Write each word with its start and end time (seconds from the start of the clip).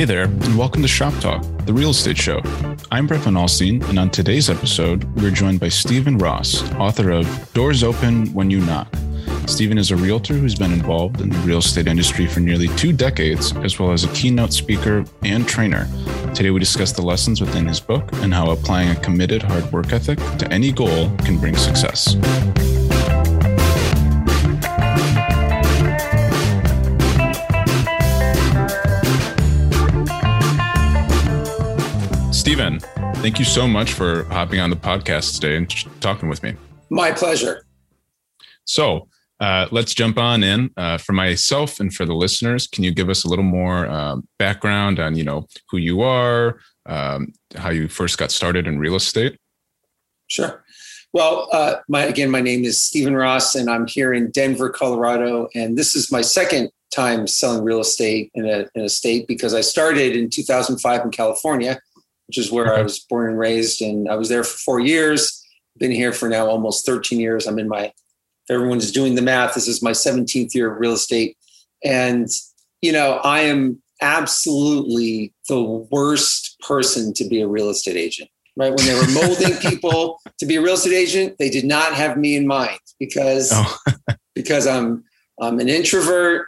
Hey 0.00 0.06
there, 0.06 0.24
and 0.24 0.56
welcome 0.56 0.80
to 0.80 0.88
Shop 0.88 1.12
Talk, 1.20 1.44
the 1.66 1.74
real 1.74 1.90
estate 1.90 2.16
show. 2.16 2.40
I'm 2.90 3.06
Brett 3.06 3.20
Van 3.20 3.34
Alstine, 3.34 3.86
and 3.90 3.98
on 3.98 4.08
today's 4.08 4.48
episode, 4.48 5.04
we're 5.20 5.30
joined 5.30 5.60
by 5.60 5.68
Stephen 5.68 6.16
Ross, 6.16 6.62
author 6.76 7.10
of 7.10 7.52
Doors 7.52 7.82
Open 7.82 8.32
When 8.32 8.50
You 8.50 8.60
Knock. 8.60 8.88
Stephen 9.46 9.76
is 9.76 9.90
a 9.90 9.96
realtor 9.96 10.32
who's 10.32 10.54
been 10.54 10.72
involved 10.72 11.20
in 11.20 11.28
the 11.28 11.36
real 11.40 11.58
estate 11.58 11.86
industry 11.86 12.26
for 12.26 12.40
nearly 12.40 12.68
two 12.78 12.94
decades, 12.94 13.54
as 13.58 13.78
well 13.78 13.92
as 13.92 14.04
a 14.04 14.08
keynote 14.14 14.54
speaker 14.54 15.04
and 15.22 15.46
trainer. 15.46 15.86
Today, 16.34 16.48
we 16.48 16.60
discuss 16.60 16.92
the 16.92 17.02
lessons 17.02 17.42
within 17.42 17.68
his 17.68 17.78
book 17.78 18.08
and 18.22 18.32
how 18.32 18.52
applying 18.52 18.88
a 18.88 18.96
committed 19.00 19.42
hard 19.42 19.70
work 19.70 19.92
ethic 19.92 20.18
to 20.38 20.50
any 20.50 20.72
goal 20.72 21.14
can 21.18 21.38
bring 21.38 21.54
success. 21.56 22.16
Stephen, 32.50 32.80
thank 33.22 33.38
you 33.38 33.44
so 33.44 33.68
much 33.68 33.92
for 33.92 34.24
hopping 34.24 34.58
on 34.58 34.70
the 34.70 34.76
podcast 34.76 35.36
today 35.36 35.54
and 35.54 35.70
talking 36.00 36.28
with 36.28 36.42
me. 36.42 36.56
My 36.90 37.12
pleasure. 37.12 37.64
So, 38.64 39.06
uh, 39.38 39.68
let's 39.70 39.94
jump 39.94 40.18
on 40.18 40.42
in. 40.42 40.68
Uh, 40.76 40.98
for 40.98 41.12
myself 41.12 41.78
and 41.78 41.94
for 41.94 42.04
the 42.04 42.12
listeners, 42.12 42.66
can 42.66 42.82
you 42.82 42.90
give 42.90 43.08
us 43.08 43.22
a 43.22 43.28
little 43.28 43.44
more 43.44 43.86
uh, 43.86 44.16
background 44.40 44.98
on, 44.98 45.14
you 45.14 45.22
know, 45.22 45.46
who 45.70 45.76
you 45.76 46.00
are, 46.00 46.58
um, 46.86 47.32
how 47.54 47.70
you 47.70 47.86
first 47.86 48.18
got 48.18 48.32
started 48.32 48.66
in 48.66 48.80
real 48.80 48.96
estate? 48.96 49.38
Sure. 50.26 50.64
Well, 51.12 51.48
uh, 51.52 51.76
my 51.86 52.02
again, 52.02 52.32
my 52.32 52.40
name 52.40 52.64
is 52.64 52.80
Stephen 52.80 53.14
Ross, 53.14 53.54
and 53.54 53.70
I'm 53.70 53.86
here 53.86 54.12
in 54.12 54.32
Denver, 54.32 54.70
Colorado, 54.70 55.46
and 55.54 55.78
this 55.78 55.94
is 55.94 56.10
my 56.10 56.20
second 56.20 56.70
time 56.92 57.28
selling 57.28 57.62
real 57.62 57.78
estate 57.78 58.32
in 58.34 58.44
a, 58.44 58.66
in 58.74 58.86
a 58.86 58.88
state 58.88 59.28
because 59.28 59.54
I 59.54 59.60
started 59.60 60.16
in 60.16 60.28
2005 60.28 61.04
in 61.04 61.10
California 61.12 61.78
which 62.30 62.38
is 62.38 62.52
where 62.52 62.72
I 62.72 62.80
was 62.80 63.00
born 63.00 63.28
and 63.30 63.36
raised. 63.36 63.82
And 63.82 64.08
I 64.08 64.14
was 64.14 64.28
there 64.28 64.44
for 64.44 64.56
four 64.58 64.78
years. 64.78 65.44
Been 65.78 65.90
here 65.90 66.12
for 66.12 66.28
now 66.28 66.46
almost 66.46 66.86
13 66.86 67.18
years. 67.18 67.48
I'm 67.48 67.58
in 67.58 67.66
my, 67.66 67.86
if 67.86 67.94
everyone's 68.48 68.92
doing 68.92 69.16
the 69.16 69.20
math, 69.20 69.54
this 69.54 69.66
is 69.66 69.82
my 69.82 69.90
17th 69.90 70.54
year 70.54 70.72
of 70.72 70.78
real 70.78 70.92
estate. 70.92 71.36
And, 71.82 72.28
you 72.82 72.92
know, 72.92 73.14
I 73.24 73.40
am 73.40 73.82
absolutely 74.00 75.34
the 75.48 75.60
worst 75.60 76.56
person 76.60 77.12
to 77.14 77.24
be 77.24 77.40
a 77.40 77.48
real 77.48 77.68
estate 77.68 77.96
agent, 77.96 78.30
right? 78.56 78.72
When 78.72 78.86
they 78.86 78.94
were 78.94 79.10
molding 79.10 79.56
people 79.68 80.20
to 80.38 80.46
be 80.46 80.54
a 80.54 80.62
real 80.62 80.74
estate 80.74 80.94
agent, 80.94 81.34
they 81.40 81.50
did 81.50 81.64
not 81.64 81.94
have 81.94 82.16
me 82.16 82.36
in 82.36 82.46
mind 82.46 82.78
because, 83.00 83.50
oh. 83.52 83.76
because 84.36 84.68
I'm, 84.68 85.02
I'm 85.40 85.58
an 85.58 85.68
introvert. 85.68 86.46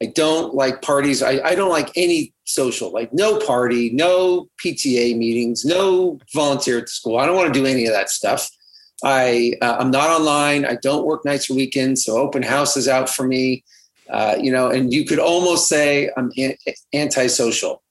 I 0.00 0.06
don't 0.06 0.54
like 0.54 0.82
parties. 0.82 1.20
I, 1.20 1.40
I 1.40 1.56
don't 1.56 1.70
like 1.70 1.90
any 1.96 2.32
social, 2.46 2.90
like 2.92 3.12
no 3.12 3.38
party, 3.40 3.90
no 3.90 4.48
PTA 4.64 5.16
meetings, 5.16 5.64
no 5.64 6.18
volunteer 6.32 6.78
at 6.78 6.84
the 6.84 6.90
school. 6.90 7.18
I 7.18 7.26
don't 7.26 7.36
want 7.36 7.52
to 7.52 7.58
do 7.58 7.66
any 7.66 7.86
of 7.86 7.92
that 7.92 8.10
stuff. 8.10 8.48
I 9.04 9.52
uh, 9.60 9.76
I'm 9.78 9.90
not 9.90 10.08
online. 10.08 10.64
I 10.64 10.76
don't 10.76 11.04
work 11.04 11.24
nights 11.24 11.50
or 11.50 11.54
weekends, 11.54 12.04
so 12.04 12.16
open 12.16 12.42
house 12.42 12.76
is 12.76 12.88
out 12.88 13.10
for 13.10 13.26
me. 13.26 13.62
Uh, 14.08 14.36
you 14.40 14.52
know, 14.52 14.70
and 14.70 14.92
you 14.92 15.04
could 15.04 15.18
almost 15.18 15.68
say 15.68 16.10
I'm 16.16 16.30
an- 16.38 16.56
antisocial. 16.94 17.82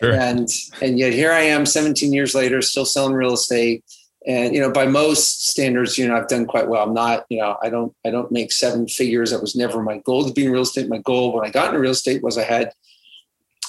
Sure. 0.00 0.12
And 0.12 0.48
and 0.80 0.98
yet 0.98 1.12
here 1.12 1.32
I 1.32 1.40
am, 1.40 1.66
17 1.66 2.12
years 2.12 2.34
later, 2.34 2.62
still 2.62 2.84
selling 2.84 3.14
real 3.14 3.32
estate 3.32 3.82
and 4.26 4.54
you 4.54 4.60
know 4.60 4.70
by 4.70 4.86
most 4.86 5.46
standards 5.46 5.96
you 5.96 6.06
know 6.06 6.16
i've 6.16 6.28
done 6.28 6.46
quite 6.46 6.68
well 6.68 6.82
i'm 6.82 6.92
not 6.92 7.24
you 7.28 7.38
know 7.38 7.56
i 7.62 7.70
don't 7.70 7.94
i 8.04 8.10
don't 8.10 8.32
make 8.32 8.52
seven 8.52 8.86
figures 8.88 9.30
that 9.30 9.40
was 9.40 9.54
never 9.54 9.82
my 9.82 9.98
goal 9.98 10.24
to 10.24 10.32
be 10.32 10.44
in 10.44 10.52
real 10.52 10.62
estate 10.62 10.88
my 10.88 10.98
goal 10.98 11.32
when 11.32 11.46
i 11.46 11.50
got 11.50 11.68
into 11.68 11.78
real 11.78 11.92
estate 11.92 12.22
was 12.22 12.36
i 12.36 12.42
had 12.42 12.72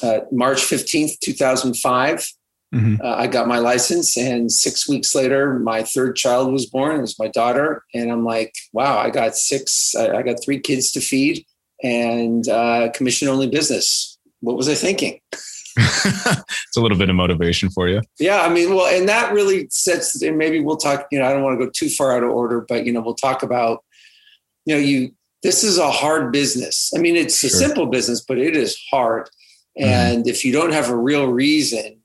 uh, 0.03 0.19
march 0.31 0.59
15th 0.59 1.19
2005 1.22 2.28
mm-hmm. 2.74 2.96
uh, 3.03 3.16
i 3.16 3.28
got 3.28 3.47
my 3.47 3.59
license 3.59 4.18
and 4.18 4.52
six 4.52 4.88
weeks 4.88 5.16
later 5.16 5.59
my 5.59 5.84
third 5.84 6.16
child 6.16 6.52
was 6.52 6.66
born 6.66 6.97
it 6.97 7.02
was 7.02 7.19
my 7.19 7.28
daughter 7.28 7.84
and 7.94 8.12
i'm 8.12 8.24
like 8.24 8.53
wow 8.74 8.97
i 8.97 9.09
got 9.09 9.35
six 9.35 9.96
i, 9.96 10.18
I 10.18 10.22
got 10.22 10.44
three 10.44 10.59
kids 10.59 10.91
to 10.91 11.02
feed 11.02 11.46
and 11.84 12.47
uh, 12.47 12.90
commission 12.94 13.28
only 13.28 13.47
business 13.47 14.18
what 14.40 14.58
was 14.58 14.69
i 14.69 14.74
thinking 14.74 15.19
it's 15.78 16.75
a 16.75 16.81
little 16.81 16.97
bit 16.97 17.09
of 17.09 17.16
motivation 17.16 17.69
for 17.69 17.88
you. 17.88 18.02
Yeah, 18.19 18.41
I 18.41 18.50
mean, 18.50 18.74
well, 18.74 18.88
and 18.88 19.08
that 19.08 19.31
really 19.31 19.68
sets. 19.69 20.19
And 20.22 20.38
maybe 20.38 20.59
we'll 20.59 20.78
talk. 20.78 21.08
You 21.12 21.19
know, 21.19 21.25
I 21.25 21.34
don't 21.34 21.44
want 21.44 21.59
to 21.59 21.66
go 21.66 21.72
too 21.72 21.90
far 21.90 22.16
out 22.16 22.24
of 22.24 22.31
order, 22.31 22.62
but 22.62 22.85
you 22.85 22.91
know, 22.91 23.02
we'll 23.02 23.16
talk 23.16 23.44
about. 23.44 23.84
You 24.66 24.75
know, 24.75 24.81
you. 24.81 25.12
This 25.44 25.64
is 25.64 25.78
a 25.78 25.91
hard 25.91 26.31
business. 26.31 26.91
I 26.96 27.00
mean, 27.00 27.16
it's 27.16 27.40
sure. 27.40 27.47
a 27.47 27.52
simple 27.52 27.85
business, 27.85 28.22
but 28.28 28.40
it 28.40 28.58
is 28.58 28.75
hard. 28.90 29.29
Mm-hmm. 29.79 29.83
And 29.83 30.19
mm-hmm. 30.19 30.29
if 30.29 30.43
you 30.43 30.51
don't 30.51 30.73
have 30.73 30.89
a 30.89 30.97
real 30.97 31.27
reason 31.27 31.99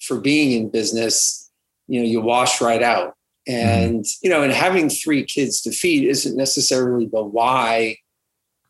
for 0.00 0.20
being 0.20 0.52
in 0.52 0.70
business, 0.70 1.50
you 1.86 2.00
know, 2.00 2.06
you 2.06 2.20
wash 2.20 2.60
right 2.60 2.82
out. 2.82 3.16
Mm-hmm. 3.48 3.68
And 3.68 4.04
mm-hmm. 4.04 4.26
you 4.26 4.30
know, 4.30 4.42
and 4.42 4.52
having 4.52 4.88
three 4.88 5.24
kids 5.24 5.60
to 5.62 5.72
feed 5.72 6.08
isn't 6.08 6.36
necessarily 6.36 7.06
the 7.06 7.22
why. 7.22 7.96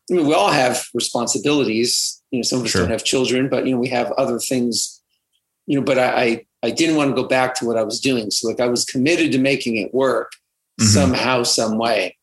I 0.09 0.13
mean, 0.13 0.27
we 0.27 0.33
all 0.33 0.51
have 0.51 0.87
responsibilities 0.93 2.19
you 2.31 2.39
know 2.39 2.43
some 2.43 2.59
of 2.59 2.65
us 2.65 2.71
sure. 2.71 2.81
don't 2.81 2.91
have 2.91 3.03
children 3.03 3.49
but 3.49 3.65
you 3.65 3.73
know 3.73 3.79
we 3.79 3.87
have 3.87 4.11
other 4.13 4.39
things 4.39 5.01
you 5.65 5.77
know 5.77 5.83
but 5.83 5.97
I, 5.97 6.21
I 6.21 6.45
i 6.63 6.71
didn't 6.71 6.95
want 6.95 7.09
to 7.09 7.21
go 7.21 7.27
back 7.27 7.55
to 7.55 7.65
what 7.65 7.77
i 7.77 7.83
was 7.83 7.99
doing 7.99 8.31
so 8.31 8.47
like 8.47 8.59
i 8.59 8.67
was 8.67 8.85
committed 8.85 9.31
to 9.31 9.37
making 9.37 9.77
it 9.77 9.93
work 9.93 10.31
mm-hmm. 10.79 10.87
somehow 10.87 11.43
some 11.43 11.77
way 11.77 12.17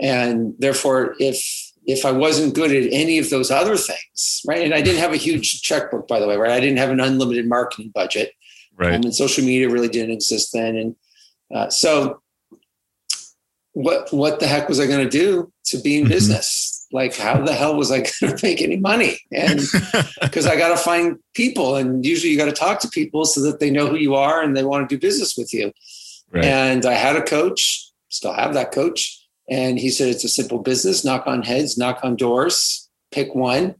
and 0.00 0.54
therefore 0.58 1.14
if 1.18 1.67
if 1.88 2.04
i 2.04 2.12
wasn't 2.12 2.54
good 2.54 2.70
at 2.70 2.92
any 2.92 3.18
of 3.18 3.28
those 3.30 3.50
other 3.50 3.76
things 3.76 4.42
right 4.46 4.62
and 4.62 4.74
i 4.74 4.80
didn't 4.80 5.00
have 5.00 5.12
a 5.12 5.16
huge 5.16 5.62
checkbook 5.62 6.06
by 6.06 6.20
the 6.20 6.26
way 6.28 6.36
right 6.36 6.52
i 6.52 6.60
didn't 6.60 6.78
have 6.78 6.90
an 6.90 7.00
unlimited 7.00 7.48
marketing 7.48 7.90
budget 7.92 8.32
right 8.76 8.94
um, 8.94 9.02
and 9.02 9.14
social 9.14 9.44
media 9.44 9.68
really 9.68 9.88
didn't 9.88 10.12
exist 10.12 10.52
then 10.52 10.76
and 10.76 10.96
uh, 11.54 11.68
so 11.68 12.22
what 13.72 14.12
what 14.12 14.38
the 14.38 14.46
heck 14.46 14.68
was 14.68 14.78
i 14.78 14.86
going 14.86 15.02
to 15.02 15.10
do 15.10 15.52
to 15.64 15.80
be 15.80 15.96
in 15.96 16.04
mm-hmm. 16.04 16.12
business 16.12 16.78
like 16.92 17.16
how 17.16 17.40
the 17.42 17.52
hell 17.52 17.76
was 17.76 17.90
I 17.90 17.98
going 18.20 18.36
to 18.36 18.38
make 18.42 18.62
any 18.62 18.76
money? 18.76 19.18
And 19.32 19.60
because 20.22 20.46
I 20.46 20.56
got 20.56 20.70
to 20.70 20.76
find 20.76 21.18
people, 21.34 21.76
and 21.76 22.04
usually 22.04 22.32
you 22.32 22.38
got 22.38 22.46
to 22.46 22.52
talk 22.52 22.80
to 22.80 22.88
people 22.88 23.24
so 23.24 23.42
that 23.42 23.60
they 23.60 23.70
know 23.70 23.86
who 23.86 23.96
you 23.96 24.14
are 24.14 24.42
and 24.42 24.56
they 24.56 24.64
want 24.64 24.88
to 24.88 24.94
do 24.94 25.00
business 25.00 25.36
with 25.36 25.52
you. 25.52 25.72
Right. 26.30 26.44
And 26.44 26.84
I 26.86 26.94
had 26.94 27.16
a 27.16 27.22
coach, 27.22 27.90
still 28.08 28.32
have 28.32 28.54
that 28.54 28.72
coach, 28.72 29.27
and 29.50 29.78
he 29.78 29.90
said 29.90 30.08
it's 30.08 30.24
a 30.24 30.28
simple 30.28 30.58
business: 30.58 31.04
knock 31.04 31.26
on 31.26 31.42
heads, 31.42 31.78
knock 31.78 32.00
on 32.02 32.16
doors, 32.16 32.88
pick 33.10 33.34
one. 33.34 33.74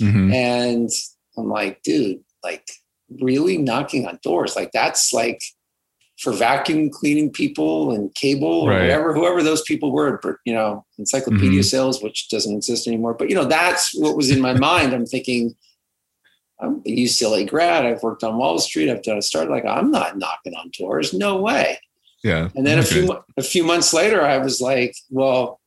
Mm-hmm. 0.00 0.32
And 0.32 0.90
I'm 1.36 1.48
like, 1.48 1.82
dude, 1.82 2.20
like 2.42 2.66
really 3.20 3.58
knocking 3.58 4.06
on 4.06 4.18
doors, 4.22 4.56
like 4.56 4.70
that's 4.72 5.12
like 5.12 5.42
for 6.18 6.32
vacuum 6.32 6.88
cleaning 6.88 7.30
people 7.30 7.90
and 7.92 8.14
cable 8.14 8.62
or 8.62 8.70
right. 8.70 8.82
whatever, 8.82 9.12
whoever 9.12 9.42
those 9.42 9.62
people 9.62 9.90
were, 9.92 10.20
you 10.44 10.54
know, 10.54 10.84
encyclopedia 10.98 11.60
mm-hmm. 11.60 11.62
sales, 11.62 12.02
which 12.02 12.28
doesn't 12.28 12.56
exist 12.56 12.86
anymore. 12.86 13.14
But, 13.14 13.28
you 13.28 13.34
know, 13.34 13.44
that's 13.44 13.92
what 13.98 14.16
was 14.16 14.30
in 14.30 14.40
my 14.40 14.52
mind. 14.58 14.92
I'm 14.92 15.06
thinking, 15.06 15.54
I'm 16.60 16.80
a 16.86 16.96
UCLA 16.96 17.48
grad. 17.48 17.84
I've 17.84 18.04
worked 18.04 18.22
on 18.22 18.36
Wall 18.36 18.58
Street. 18.60 18.88
I've 18.88 19.02
done 19.02 19.18
a 19.18 19.22
start. 19.22 19.50
Like, 19.50 19.64
I'm 19.64 19.90
not 19.90 20.16
knocking 20.16 20.54
on 20.54 20.70
doors. 20.78 21.12
No 21.12 21.40
way. 21.40 21.80
Yeah. 22.22 22.48
And 22.54 22.66
then 22.66 22.78
okay. 22.78 22.88
a 22.88 23.06
few, 23.06 23.24
a 23.36 23.42
few 23.42 23.64
months 23.64 23.92
later, 23.92 24.22
I 24.22 24.38
was 24.38 24.60
like, 24.60 24.94
well, 25.10 25.60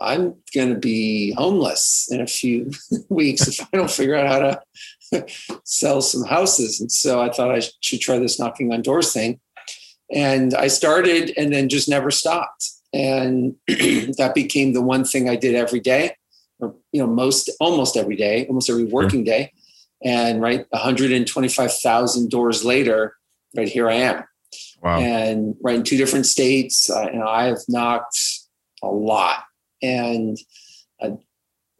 I'm 0.00 0.36
going 0.54 0.74
to 0.74 0.78
be 0.78 1.32
homeless 1.32 2.08
in 2.10 2.20
a 2.20 2.26
few 2.26 2.70
weeks 3.08 3.48
if 3.48 3.60
I 3.60 3.76
don't 3.76 3.90
figure 3.90 4.14
out 4.14 4.28
how 4.28 4.38
to 4.38 5.26
sell 5.64 6.00
some 6.00 6.24
houses. 6.24 6.80
And 6.80 6.90
so 6.90 7.20
I 7.20 7.30
thought 7.30 7.50
I 7.50 7.62
should 7.80 8.00
try 8.00 8.18
this 8.18 8.38
knocking 8.38 8.72
on 8.72 8.82
doors 8.82 9.12
thing. 9.12 9.40
And 10.12 10.54
I 10.54 10.68
started 10.68 11.32
and 11.36 11.52
then 11.52 11.68
just 11.68 11.88
never 11.88 12.10
stopped. 12.10 12.70
And 12.92 13.54
that 13.66 14.32
became 14.34 14.72
the 14.72 14.82
one 14.82 15.04
thing 15.04 15.28
I 15.28 15.36
did 15.36 15.54
every 15.54 15.80
day, 15.80 16.16
or 16.58 16.74
you 16.92 17.00
know, 17.00 17.06
most 17.06 17.50
almost 17.60 17.96
every 17.96 18.16
day, 18.16 18.46
almost 18.46 18.68
every 18.68 18.84
working 18.84 19.24
day. 19.24 19.52
And 20.04 20.42
right, 20.42 20.66
125,000 20.70 22.30
doors 22.30 22.64
later, 22.64 23.16
right 23.56 23.68
here 23.68 23.88
I 23.88 23.94
am. 23.94 24.24
Wow. 24.82 24.98
And 24.98 25.56
right 25.62 25.76
in 25.76 25.84
two 25.84 25.96
different 25.96 26.26
states, 26.26 26.90
uh, 26.90 27.08
you 27.12 27.18
know, 27.18 27.28
I 27.28 27.44
have 27.44 27.60
knocked 27.68 28.18
a 28.82 28.88
lot. 28.88 29.44
And 29.80 30.36
uh, 31.00 31.10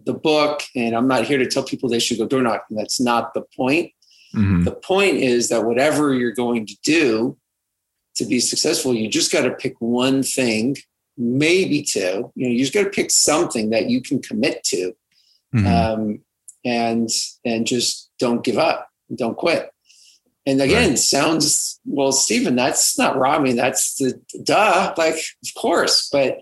the 0.04 0.14
book, 0.14 0.62
and 0.74 0.94
I'm 0.94 1.08
not 1.08 1.26
here 1.26 1.38
to 1.38 1.46
tell 1.46 1.64
people 1.64 1.88
they 1.88 1.98
should 1.98 2.18
go 2.18 2.26
door 2.26 2.42
knocking. 2.42 2.76
That's 2.76 3.00
not 3.00 3.34
the 3.34 3.42
point. 3.56 3.92
Mm-hmm. 4.34 4.64
The 4.64 4.72
point 4.72 5.16
is 5.16 5.48
that 5.48 5.64
whatever 5.64 6.14
you're 6.14 6.32
going 6.32 6.66
to 6.66 6.76
do, 6.82 7.36
to 8.16 8.24
be 8.24 8.40
successful, 8.40 8.94
you 8.94 9.08
just 9.08 9.32
got 9.32 9.42
to 9.42 9.50
pick 9.50 9.74
one 9.80 10.22
thing, 10.22 10.76
maybe 11.16 11.82
two. 11.82 12.30
You 12.34 12.46
know, 12.46 12.52
you 12.52 12.58
just 12.58 12.74
got 12.74 12.84
to 12.84 12.90
pick 12.90 13.10
something 13.10 13.70
that 13.70 13.88
you 13.88 14.02
can 14.02 14.20
commit 14.20 14.62
to, 14.64 14.92
mm-hmm. 15.54 15.66
um, 15.66 16.20
and 16.64 17.08
and 17.44 17.66
just 17.66 18.10
don't 18.18 18.44
give 18.44 18.58
up, 18.58 18.88
don't 19.14 19.36
quit. 19.36 19.71
And 20.44 20.60
again, 20.60 20.90
right. 20.90 20.98
sounds 20.98 21.80
well, 21.84 22.10
Stephen. 22.12 22.56
That's 22.56 22.98
not 22.98 23.16
robbing. 23.16 23.56
That's 23.56 23.94
the 23.96 24.20
duh. 24.42 24.92
Like, 24.98 25.14
of 25.14 25.54
course, 25.56 26.08
but 26.10 26.38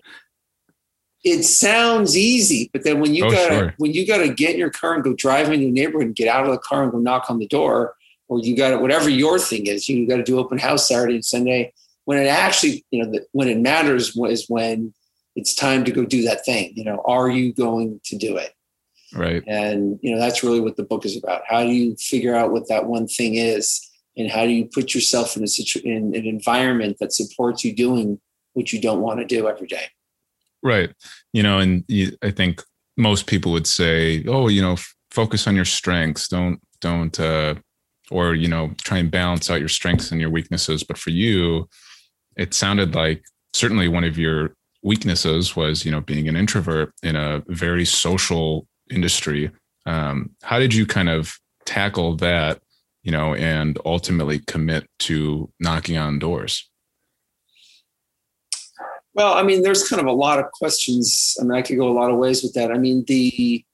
it 1.22 1.42
sounds 1.42 2.16
easy, 2.16 2.70
but 2.72 2.82
then 2.82 2.98
when 3.00 3.14
you 3.14 3.26
Oh, 3.26 3.30
gotta 3.30 3.54
sure. 3.54 3.74
when 3.76 3.92
you 3.92 4.06
gotta 4.06 4.28
get 4.32 4.52
in 4.52 4.58
your 4.58 4.70
car 4.70 4.94
and 4.94 5.04
go 5.04 5.12
drive 5.12 5.52
in 5.52 5.60
your 5.60 5.70
neighborhood 5.70 6.06
and 6.06 6.16
get 6.16 6.28
out 6.28 6.46
of 6.46 6.50
the 6.50 6.58
car 6.58 6.82
and 6.82 6.92
go 6.92 6.98
knock 6.98 7.30
on 7.30 7.38
the 7.38 7.46
door, 7.46 7.94
or 8.28 8.38
you 8.38 8.56
got 8.56 8.70
to 8.70 8.78
whatever 8.78 9.10
your 9.10 9.38
thing 9.38 9.66
is, 9.66 9.88
you 9.88 10.06
got 10.08 10.16
to 10.16 10.22
do 10.22 10.38
open 10.38 10.56
house 10.56 10.88
Saturday 10.88 11.16
and 11.16 11.24
Sunday. 11.24 11.72
When 12.06 12.16
it 12.16 12.26
actually, 12.26 12.84
you 12.90 13.04
know, 13.04 13.18
when 13.32 13.48
it 13.48 13.58
matters 13.58 14.16
is 14.16 14.48
when 14.48 14.94
it's 15.36 15.54
time 15.54 15.84
to 15.84 15.92
go 15.92 16.04
do 16.04 16.22
that 16.22 16.44
thing. 16.44 16.72
You 16.74 16.84
know, 16.84 17.02
are 17.04 17.28
you 17.28 17.52
going 17.52 18.00
to 18.04 18.16
do 18.16 18.36
it? 18.36 18.54
Right. 19.14 19.42
And 19.46 19.98
you 20.02 20.12
know, 20.12 20.18
that's 20.20 20.42
really 20.42 20.60
what 20.60 20.76
the 20.76 20.84
book 20.84 21.04
is 21.04 21.16
about. 21.16 21.42
How 21.46 21.64
do 21.64 21.70
you 21.70 21.96
figure 21.96 22.34
out 22.34 22.52
what 22.52 22.68
that 22.68 22.86
one 22.86 23.06
thing 23.08 23.34
is, 23.34 23.89
and 24.20 24.30
how 24.30 24.44
do 24.44 24.50
you 24.50 24.66
put 24.66 24.94
yourself 24.94 25.36
in 25.36 25.42
a 25.42 25.46
situ- 25.46 25.80
in 25.84 26.14
an 26.14 26.26
environment 26.26 26.98
that 27.00 27.12
supports 27.12 27.64
you 27.64 27.74
doing 27.74 28.20
what 28.52 28.72
you 28.72 28.80
don't 28.80 29.00
want 29.00 29.20
to 29.20 29.26
do 29.26 29.48
every 29.48 29.66
day? 29.66 29.86
Right. 30.62 30.90
You 31.32 31.42
know, 31.42 31.58
and 31.58 31.84
you, 31.88 32.16
I 32.22 32.30
think 32.30 32.62
most 32.96 33.26
people 33.26 33.52
would 33.52 33.66
say, 33.66 34.24
"Oh, 34.26 34.48
you 34.48 34.60
know, 34.60 34.72
f- 34.72 34.94
focus 35.10 35.46
on 35.46 35.56
your 35.56 35.64
strengths. 35.64 36.28
Don't 36.28 36.60
don't 36.80 37.18
uh 37.18 37.54
or 38.10 38.34
you 38.34 38.48
know, 38.48 38.72
try 38.82 38.98
and 38.98 39.10
balance 39.10 39.50
out 39.50 39.60
your 39.60 39.68
strengths 39.68 40.10
and 40.10 40.20
your 40.20 40.30
weaknesses." 40.30 40.84
But 40.84 40.98
for 40.98 41.10
you, 41.10 41.68
it 42.36 42.54
sounded 42.54 42.94
like 42.94 43.24
certainly 43.52 43.88
one 43.88 44.04
of 44.04 44.18
your 44.18 44.54
weaknesses 44.82 45.56
was, 45.56 45.84
you 45.84 45.90
know, 45.90 46.00
being 46.00 46.28
an 46.28 46.36
introvert 46.36 46.92
in 47.02 47.16
a 47.16 47.42
very 47.48 47.84
social 47.84 48.66
industry. 48.90 49.50
Um, 49.86 50.30
how 50.42 50.58
did 50.58 50.74
you 50.74 50.86
kind 50.86 51.08
of 51.08 51.38
tackle 51.64 52.16
that, 52.16 52.60
you 53.10 53.16
know, 53.16 53.34
and 53.34 53.76
ultimately 53.84 54.38
commit 54.38 54.86
to 55.00 55.50
knocking 55.58 55.98
on 55.98 56.20
doors? 56.20 56.70
Well, 59.14 59.34
I 59.34 59.42
mean, 59.42 59.62
there's 59.64 59.88
kind 59.88 59.98
of 59.98 60.06
a 60.06 60.12
lot 60.12 60.38
of 60.38 60.44
questions. 60.52 61.36
I 61.40 61.42
mean, 61.42 61.58
I 61.58 61.62
could 61.62 61.76
go 61.76 61.88
a 61.88 61.98
lot 61.98 62.12
of 62.12 62.18
ways 62.18 62.44
with 62.44 62.54
that. 62.54 62.70
I 62.70 62.78
mean, 62.78 63.04
the, 63.08 63.64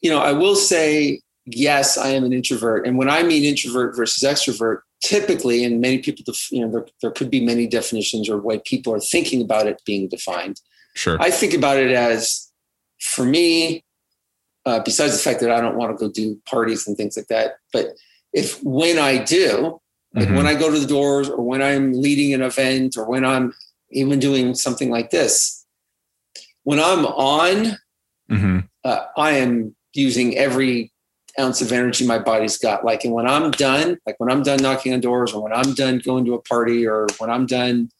you 0.00 0.10
know, 0.10 0.18
I 0.18 0.32
will 0.32 0.56
say, 0.56 1.20
yes, 1.46 1.96
I 1.96 2.08
am 2.08 2.24
an 2.24 2.32
introvert. 2.32 2.88
And 2.88 2.98
when 2.98 3.08
I 3.08 3.22
mean 3.22 3.44
introvert 3.44 3.94
versus 3.94 4.28
extrovert, 4.28 4.80
typically, 5.04 5.62
and 5.62 5.80
many 5.80 5.98
people, 5.98 6.24
def- 6.26 6.50
you 6.50 6.66
know, 6.66 6.72
there, 6.72 6.86
there 7.02 7.12
could 7.12 7.30
be 7.30 7.44
many 7.44 7.68
definitions 7.68 8.28
or 8.28 8.36
way 8.36 8.60
people 8.64 8.92
are 8.92 8.98
thinking 8.98 9.40
about 9.40 9.68
it 9.68 9.80
being 9.86 10.08
defined. 10.08 10.60
Sure. 10.96 11.18
I 11.20 11.30
think 11.30 11.54
about 11.54 11.76
it 11.76 11.92
as, 11.92 12.50
for 12.98 13.24
me, 13.24 13.84
uh, 14.66 14.80
besides 14.80 15.12
the 15.12 15.18
fact 15.18 15.40
that 15.40 15.50
I 15.50 15.60
don't 15.60 15.76
want 15.76 15.96
to 15.96 16.06
go 16.06 16.12
do 16.12 16.40
parties 16.46 16.86
and 16.86 16.96
things 16.96 17.16
like 17.16 17.26
that, 17.28 17.56
but 17.72 17.94
if 18.32 18.62
when 18.62 18.98
I 18.98 19.18
do, 19.18 19.80
like 20.14 20.28
Mhm. 20.28 20.36
when 20.36 20.46
I 20.46 20.54
go 20.54 20.70
to 20.70 20.78
the 20.78 20.86
doors 20.86 21.28
or 21.28 21.42
when 21.42 21.62
I'm 21.62 21.92
leading 21.92 22.34
an 22.34 22.42
event 22.42 22.96
or 22.96 23.04
when 23.06 23.24
I'm 23.24 23.52
even 23.90 24.18
doing 24.20 24.54
something 24.54 24.90
like 24.90 25.10
this, 25.10 25.64
when 26.64 26.78
I'm 26.78 27.06
on, 27.06 27.78
Mhm. 28.30 28.68
uh, 28.84 29.06
I 29.16 29.32
am 29.32 29.74
using 29.94 30.36
every 30.36 30.92
ounce 31.40 31.62
of 31.62 31.72
energy 31.72 32.06
my 32.06 32.18
body's 32.18 32.58
got. 32.58 32.84
Like, 32.84 33.04
and 33.04 33.14
when 33.14 33.26
I'm 33.26 33.50
done, 33.52 33.98
like 34.06 34.20
when 34.20 34.30
I'm 34.30 34.42
done 34.42 34.60
knocking 34.62 34.92
on 34.92 35.00
doors 35.00 35.32
or 35.32 35.42
when 35.42 35.52
I'm 35.52 35.72
done 35.74 35.98
going 35.98 36.26
to 36.26 36.34
a 36.34 36.42
party 36.42 36.86
or 36.86 37.06
when 37.18 37.30
I'm 37.30 37.46
done, 37.46 37.90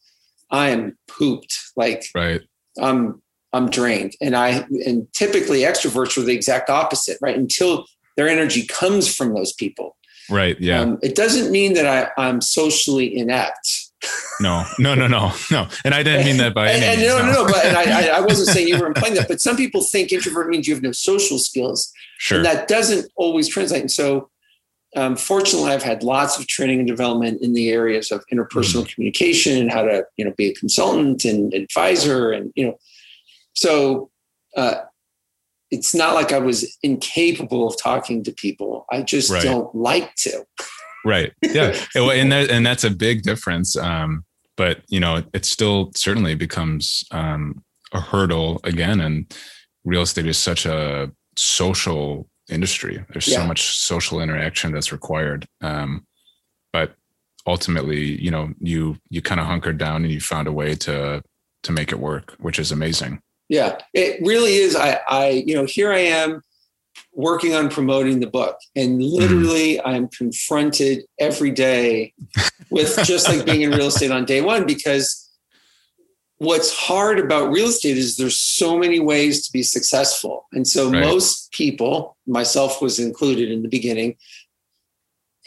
I 0.51 0.69
am 0.69 0.95
pooped. 1.07 1.53
Like 1.75 2.05
Right. 2.13 2.41
I'm 2.77 3.22
I'm 3.53 3.69
drained. 3.69 4.13
And 4.21 4.35
I 4.35 4.65
and 4.85 5.07
typically 5.13 5.59
extroverts 5.61 6.17
are 6.17 6.21
the 6.21 6.33
exact 6.33 6.69
opposite, 6.69 7.17
right? 7.21 7.37
Until 7.37 7.85
their 8.17 8.27
energy 8.27 8.65
comes 8.65 9.13
from 9.13 9.33
those 9.33 9.53
people. 9.53 9.95
Right. 10.29 10.59
Yeah. 10.59 10.79
Um, 10.81 10.99
it 11.03 11.15
doesn't 11.15 11.51
mean 11.51 11.73
that 11.73 11.85
I, 12.17 12.21
I'm 12.21 12.41
socially 12.41 13.15
inept. 13.15 13.89
No, 14.41 14.65
no, 14.79 14.95
no, 14.95 15.07
no, 15.07 15.31
no. 15.51 15.67
And 15.85 15.93
I 15.93 16.03
didn't 16.03 16.25
mean 16.25 16.37
that 16.37 16.53
by 16.53 16.67
and, 16.71 16.83
any 16.83 16.91
and 16.93 17.01
means. 17.01 17.13
no, 17.13 17.25
no, 17.25 17.45
no. 17.45 17.51
But 17.51 17.65
and 17.65 17.77
I, 17.77 18.07
I- 18.09 18.17
I 18.17 18.19
wasn't 18.25 18.49
saying 18.49 18.67
you 18.67 18.77
were 18.79 18.87
implying 18.87 19.13
that. 19.15 19.27
But 19.27 19.39
some 19.41 19.55
people 19.55 19.81
think 19.81 20.11
introvert 20.11 20.49
means 20.49 20.67
you 20.67 20.73
have 20.73 20.83
no 20.83 20.91
social 20.91 21.37
skills, 21.39 21.91
Sure. 22.17 22.37
and 22.37 22.45
that 22.45 22.67
doesn't 22.67 23.11
always 23.15 23.47
translate. 23.47 23.81
And 23.81 23.91
so, 23.91 24.29
um, 24.95 25.15
fortunately, 25.15 25.71
I've 25.71 25.83
had 25.83 26.03
lots 26.03 26.37
of 26.39 26.47
training 26.47 26.79
and 26.79 26.87
development 26.87 27.41
in 27.41 27.53
the 27.53 27.69
areas 27.69 28.11
of 28.11 28.23
interpersonal 28.31 28.81
Mm-hmm. 28.81 28.93
communication 28.93 29.57
and 29.61 29.71
how 29.71 29.83
to, 29.83 30.05
you 30.17 30.25
know, 30.25 30.33
be 30.37 30.47
a 30.49 30.53
consultant 30.53 31.25
and 31.25 31.53
advisor, 31.53 32.31
and 32.31 32.51
you 32.55 32.65
know, 32.65 32.77
so. 33.53 34.09
Uh, 34.55 34.75
it's 35.71 35.95
not 35.95 36.13
like 36.13 36.31
I 36.31 36.37
was 36.37 36.77
incapable 36.83 37.67
of 37.67 37.75
talking 37.81 38.23
to 38.25 38.31
people. 38.31 38.85
I 38.91 39.01
just 39.01 39.31
Right. 39.31 39.41
don't 39.41 39.73
like 39.73 40.13
to. 40.17 40.45
right. 41.03 41.33
Yeah. 41.41 41.75
and, 41.95 42.11
and 42.11 42.31
that, 42.31 42.51
and 42.51 42.63
that's 42.63 42.83
a 42.83 42.91
big 42.91 43.23
difference. 43.23 43.75
Um, 43.75 44.23
but 44.55 44.81
you 44.87 44.99
know, 44.99 45.23
it 45.33 45.45
still 45.45 45.91
certainly 45.95 46.35
becomes 46.35 47.03
um, 47.09 47.63
a 47.91 47.99
hurdle 47.99 48.59
again. 48.63 48.99
And 49.01 49.35
real 49.83 50.03
estate 50.03 50.27
is 50.27 50.37
such 50.37 50.67
a 50.67 51.11
social 51.35 52.29
industry. 52.51 53.03
There's 53.09 53.27
Yeah. 53.27 53.37
so 53.39 53.47
much 53.47 53.75
social 53.75 54.21
interaction 54.21 54.71
that's 54.73 54.91
required. 54.91 55.47
Um, 55.61 56.05
but 56.71 56.93
ultimately, 57.47 58.21
you 58.21 58.29
know, 58.29 58.53
you 58.59 58.97
you 59.09 59.23
kind 59.23 59.41
of 59.41 59.47
hunkered 59.47 59.79
down 59.79 60.03
and 60.03 60.11
you 60.13 60.21
found 60.21 60.47
a 60.47 60.51
way 60.53 60.75
to 60.75 61.23
to 61.63 61.71
make 61.71 61.91
it 61.91 61.99
work, 61.99 62.35
which 62.37 62.59
is 62.59 62.71
amazing. 62.71 63.19
Yeah, 63.53 63.77
it 63.93 64.19
really 64.25 64.55
is. 64.55 64.75
I, 64.75 64.99
I, 65.07 65.29
you 65.45 65.53
know, 65.53 65.65
here 65.65 65.93
I 65.93 65.99
am 65.99 66.41
working 67.13 67.53
on 67.53 67.69
promoting 67.69 68.19
the 68.19 68.25
book, 68.25 68.57
and 68.75 68.99
literally 68.99 69.79
I'm 69.79 70.07
confronted 70.07 71.03
every 71.19 71.51
day 71.51 72.15
with 72.71 72.99
just 73.03 73.29
like 73.29 73.45
being 73.45 73.61
in 73.61 73.69
real 73.69 73.89
estate 73.89 74.09
on 74.09 74.25
day 74.25 74.41
one 74.41 74.65
because 74.65 75.29
what's 76.39 76.75
hard 76.75 77.19
about 77.19 77.51
real 77.51 77.67
estate 77.67 77.95
is 77.95 78.17
there's 78.17 78.39
so 78.41 78.75
many 78.75 78.99
ways 78.99 79.45
to 79.45 79.53
be 79.53 79.61
successful. 79.61 80.47
And 80.51 80.67
so 80.67 80.89
Right. 80.89 81.01
most 81.01 81.51
people, 81.51 82.17
myself 82.25 82.81
was 82.81 82.97
included 82.97 83.51
in 83.51 83.61
the 83.61 83.69
beginning, 83.69 84.17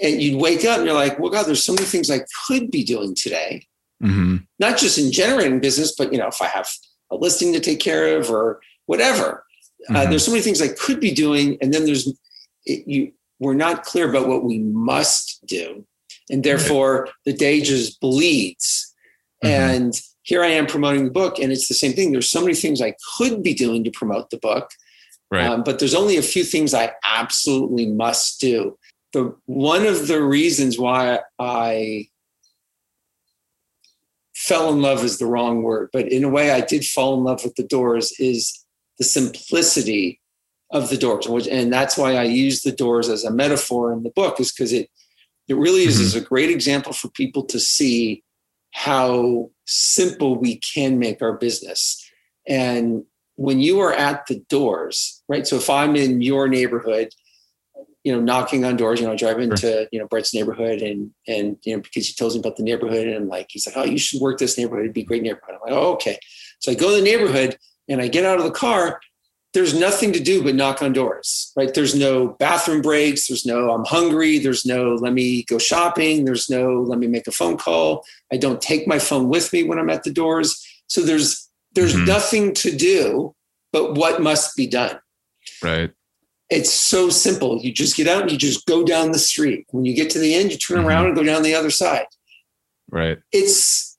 and 0.01 0.23
you'd 0.23 0.41
wake 0.41 0.65
up 0.65 0.77
and 0.77 0.87
you're 0.87 0.95
like, 0.95 1.19
well, 1.19 1.33
God, 1.33 1.47
there's 1.47 1.65
so 1.65 1.73
many 1.73 1.87
things 1.87 2.09
I 2.09 2.21
could 2.47 2.71
be 2.71 2.85
doing 2.85 3.17
today 3.17 3.67
hmm 4.01 4.37
not 4.59 4.79
just 4.79 4.97
in 4.99 5.13
generating 5.13 5.61
business, 5.61 5.95
but 5.97 6.13
you 6.13 6.19
know, 6.19 6.29
if 6.29 6.41
I 6.41 6.47
have 6.47 6.69
a 7.11 7.17
listing 7.17 7.53
to 7.53 7.61
take 7.61 7.81
care 7.81 8.19
of 8.19 8.31
or 8.31 8.61
whatever, 8.87 9.45
uh, 9.91 9.95
Mhm. 9.95 10.11
there's 10.11 10.25
so 10.25 10.31
many 10.33 10.43
things 10.43 10.61
I 10.61 10.69
could 10.69 11.01
be 11.01 11.11
doing, 11.13 11.59
and 11.61 11.73
then 11.73 11.85
there's 11.85 12.09
it, 12.67 12.87
you. 12.87 13.13
We're 13.39 13.55
not 13.55 13.85
clear 13.85 14.09
about 14.09 14.29
what 14.29 14.45
we 14.45 14.59
must 14.59 15.45
do, 15.47 15.85
and 16.31 16.43
therefore 16.43 17.09
the 17.27 17.33
day 17.35 17.61
just 17.61 18.01
bleeds. 18.01 18.95
Mhm. 19.45 19.49
And 19.51 19.95
here 20.23 20.43
I 20.43 20.49
am 20.49 20.67
promoting 20.67 21.05
the 21.05 21.11
book, 21.11 21.39
and 21.39 21.53
it's 21.53 21.69
the 21.69 21.75
same 21.75 21.93
thing. 21.93 22.11
There's 22.13 22.31
so 22.31 22.41
many 22.41 22.55
things 22.55 22.81
I 22.81 22.95
could 23.17 23.43
be 23.43 23.55
doing 23.55 23.85
to 23.85 23.91
promote 23.91 24.31
the 24.31 24.39
book, 24.39 24.71
Right. 25.31 25.47
um, 25.47 25.63
but 25.63 25.79
there's 25.79 25.95
only 25.95 26.17
a 26.17 26.23
few 26.23 26.45
things 26.45 26.73
I 26.75 26.95
absolutely 27.07 27.87
must 27.87 28.41
do. 28.41 28.79
The 29.13 29.35
one 29.45 29.87
of 29.87 30.09
the 30.09 30.23
reasons 30.23 30.79
why 30.79 31.21
I 31.39 32.09
fell 34.47 34.73
in 34.73 34.81
love 34.81 35.05
is 35.05 35.19
the 35.19 35.27
wrong 35.27 35.63
word, 35.63 35.89
but 35.93 36.11
in 36.11 36.23
a 36.25 36.29
way 36.29 36.51
I 36.53 36.61
did 36.61 36.85
fall 36.85 37.17
in 37.19 37.25
love 37.25 37.43
with 37.45 37.57
the 37.57 37.65
doors 37.65 38.13
is 38.19 38.65
the 38.99 39.05
simplicity 39.05 40.21
of 40.71 40.89
the 40.89 40.97
doors. 40.97 41.29
Which, 41.29 41.49
and 41.49 41.73
that's 41.73 41.97
why 41.99 42.15
I 42.17 42.25
use 42.25 42.63
the 42.63 42.73
doors 42.73 43.09
as 43.09 43.25
a 43.25 43.31
metaphor 43.31 43.93
in 43.93 44.03
the 44.03 44.11
book, 44.11 44.39
is 44.41 44.53
because 44.53 44.73
it 44.73 44.89
it 45.49 45.55
really 45.55 45.85
is, 45.85 45.99
Mhm. 45.99 46.03
is 46.03 46.15
a 46.17 46.21
great 46.21 46.51
example 46.51 46.93
for 46.93 47.09
people 47.09 47.45
to 47.45 47.61
see 47.61 48.25
how 48.73 49.49
simple 49.65 50.37
we 50.37 50.57
can 50.57 50.99
make 50.99 51.23
our 51.23 51.37
business. 51.47 52.05
And 52.49 53.05
when 53.37 53.61
you 53.61 53.79
are 53.79 53.93
at 53.93 54.27
the 54.27 54.41
doors, 54.49 55.23
right? 55.29 55.47
So 55.47 55.55
if 55.57 55.71
I'm 55.71 55.95
in 55.95 56.21
your 56.21 56.49
neighborhood, 56.49 57.09
you 58.07 58.13
know, 58.13 58.21
knocking 58.21 58.65
on 58.65 58.77
doors, 58.77 59.01
you 59.01 59.07
know, 59.07 59.15
I 59.15 59.17
drive 59.17 59.41
into, 59.41 59.89
you 59.91 59.99
know, 59.99 60.07
Brett's 60.07 60.33
neighborhood 60.33 60.81
and, 60.81 61.11
and, 61.27 61.57
you 61.65 61.75
know, 61.75 61.83
because 61.83 62.07
he 62.07 62.15
tells 62.15 62.35
me 62.35 62.39
about 62.39 62.55
the 62.55 62.63
neighborhood 62.63 63.09
and 63.09 63.17
I'm 63.17 63.29
like, 63.29 63.49
he's 63.51 63.67
like, 63.67 63.77
oh, 63.77 63.83
you 63.83 63.99
should 63.99 64.21
work 64.21 64.39
this 64.39 64.57
neighborhood. 64.57 64.85
It'd 64.85 64.95
be 64.95 65.01
a 65.01 65.05
great 65.05 65.25
neighborhood. 65.25 65.57
I'm 65.57 65.61
like, 65.69 65.73
oh, 65.83 65.95
okay. 65.95 66.17
So 66.61 66.71
I 66.71 66.77
go 66.77 66.91
to 66.91 66.97
the 66.99 67.03
neighborhood 67.03 67.59
and 67.89 68.01
I 68.01 68.07
get 68.07 68.25
out 68.25 68.39
of 68.39 68.45
the 68.45 68.53
car. 68.53 69.01
There's 69.55 69.75
nothing 69.75 70.13
to 70.13 70.21
do 70.21 70.45
but 70.45 70.55
knock 70.55 70.83
on 70.83 70.93
doors, 70.93 71.51
right? 71.57 71.75
There's 71.75 71.97
no 71.97 72.29
bathroom 72.39 72.81
breaks. 72.81 73.27
There's 73.27 73.45
no, 73.45 73.73
I'm 73.73 73.85
hungry. 73.85 74.39
There's 74.39 74.65
no, 74.65 74.95
let 74.95 75.13
me 75.13 75.43
go 75.43 75.59
shopping. 75.59 76.27
There's 76.27 76.49
no, 76.49 76.83
let 76.83 77.01
me 77.01 77.09
make 77.09 77.27
a 77.27 77.33
phone 77.33 77.57
call. 77.57 78.05
I 78.33 78.37
don't 78.37 78.63
take 78.63 78.87
my 78.87 79.01
phone 79.01 79.29
with 79.29 79.53
me 79.53 79.65
when 79.65 79.81
I'm 79.81 79.91
at 79.91 80.05
the 80.05 80.13
doors. 80.13 80.65
So 80.87 81.01
there's, 81.01 81.51
there's 81.73 81.97
Mhm. 81.97 82.07
nothing 82.07 82.55
to 82.55 82.71
do 82.71 83.35
but 83.73 83.95
what 83.97 84.23
must 84.23 84.55
be 84.55 84.69
done 84.69 85.01
Right. 85.61 85.91
It's 86.51 86.73
so 86.73 87.11
simple. 87.11 87.59
You 87.61 87.73
just 87.73 87.97
get 87.97 88.07
out 88.09 88.23
and 88.23 88.31
you 88.31 88.39
just 88.39 88.67
go 88.67 88.85
down 88.85 89.13
the 89.13 89.19
street. 89.19 89.67
When 89.71 89.85
you 89.85 89.95
get 89.95 90.11
to 90.11 90.19
the 90.19 90.35
end, 90.35 90.53
you 90.53 90.59
turn 90.59 90.79
Mhm. 90.79 90.85
around 90.87 91.07
and 91.07 91.17
go 91.17 91.23
down 91.23 91.43
the 91.43 91.55
other 91.55 91.71
side. 91.71 92.07
Right. 92.91 93.19
It's 93.33 93.97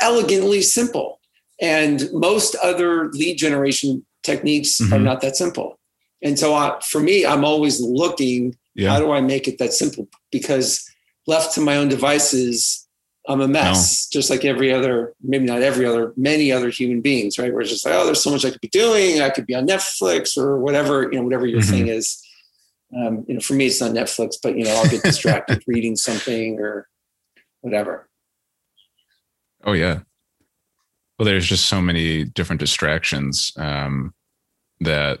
elegantly 0.00 0.62
simple. 0.62 1.20
And 1.60 2.10
most 2.12 2.54
other 2.56 3.10
lead 3.12 3.38
generation 3.38 4.04
techniques 4.22 4.80
are 4.80 4.84
Mhm. 4.98 5.02
not 5.04 5.20
that 5.22 5.36
simple. 5.36 5.78
And 6.22 6.38
so 6.38 6.54
I, 6.54 6.78
for 6.86 7.00
me, 7.00 7.24
I'm 7.24 7.44
always 7.44 7.80
looking, 7.80 8.56
Yeah. 8.74 8.90
how 8.90 8.98
do 8.98 9.10
I 9.12 9.20
make 9.20 9.46
it 9.48 9.58
that 9.58 9.72
simple? 9.72 10.08
Because 10.32 10.84
left 11.26 11.54
to 11.54 11.60
my 11.60 11.76
own 11.76 11.88
devices, 11.88 12.83
I'm 13.26 13.40
a 13.40 13.48
mess, 13.48 14.08
no. 14.12 14.18
just 14.18 14.28
like 14.28 14.44
every 14.44 14.72
other, 14.72 15.14
maybe 15.22 15.46
not 15.46 15.62
every 15.62 15.86
other, 15.86 16.12
many 16.16 16.52
other 16.52 16.68
human 16.68 17.00
beings, 17.00 17.38
right? 17.38 17.52
We're 17.52 17.62
just 17.62 17.86
like, 17.86 17.94
oh, 17.94 18.04
there's 18.04 18.22
so 18.22 18.30
much 18.30 18.44
I 18.44 18.50
could 18.50 18.60
be 18.60 18.68
doing. 18.68 19.22
I 19.22 19.30
could 19.30 19.46
be 19.46 19.54
on 19.54 19.66
Netflix 19.66 20.36
or 20.36 20.58
whatever, 20.58 21.04
you 21.04 21.18
know, 21.18 21.22
whatever 21.22 21.46
your 21.46 21.60
mm-hmm. 21.60 21.70
thing 21.70 21.88
is. 21.88 22.22
Um, 22.94 23.24
you 23.26 23.34
know, 23.34 23.40
for 23.40 23.54
me, 23.54 23.66
it's 23.66 23.80
not 23.80 23.92
Netflix, 23.92 24.36
but 24.42 24.56
you 24.56 24.64
know, 24.64 24.74
I'll 24.74 24.88
get 24.88 25.02
distracted 25.02 25.64
reading 25.66 25.96
something 25.96 26.60
or 26.60 26.86
whatever. 27.62 28.08
Oh 29.64 29.72
yeah. 29.72 30.00
Well, 31.18 31.26
there's 31.26 31.46
just 31.46 31.66
so 31.66 31.80
many 31.80 32.24
different 32.24 32.60
distractions 32.60 33.52
um, 33.56 34.12
that 34.80 35.20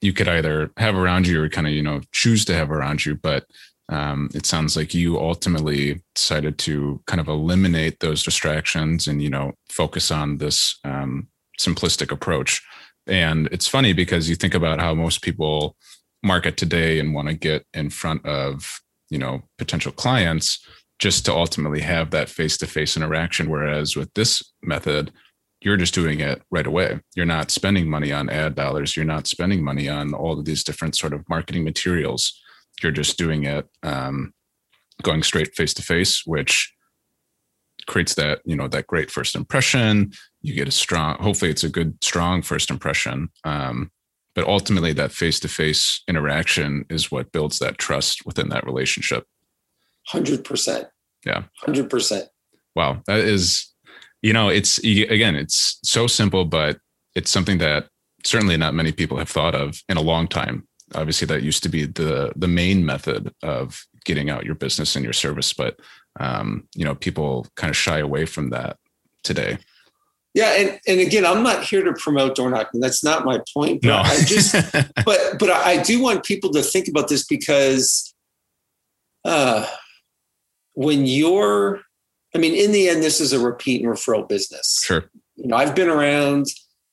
you 0.00 0.12
could 0.12 0.28
either 0.28 0.70
have 0.76 0.96
around 0.96 1.26
you 1.26 1.42
or 1.42 1.48
kind 1.48 1.66
of 1.66 1.72
you 1.72 1.82
know 1.82 2.00
choose 2.12 2.44
to 2.46 2.54
have 2.54 2.70
around 2.70 3.04
you, 3.04 3.16
but 3.16 3.46
um, 3.88 4.30
it 4.34 4.46
sounds 4.46 4.76
like 4.76 4.94
you 4.94 5.18
ultimately 5.18 6.02
decided 6.14 6.58
to 6.58 7.02
kind 7.06 7.20
of 7.20 7.28
eliminate 7.28 8.00
those 8.00 8.22
distractions 8.22 9.06
and 9.06 9.22
you 9.22 9.30
know 9.30 9.52
focus 9.68 10.10
on 10.10 10.38
this 10.38 10.78
um, 10.84 11.28
simplistic 11.58 12.10
approach. 12.10 12.62
And 13.06 13.48
it's 13.52 13.68
funny 13.68 13.92
because 13.92 14.28
you 14.28 14.36
think 14.36 14.54
about 14.54 14.80
how 14.80 14.94
most 14.94 15.22
people 15.22 15.76
market 16.22 16.56
today 16.56 16.98
and 16.98 17.14
want 17.14 17.28
to 17.28 17.34
get 17.34 17.66
in 17.74 17.90
front 17.90 18.24
of 18.24 18.80
you 19.10 19.18
know 19.18 19.42
potential 19.58 19.92
clients 19.92 20.66
just 20.98 21.26
to 21.26 21.34
ultimately 21.34 21.80
have 21.80 22.10
that 22.10 22.30
face-to-face 22.30 22.96
interaction. 22.96 23.50
Whereas 23.50 23.96
with 23.96 24.12
this 24.14 24.42
method 24.62 25.12
you're 25.60 25.78
just 25.78 25.94
doing 25.94 26.20
it 26.20 26.42
right 26.50 26.66
away. 26.66 27.00
You're 27.16 27.24
not 27.24 27.50
spending 27.50 27.88
money 27.88 28.12
on 28.12 28.28
ad 28.28 28.54
dollars. 28.54 28.96
You're 28.96 29.06
not 29.06 29.26
spending 29.26 29.64
money 29.64 29.88
on 29.88 30.12
all 30.12 30.38
of 30.38 30.44
these 30.44 30.62
different 30.62 30.94
sort 30.94 31.14
of 31.14 31.26
marketing 31.26 31.64
materials 31.64 32.38
you're 32.82 32.92
just 32.92 33.18
doing 33.18 33.44
it 33.44 33.68
um, 33.82 34.32
going 35.02 35.22
straight 35.22 35.54
face 35.54 35.74
to 35.74 35.82
face, 35.82 36.22
which 36.26 36.72
creates 37.86 38.14
that 38.14 38.40
you 38.44 38.56
know 38.56 38.68
that 38.68 38.86
great 38.86 39.10
first 39.10 39.34
impression. 39.34 40.12
You 40.42 40.54
get 40.54 40.68
a 40.68 40.72
strong. 40.72 41.16
Hopefully, 41.18 41.50
it's 41.50 41.64
a 41.64 41.68
good 41.68 42.02
strong 42.02 42.42
first 42.42 42.70
impression. 42.70 43.28
Um, 43.44 43.90
but 44.34 44.46
ultimately, 44.46 44.92
that 44.94 45.12
face 45.12 45.38
to 45.40 45.48
face 45.48 46.02
interaction 46.08 46.84
is 46.90 47.10
what 47.10 47.32
builds 47.32 47.58
that 47.60 47.78
trust 47.78 48.26
within 48.26 48.48
that 48.48 48.66
relationship. 48.66 49.26
Hundred 50.06 50.44
percent. 50.44 50.88
Yeah. 51.24 51.44
Hundred 51.60 51.88
percent. 51.88 52.28
Wow, 52.74 53.02
that 53.06 53.20
is. 53.20 53.70
You 54.22 54.32
know, 54.32 54.48
it's 54.48 54.78
again, 54.78 55.36
it's 55.36 55.78
so 55.84 56.06
simple, 56.06 56.46
but 56.46 56.78
it's 57.14 57.30
something 57.30 57.58
that 57.58 57.88
certainly 58.24 58.56
not 58.56 58.72
many 58.74 58.90
people 58.90 59.18
have 59.18 59.28
thought 59.28 59.54
of 59.54 59.82
in 59.88 59.98
a 59.98 60.02
long 60.02 60.26
time 60.26 60.66
obviously 60.94 61.26
that 61.26 61.42
used 61.42 61.62
to 61.62 61.68
be 61.68 61.86
the 61.86 62.32
the 62.36 62.48
main 62.48 62.84
method 62.84 63.32
of 63.42 63.86
getting 64.04 64.30
out 64.30 64.44
your 64.44 64.54
business 64.54 64.96
and 64.96 65.04
your 65.04 65.12
service 65.12 65.52
but 65.52 65.80
um, 66.20 66.68
you 66.74 66.84
know 66.84 66.94
people 66.94 67.46
kind 67.56 67.70
of 67.70 67.76
shy 67.76 67.98
away 67.98 68.24
from 68.24 68.50
that 68.50 68.76
today. 69.22 69.58
Yeah 70.34 70.50
and, 70.50 70.80
and 70.86 71.00
again 71.00 71.24
i'm 71.24 71.42
not 71.42 71.64
here 71.64 71.84
to 71.84 71.92
promote 71.92 72.34
door 72.34 72.50
knocking. 72.50 72.80
That's 72.80 73.04
not 73.04 73.24
my 73.24 73.40
point 73.52 73.82
but 73.82 73.88
no. 73.88 73.98
i 73.98 74.16
just 74.24 74.52
but 75.04 75.38
but 75.38 75.50
i 75.50 75.80
do 75.82 76.02
want 76.02 76.24
people 76.24 76.50
to 76.52 76.62
think 76.62 76.88
about 76.88 77.08
this 77.08 77.24
because 77.24 78.14
uh 79.24 79.66
when 80.72 81.06
you're 81.06 81.82
i 82.34 82.38
mean 82.38 82.54
in 82.54 82.72
the 82.72 82.88
end 82.88 83.02
this 83.02 83.20
is 83.20 83.32
a 83.32 83.38
repeat 83.38 83.82
and 83.82 83.92
referral 83.92 84.28
business. 84.28 84.82
Sure. 84.84 85.04
You 85.36 85.48
know 85.48 85.56
i've 85.56 85.74
been 85.74 85.88
around 85.88 86.46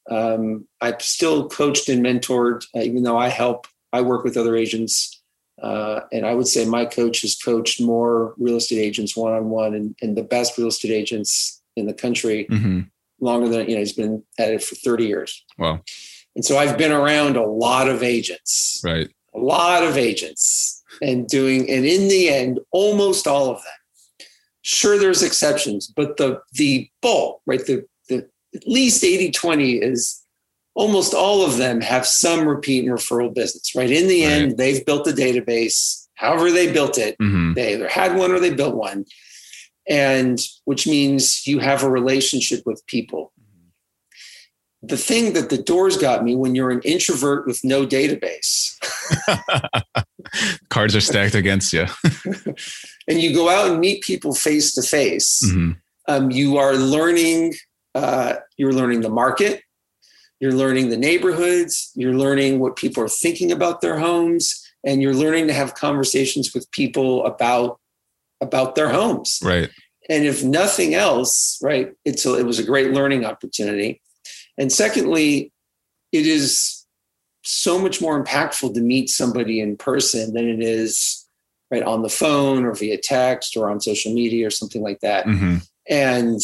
um, 0.10 0.68
I've 0.80 1.02
still 1.02 1.48
coached 1.48 1.90
and 1.90 2.04
mentored, 2.06 2.66
uh, 2.76 2.82
even 2.82 3.04
though 3.04 3.18
I 3.18 3.30
help 3.30 3.68
I 3.94 4.02
work 4.02 4.24
with 4.24 4.38
other 4.38 4.56
agents, 4.56 5.22
uh, 5.62 6.02
and 6.12 6.26
I 6.26 6.34
would 6.34 6.48
say 6.48 6.66
my 6.66 6.86
coach 6.86 7.22
has 7.22 7.36
coached 7.36 7.82
more 7.82 8.34
real 8.38 8.58
estate 8.58 8.80
agents 8.80 9.16
one 9.16 9.34
on 9.34 9.50
one, 9.50 9.96
and 10.02 10.18
the 10.18 10.24
best 10.24 10.58
real 10.58 10.68
estate 10.68 10.92
agents 10.92 11.62
in 11.76 11.86
the 11.86 11.94
country 11.94 12.48
mm-hmm. 12.50 12.82
longer 13.20 13.48
than 13.48 13.68
you 13.70 13.76
know. 13.76 13.80
He's 13.80 13.94
been 13.94 14.24
at 14.40 14.52
it 14.52 14.64
for 14.64 14.76
thirty 14.76 15.06
years. 15.06 15.44
Wow! 15.58 15.82
And 16.36 16.46
so 16.46 16.58
I've 16.58 16.78
been 16.78 16.92
around 16.92 17.36
a 17.36 17.46
lot 17.46 17.88
of 17.90 18.04
agents, 18.04 18.82
right? 18.84 19.10
A 19.34 19.40
lot 19.40 19.84
of 19.84 19.98
agents, 19.98 20.84
and 21.02 21.28
doing, 21.28 21.70
and 21.70 21.86
in 21.86 22.08
the 22.08 22.30
end, 22.30 22.60
almost 22.72 23.28
all 23.28 23.50
of 23.50 23.58
them. 23.58 24.28
Sure, 24.64 24.98
there's 24.98 25.24
exceptions, 25.24 25.88
but 25.96 26.18
the 26.18 26.42
the 26.54 26.90
bulk, 27.02 27.42
right? 27.46 27.66
The 27.66 27.86
the 28.10 28.30
at 28.56 28.68
least 28.68 29.04
80 29.04 29.32
20 29.32 29.74
is 29.76 30.21
almost 30.74 31.14
all 31.14 31.46
of 31.46 31.58
them 31.58 31.82
have 31.82 32.06
some 32.06 32.48
repeat 32.48 32.86
and 32.86 32.94
referral 32.94 33.34
business, 33.34 33.76
right? 33.76 33.92
In 33.92 34.08
the 34.08 34.24
right. 34.24 34.32
end, 34.32 34.58
they've 34.58 34.86
built 34.86 35.08
a 35.08 35.12
database, 35.12 36.08
however 36.16 36.52
they 36.52 36.72
built 36.72 36.98
it. 36.98 37.18
Mm-hmm. 37.20 37.54
They 37.54 37.74
either 37.74 37.88
had 37.88 38.16
one 38.16 38.32
or 38.32 38.40
they 38.40 38.54
built 38.54 38.76
one. 38.76 39.06
And 39.90 40.40
which 40.66 40.88
means 40.88 41.46
you 41.48 41.60
have 41.60 41.84
a 41.84 41.90
relationship 41.90 42.62
with 42.66 42.86
people. 42.86 43.34
The 44.84 44.98
thing 44.98 45.34
that 45.34 45.50
the 45.50 45.62
doors 45.62 45.98
got 45.98 46.24
me 46.24 46.36
when 46.36 46.56
you're 46.56 46.72
an 46.72 46.82
introvert 46.84 47.46
with 47.46 47.64
no 47.64 47.86
database. 47.86 48.78
Cards 50.70 50.96
are 50.96 51.02
stacked 51.02 51.36
against 51.36 51.74
you. 51.74 51.86
and 53.08 53.22
you 53.22 53.34
go 53.34 53.50
out 53.50 53.70
and 53.70 53.80
meet 53.80 54.02
people 54.02 54.34
face 54.34 54.74
to 54.74 54.82
face. 54.82 55.44
Mm-hmm. 55.46 55.72
Um, 56.08 56.32
you 56.32 56.58
are 56.58 56.74
learning, 56.74 57.54
uh, 57.94 58.36
you're 58.58 58.74
learning 58.74 59.02
the 59.02 59.10
market, 59.10 59.62
you're 60.42 60.52
learning 60.52 60.90
the 60.90 60.98
neighborhoods, 60.98 61.92
you're 61.96 62.16
learning 62.16 62.60
what 62.60 62.76
people 62.76 63.04
are 63.04 63.08
thinking 63.08 63.52
about 63.52 63.80
their 63.80 64.00
homes, 64.00 64.62
and 64.84 65.02
you're 65.02 65.14
learning 65.14 65.48
to 65.48 65.54
have 65.54 65.76
conversations 65.76 66.54
with 66.54 66.70
people 66.72 67.26
about 67.26 67.80
about 68.42 68.74
their 68.74 68.90
homes. 68.90 69.40
Right. 69.44 69.70
And 70.10 70.26
if 70.26 70.44
nothing 70.44 70.96
else, 70.96 71.60
right, 71.62 71.94
it's 72.06 72.26
a, 72.26 72.34
it 72.40 72.46
was 72.46 72.58
a 72.58 72.64
great 72.64 72.92
learning 72.92 73.24
opportunity. 73.24 74.02
And 74.58 74.72
secondly, 74.72 75.54
it 76.12 76.26
is 76.26 76.86
so 77.44 77.78
much 77.78 78.02
more 78.02 78.22
impactful 78.22 78.74
to 78.74 78.82
meet 78.82 79.10
somebody 79.10 79.60
in 79.60 79.78
person 79.78 80.34
than 80.34 80.50
it 80.50 80.62
is 80.62 81.28
right 81.70 81.84
on 81.84 82.02
the 82.02 82.10
phone 82.10 82.66
or 82.66 82.74
via 82.74 82.98
text 82.98 83.56
or 83.56 83.70
on 83.70 83.80
social 83.80 84.12
media 84.12 84.48
or 84.48 84.50
something 84.50 84.82
like 84.82 85.00
that. 85.02 85.26
Mm-hmm. 85.26 85.58
And 85.88 86.40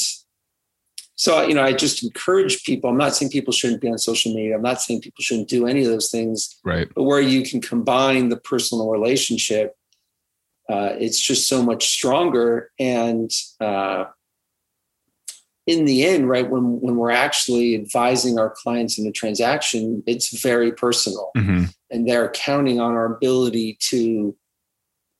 so 1.17 1.45
you 1.45 1.53
know 1.53 1.63
i 1.63 1.73
just 1.73 2.03
encourage 2.03 2.63
people. 2.63 2.89
I'm 2.89 2.97
not 2.97 3.15
saying 3.15 3.31
people 3.31 3.51
shouldn't 3.51 3.81
be 3.81 3.89
on 3.89 3.97
social 3.97 4.33
media. 4.33 4.55
I'm 4.55 4.61
not 4.61 4.81
saying 4.81 5.01
people 5.01 5.21
shouldn't 5.21 5.49
do 5.49 5.67
any 5.67 5.83
of 5.83 5.91
those 5.91 6.09
things. 6.09 6.57
Right. 6.63 6.87
But 6.95 7.03
where 7.03 7.19
you 7.19 7.43
can 7.43 7.59
combine 7.59 8.29
the 8.29 8.37
personal 8.37 8.89
relationship 8.89 9.75
uh, 10.69 10.93
it's 10.99 11.19
just 11.19 11.47
so 11.47 11.63
much 11.63 11.87
stronger. 11.89 12.71
And 12.79 13.31
uh, 13.61 14.05
in 15.65 15.85
the 15.85 16.05
end 16.05 16.29
right 16.29 16.49
when 16.49 16.79
when 16.79 16.95
we're 16.95 17.11
actually 17.11 17.75
advising 17.75 18.39
our 18.39 18.49
clients 18.49 18.97
in 18.97 19.05
a 19.05 19.11
transaction 19.11 20.01
it's 20.07 20.41
very 20.41 20.71
personal. 20.71 21.31
Mm-hmm. 21.35 21.65
and 21.91 22.07
they're 22.07 22.29
counting 22.29 22.79
on 22.79 22.93
our 22.93 23.13
ability 23.13 23.77
to 23.89 24.35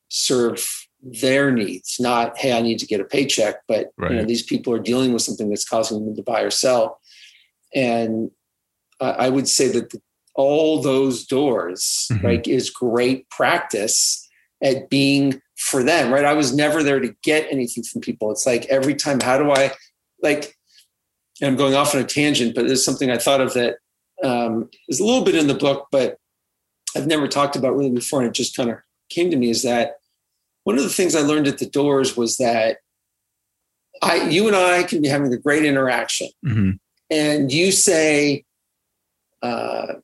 serve 0.08 0.87
their 1.02 1.50
needs, 1.50 1.96
not, 2.00 2.36
hey, 2.38 2.52
I 2.52 2.60
need 2.60 2.78
to 2.80 2.86
get 2.86 3.00
a 3.00 3.04
paycheck, 3.04 3.56
but 3.68 3.92
right. 3.96 4.10
you 4.10 4.16
know, 4.16 4.24
these 4.24 4.42
people 4.42 4.72
are 4.72 4.80
dealing 4.80 5.12
with 5.12 5.22
something 5.22 5.48
that's 5.48 5.68
causing 5.68 6.04
them 6.04 6.16
to 6.16 6.22
buy 6.22 6.40
or 6.40 6.50
sell. 6.50 7.00
And 7.74 8.30
I 9.00 9.28
would 9.28 9.48
say 9.48 9.68
that 9.68 9.90
the, 9.90 10.00
all 10.34 10.82
those 10.82 11.26
doors, 11.26 12.08
mm-hmm. 12.10 12.26
right, 12.26 12.46
is 12.46 12.70
great 12.70 13.28
practice 13.30 14.28
at 14.62 14.90
being 14.90 15.40
for 15.56 15.84
them, 15.84 16.12
right? 16.12 16.24
I 16.24 16.34
was 16.34 16.54
never 16.54 16.82
there 16.82 17.00
to 17.00 17.14
get 17.22 17.46
anything 17.50 17.84
from 17.84 18.00
people. 18.00 18.30
It's 18.32 18.46
like 18.46 18.66
every 18.66 18.94
time, 18.94 19.20
how 19.20 19.38
do 19.38 19.52
I 19.52 19.72
like, 20.20 20.56
I'm 21.42 21.56
going 21.56 21.74
off 21.74 21.94
on 21.94 22.00
a 22.00 22.04
tangent, 22.04 22.54
but 22.56 22.66
there's 22.66 22.84
something 22.84 23.10
I 23.10 23.18
thought 23.18 23.40
of 23.40 23.54
that 23.54 23.76
um, 24.24 24.68
is 24.88 24.98
a 24.98 25.04
little 25.04 25.22
bit 25.22 25.36
in 25.36 25.46
the 25.46 25.54
book, 25.54 25.86
but 25.92 26.18
I've 26.96 27.06
never 27.06 27.28
talked 27.28 27.54
about 27.54 27.76
really 27.76 27.90
before. 27.90 28.20
And 28.20 28.28
it 28.28 28.34
just 28.34 28.56
kind 28.56 28.70
of 28.70 28.78
came 29.10 29.30
to 29.30 29.36
me 29.36 29.50
is 29.50 29.62
that 29.62 29.97
one 30.68 30.76
of 30.76 30.84
the 30.84 30.90
things 30.90 31.16
I 31.16 31.22
learned 31.22 31.46
at 31.46 31.56
the 31.56 31.64
doors 31.64 32.14
was 32.14 32.36
that 32.36 32.76
I, 34.02 34.28
you 34.28 34.48
and 34.48 34.54
I 34.54 34.82
can 34.82 35.00
be 35.00 35.08
having 35.08 35.32
a 35.32 35.38
great 35.38 35.64
interaction, 35.64 36.28
mm-hmm. 36.44 36.72
and 37.10 37.50
you 37.50 37.72
say, 37.72 38.44
uh, 39.40 39.94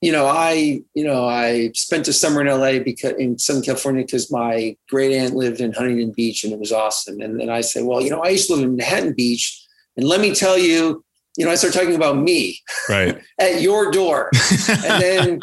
you 0.00 0.12
know, 0.12 0.24
I, 0.26 0.80
you 0.94 1.04
know, 1.04 1.28
I 1.28 1.70
spent 1.74 2.08
a 2.08 2.14
summer 2.14 2.40
in 2.40 2.46
LA 2.46 2.82
because 2.82 3.12
in 3.18 3.38
Southern 3.38 3.62
California 3.62 4.06
because 4.06 4.32
my 4.32 4.74
great 4.88 5.12
aunt 5.14 5.34
lived 5.34 5.60
in 5.60 5.74
Huntington 5.74 6.14
Beach 6.16 6.44
and 6.44 6.52
it 6.54 6.58
was 6.58 6.72
awesome. 6.72 7.20
And 7.20 7.38
then 7.38 7.50
I 7.50 7.60
say, 7.60 7.82
well, 7.82 8.00
you 8.00 8.08
know, 8.08 8.22
I 8.22 8.30
used 8.30 8.46
to 8.46 8.54
live 8.54 8.64
in 8.64 8.76
Manhattan 8.76 9.12
Beach, 9.12 9.62
and 9.98 10.08
let 10.08 10.22
me 10.22 10.34
tell 10.34 10.56
you, 10.56 11.04
you 11.36 11.44
know, 11.44 11.50
I 11.50 11.56
start 11.56 11.74
talking 11.74 11.94
about 11.94 12.16
me 12.16 12.58
right 12.88 13.20
at 13.38 13.60
your 13.60 13.90
door, 13.90 14.30
and 14.70 15.02
then 15.02 15.40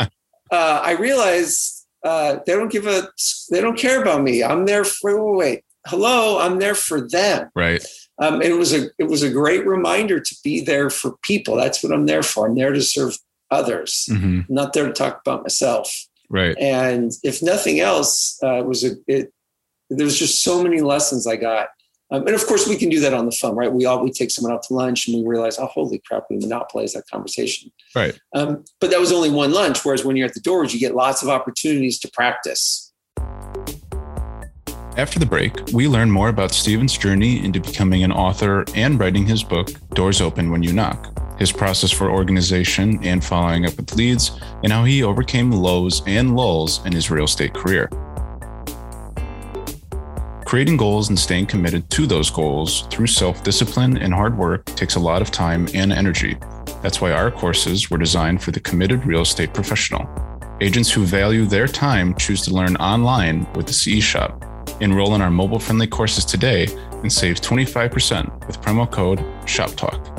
uh, 0.50 0.82
I 0.84 0.94
realized 0.94 1.73
uh, 2.04 2.40
they 2.46 2.54
don't 2.54 2.72
give 2.72 2.88
a 2.88 3.10
they 3.50 3.62
don't 3.62 3.78
care 3.78 4.02
about 4.02 4.24
me. 4.24 4.44
I'm 4.44 4.66
there 4.66 4.84
for 4.84 5.36
wait, 5.36 5.38
wait 5.38 5.64
hello, 5.88 6.40
I'm 6.40 6.60
there 6.60 6.76
for 6.76 7.02
them. 7.02 7.50
Right. 7.56 7.86
Um, 8.20 8.42
it 8.42 8.58
was 8.58 8.74
a 8.74 8.90
it 9.00 9.06
was 9.06 9.24
a 9.24 9.30
great 9.30 9.66
reminder 9.66 10.20
to 10.20 10.36
be 10.44 10.62
there 10.62 10.90
for 10.90 11.16
people. 11.24 11.56
That's 11.56 11.84
what 11.84 11.94
I'm 11.94 12.06
there 12.06 12.24
for. 12.24 12.48
I'm 12.48 12.56
there 12.56 12.74
to 12.74 12.82
serve 12.82 13.18
others. 13.52 14.08
Mm-hmm. 14.10 14.42
Not 14.50 14.74
there 14.74 14.88
to 14.88 14.94
talk 14.94 15.22
about 15.26 15.44
myself. 15.44 15.92
Right. 16.30 16.56
And 16.60 17.12
if 17.24 17.42
nothing 17.42 17.80
else, 17.80 18.40
uh, 18.44 18.60
it 18.60 18.66
was 18.66 18.84
a 18.84 18.92
it. 19.08 19.34
There's 19.90 20.18
just 20.18 20.44
so 20.44 20.64
many 20.64 20.82
lessons 20.82 21.28
I 21.28 21.36
got 21.36 21.70
Um, 22.14 22.28
and 22.28 22.36
of 22.36 22.46
course, 22.46 22.68
we 22.68 22.78
can 22.78 22.90
do 22.90 23.00
that 23.00 23.16
on 23.16 23.26
the 23.26 23.32
phone, 23.32 23.56
right? 23.56 23.74
We 23.74 23.86
all 23.86 24.04
we 24.04 24.12
take 24.12 24.30
someone 24.30 24.54
out 24.54 24.62
to 24.64 24.76
lunch 24.76 25.08
and 25.08 25.18
we 25.18 25.28
realize, 25.28 25.58
oh, 25.58 25.66
holy 25.66 26.00
crap, 26.08 26.26
we 26.30 26.38
monopolize 26.38 26.94
that 26.94 27.06
conversation. 27.12 27.72
Right. 27.96 28.18
Um, 28.36 28.64
but 28.80 28.92
that 28.92 29.00
was 29.00 29.12
only 29.12 29.32
one 29.32 29.52
lunch. 29.52 29.84
Whereas 29.84 30.06
when 30.06 30.16
you're 30.16 30.28
at 30.28 30.36
the 30.36 30.40
doors, 30.40 30.76
you 30.76 30.80
get 30.80 30.94
lots 30.94 31.24
of 31.24 31.30
opportunities 31.30 32.00
to 32.02 32.12
practice. 32.14 32.94
After 34.96 35.18
the 35.18 35.26
break, 35.26 35.54
we 35.74 35.88
learn 35.88 36.12
more 36.12 36.30
about 36.30 36.52
Stephen's 36.52 36.96
journey 36.96 37.44
into 37.44 37.60
becoming 37.60 38.04
an 38.04 38.12
author 38.12 38.64
and 38.76 39.00
writing 39.00 39.26
his 39.26 39.44
book, 39.44 39.72
Doors 39.96 40.22
Open 40.22 40.52
When 40.52 40.62
You 40.62 40.72
Knock, 40.72 41.40
his 41.40 41.52
process 41.52 41.90
for 41.90 42.12
organization 42.12 43.04
and 43.04 43.26
following 43.26 43.66
up 43.66 43.76
with 43.76 43.96
leads, 43.96 44.40
and 44.62 44.72
how 44.72 44.84
he 44.84 45.02
overcame 45.02 45.50
lows 45.50 46.04
and 46.06 46.36
lulls 46.36 46.86
in 46.86 46.94
his 46.94 47.10
real 47.10 47.26
estate 47.26 47.56
career. 47.56 47.90
Creating 50.54 50.78
goals 50.78 51.10
and 51.10 51.18
staying 51.18 51.48
committed 51.48 51.90
to 51.90 52.06
those 52.06 52.30
goals 52.30 52.86
through 52.92 53.08
self 53.08 53.44
discipline 53.44 53.98
and 53.98 54.14
hard 54.14 54.38
work 54.38 54.64
takes 54.66 54.94
a 54.94 55.00
lot 55.00 55.20
of 55.20 55.32
time 55.32 55.68
and 55.74 55.92
energy. 55.92 56.38
That's 56.84 57.02
why 57.02 57.12
our 57.12 57.32
courses 57.32 57.90
were 57.90 57.98
designed 57.98 58.44
for 58.44 58.52
the 58.52 58.60
committed 58.60 59.04
real 59.04 59.22
estate 59.22 59.52
professional. 59.52 60.08
Agents 60.62 60.92
who 60.92 61.06
value 61.06 61.48
their 61.48 61.68
time 61.68 62.14
choose 62.18 62.44
to 62.44 62.54
learn 62.54 62.76
online 62.76 63.52
with 63.56 63.66
the 63.66 63.74
CE 63.74 64.04
Shop 64.04 64.46
Enroll 64.80 65.16
in 65.16 65.24
our 65.24 65.32
mobile 65.32 65.58
friendly 65.58 65.88
courses 65.88 66.24
today 66.24 66.68
and 67.02 67.12
save 67.12 67.42
25% 67.42 68.46
with 68.46 68.62
promo 68.62 68.90
code 68.92 69.26
SHOPTALK. 69.48 70.13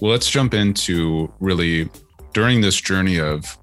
Well, 0.00 0.10
let's 0.10 0.30
jump 0.30 0.54
into 0.54 1.32
really 1.40 1.90
during 2.32 2.60
this 2.60 2.80
journey 2.80 3.18
of, 3.18 3.58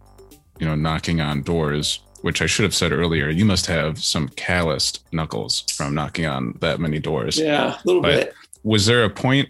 you 0.60 0.68
know, 0.68 0.76
knocking 0.76 1.20
on 1.20 1.42
doors, 1.42 2.02
which 2.22 2.42
I 2.42 2.46
should 2.46 2.64
have 2.64 2.76
said 2.76 2.92
earlier, 2.92 3.30
you 3.30 3.46
must 3.46 3.66
have 3.68 4.04
some 4.04 4.30
calloused 4.30 5.06
knuckles 5.12 5.62
from 5.76 5.96
knocking 5.96 6.26
on 6.26 6.56
that 6.62 6.80
many 6.80 7.00
doors. 7.00 7.40
Yeah, 7.40 7.76
a 7.76 7.80
little 7.86 8.02
but 8.02 8.26
bit. 8.26 8.34
Was 8.64 8.86
there 8.86 9.04
a 9.04 9.10
point 9.10 9.50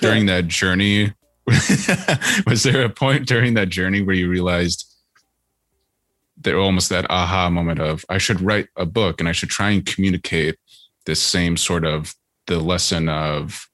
during 0.00 0.26
that 0.26 0.48
journey 0.48 1.14
was 2.46 2.62
there 2.62 2.84
a 2.84 2.90
point 2.90 3.26
during 3.26 3.54
that 3.54 3.70
journey 3.70 4.02
where 4.02 4.14
you 4.14 4.28
realized 4.28 4.84
there 6.36 6.58
almost 6.58 6.90
that 6.90 7.10
aha 7.10 7.48
moment 7.48 7.80
of 7.80 8.04
I 8.08 8.18
should 8.18 8.40
write 8.40 8.68
a 8.76 8.84
book 8.84 9.18
and 9.18 9.28
I 9.28 9.32
should 9.32 9.48
try 9.48 9.70
and 9.70 9.84
communicate 9.84 10.56
this 11.06 11.22
same 11.22 11.56
sort 11.56 11.86
of 11.86 12.14
the 12.46 12.58
lesson 12.58 13.08
of 13.08 13.66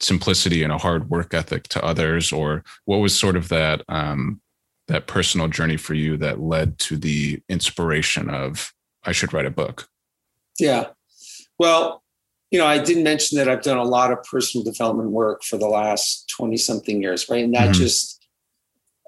simplicity 0.00 0.62
and 0.62 0.72
a 0.72 0.78
hard 0.78 1.10
work 1.10 1.32
ethic 1.32 1.64
to 1.68 1.84
others 1.84 2.32
or 2.32 2.62
what 2.84 2.98
was 2.98 3.18
sort 3.18 3.36
of 3.36 3.48
that 3.48 3.82
um, 3.88 4.40
that 4.88 5.06
personal 5.06 5.48
journey 5.48 5.76
for 5.76 5.94
you 5.94 6.16
that 6.16 6.40
led 6.40 6.78
to 6.78 6.96
the 6.96 7.40
inspiration 7.48 8.30
of 8.30 8.72
I 9.04 9.12
should 9.12 9.32
write 9.32 9.46
a 9.46 9.50
book? 9.50 9.88
Yeah. 10.58 10.88
Well, 11.58 12.02
you 12.50 12.58
know, 12.58 12.66
I 12.66 12.78
did 12.78 13.02
mention 13.02 13.38
that 13.38 13.48
I've 13.48 13.62
done 13.62 13.78
a 13.78 13.84
lot 13.84 14.12
of 14.12 14.22
personal 14.22 14.64
development 14.64 15.10
work 15.10 15.42
for 15.42 15.56
the 15.56 15.68
last 15.68 16.30
20 16.36 16.56
something 16.56 17.02
years, 17.02 17.28
right? 17.28 17.44
And 17.44 17.54
that 17.54 17.70
mm-hmm. 17.70 17.82
just, 17.82 18.24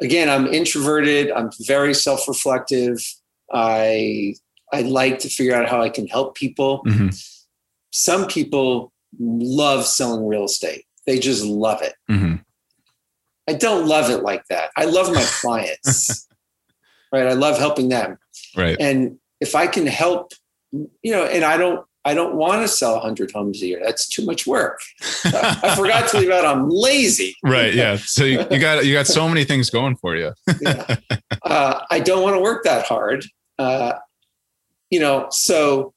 again, 0.02 0.28
I'm 0.28 0.46
introverted. 0.46 1.30
I'm 1.30 1.50
very 1.60 1.94
self-reflective. 1.94 2.98
I, 3.52 4.34
I 4.72 4.82
like 4.82 5.20
to 5.20 5.28
figure 5.28 5.54
out 5.54 5.68
how 5.68 5.80
I 5.80 5.88
can 5.88 6.08
help 6.08 6.34
people. 6.34 6.82
Mm-hmm. 6.84 7.08
Some 7.90 8.26
people 8.26 8.92
love 9.18 9.86
selling 9.86 10.26
real 10.26 10.44
estate. 10.44 10.84
They 11.06 11.18
just 11.18 11.44
love 11.44 11.82
it. 11.82 11.94
Mm-hmm. 12.10 12.36
I 13.48 13.54
don't 13.54 13.86
love 13.86 14.10
it 14.10 14.22
like 14.22 14.44
that. 14.50 14.70
I 14.76 14.84
love 14.84 15.12
my 15.12 15.24
clients, 15.40 16.28
right? 17.12 17.26
I 17.26 17.32
love 17.32 17.58
helping 17.58 17.88
them. 17.88 18.18
Right. 18.54 18.76
And 18.78 19.18
if 19.40 19.54
I 19.54 19.66
can 19.66 19.86
help, 19.86 20.32
you 20.70 21.12
know, 21.12 21.24
and 21.24 21.44
I 21.44 21.56
don't, 21.56 21.86
I 22.04 22.14
don't 22.14 22.36
want 22.36 22.62
to 22.62 22.68
sell 22.68 22.94
100 22.94 23.32
homes 23.32 23.62
a 23.62 23.66
year. 23.66 23.80
That's 23.82 24.08
too 24.08 24.24
much 24.24 24.46
work. 24.46 24.80
I 25.24 25.74
forgot 25.76 26.08
to 26.10 26.20
leave 26.20 26.30
out. 26.30 26.44
I'm 26.44 26.68
lazy. 26.68 27.36
Right. 27.42 27.74
Yeah. 27.74 27.96
So 27.96 28.24
you, 28.24 28.46
you, 28.50 28.58
got 28.58 28.84
you 28.86 28.94
got 28.94 29.06
so 29.06 29.28
many 29.28 29.44
things 29.44 29.68
going 29.68 29.96
for 29.96 30.16
you. 30.16 30.32
yeah. 30.60 30.96
Uh, 31.42 31.80
I 31.90 32.00
don't 32.00 32.22
want 32.22 32.36
to 32.36 32.40
work 32.40 32.64
that 32.64 32.86
hard. 32.86 33.26
Uh, 33.58 33.94
you 34.90 35.00
know, 35.00 35.26
so 35.30 35.92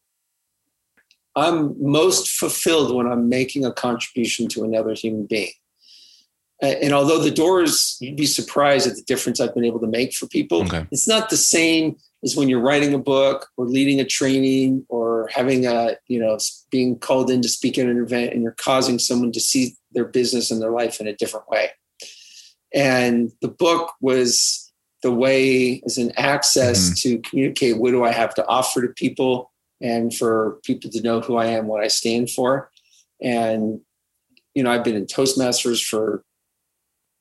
I'm 1.36 1.76
most 1.80 2.30
fulfilled 2.30 2.94
when 2.94 3.08
I'm 3.08 3.30
making 3.30 3.66
a 3.66 3.72
contribution 3.72 4.48
to 4.50 4.64
another 4.64 4.94
human 4.94 5.26
being. 5.26 5.52
And 6.62 6.94
although 6.94 7.18
the 7.18 7.32
doors, 7.32 7.98
you'd 8.00 8.18
be 8.18 8.28
surprised 8.28 8.88
at 8.88 8.96
the 8.96 9.02
difference 9.02 9.40
I've 9.40 9.56
been 9.56 9.66
able 9.66 9.80
to 9.80 9.88
make 9.88 10.14
for 10.14 10.28
people. 10.28 10.62
Okay. 10.64 10.86
It's 10.92 11.08
not 11.08 11.32
the 11.32 11.38
same 11.38 11.96
as 12.24 12.36
when 12.36 12.50
you're 12.50 12.62
writing 12.62 12.94
a 12.94 13.00
book 13.00 13.48
or 13.58 13.66
leading 13.66 14.00
a 14.00 14.06
training 14.06 14.86
or 14.88 15.28
having 15.34 15.66
a, 15.66 15.96
you 16.08 16.20
know, 16.20 16.38
being 16.70 17.00
called 17.00 17.32
in 17.32 17.42
to 17.42 17.50
speak 17.50 17.80
at 17.80 17.88
an 17.88 17.98
event 17.98 18.34
and 18.34 18.44
you're 18.44 18.56
causing 18.60 19.00
someone 19.00 19.32
to 19.32 19.40
see 19.40 19.76
their 19.92 20.06
business 20.06 20.52
and 20.52 20.62
their 20.62 20.70
life 20.70 21.02
in 21.02 21.08
a 21.08 21.16
different 21.16 21.50
way. 21.50 21.72
And 22.74 23.32
the 23.42 23.48
book 23.48 23.94
was 24.00 24.72
the 25.02 25.12
way 25.12 25.82
as 25.86 25.98
an 25.98 26.12
access 26.16 26.92
mm-hmm. 26.92 26.94
to 26.94 27.30
communicate 27.30 27.78
what 27.78 27.90
do 27.90 28.04
I 28.04 28.12
have 28.12 28.36
to 28.36 28.46
offer 28.46 28.82
to 28.82 28.94
people 28.94 29.51
and 29.82 30.14
for 30.14 30.60
people 30.64 30.90
to 30.92 31.02
know 31.02 31.22
who 31.22 31.38
I 31.38 31.48
am, 31.48 31.68
what 31.68 31.84
I 31.84 31.88
stand 31.88 32.30
for. 32.30 32.70
And, 33.22 33.82
you 34.54 34.64
know, 34.64 34.72
I've 34.72 34.84
been 34.84 34.96
in 34.96 35.06
Toastmasters 35.06 35.84
for 35.84 36.24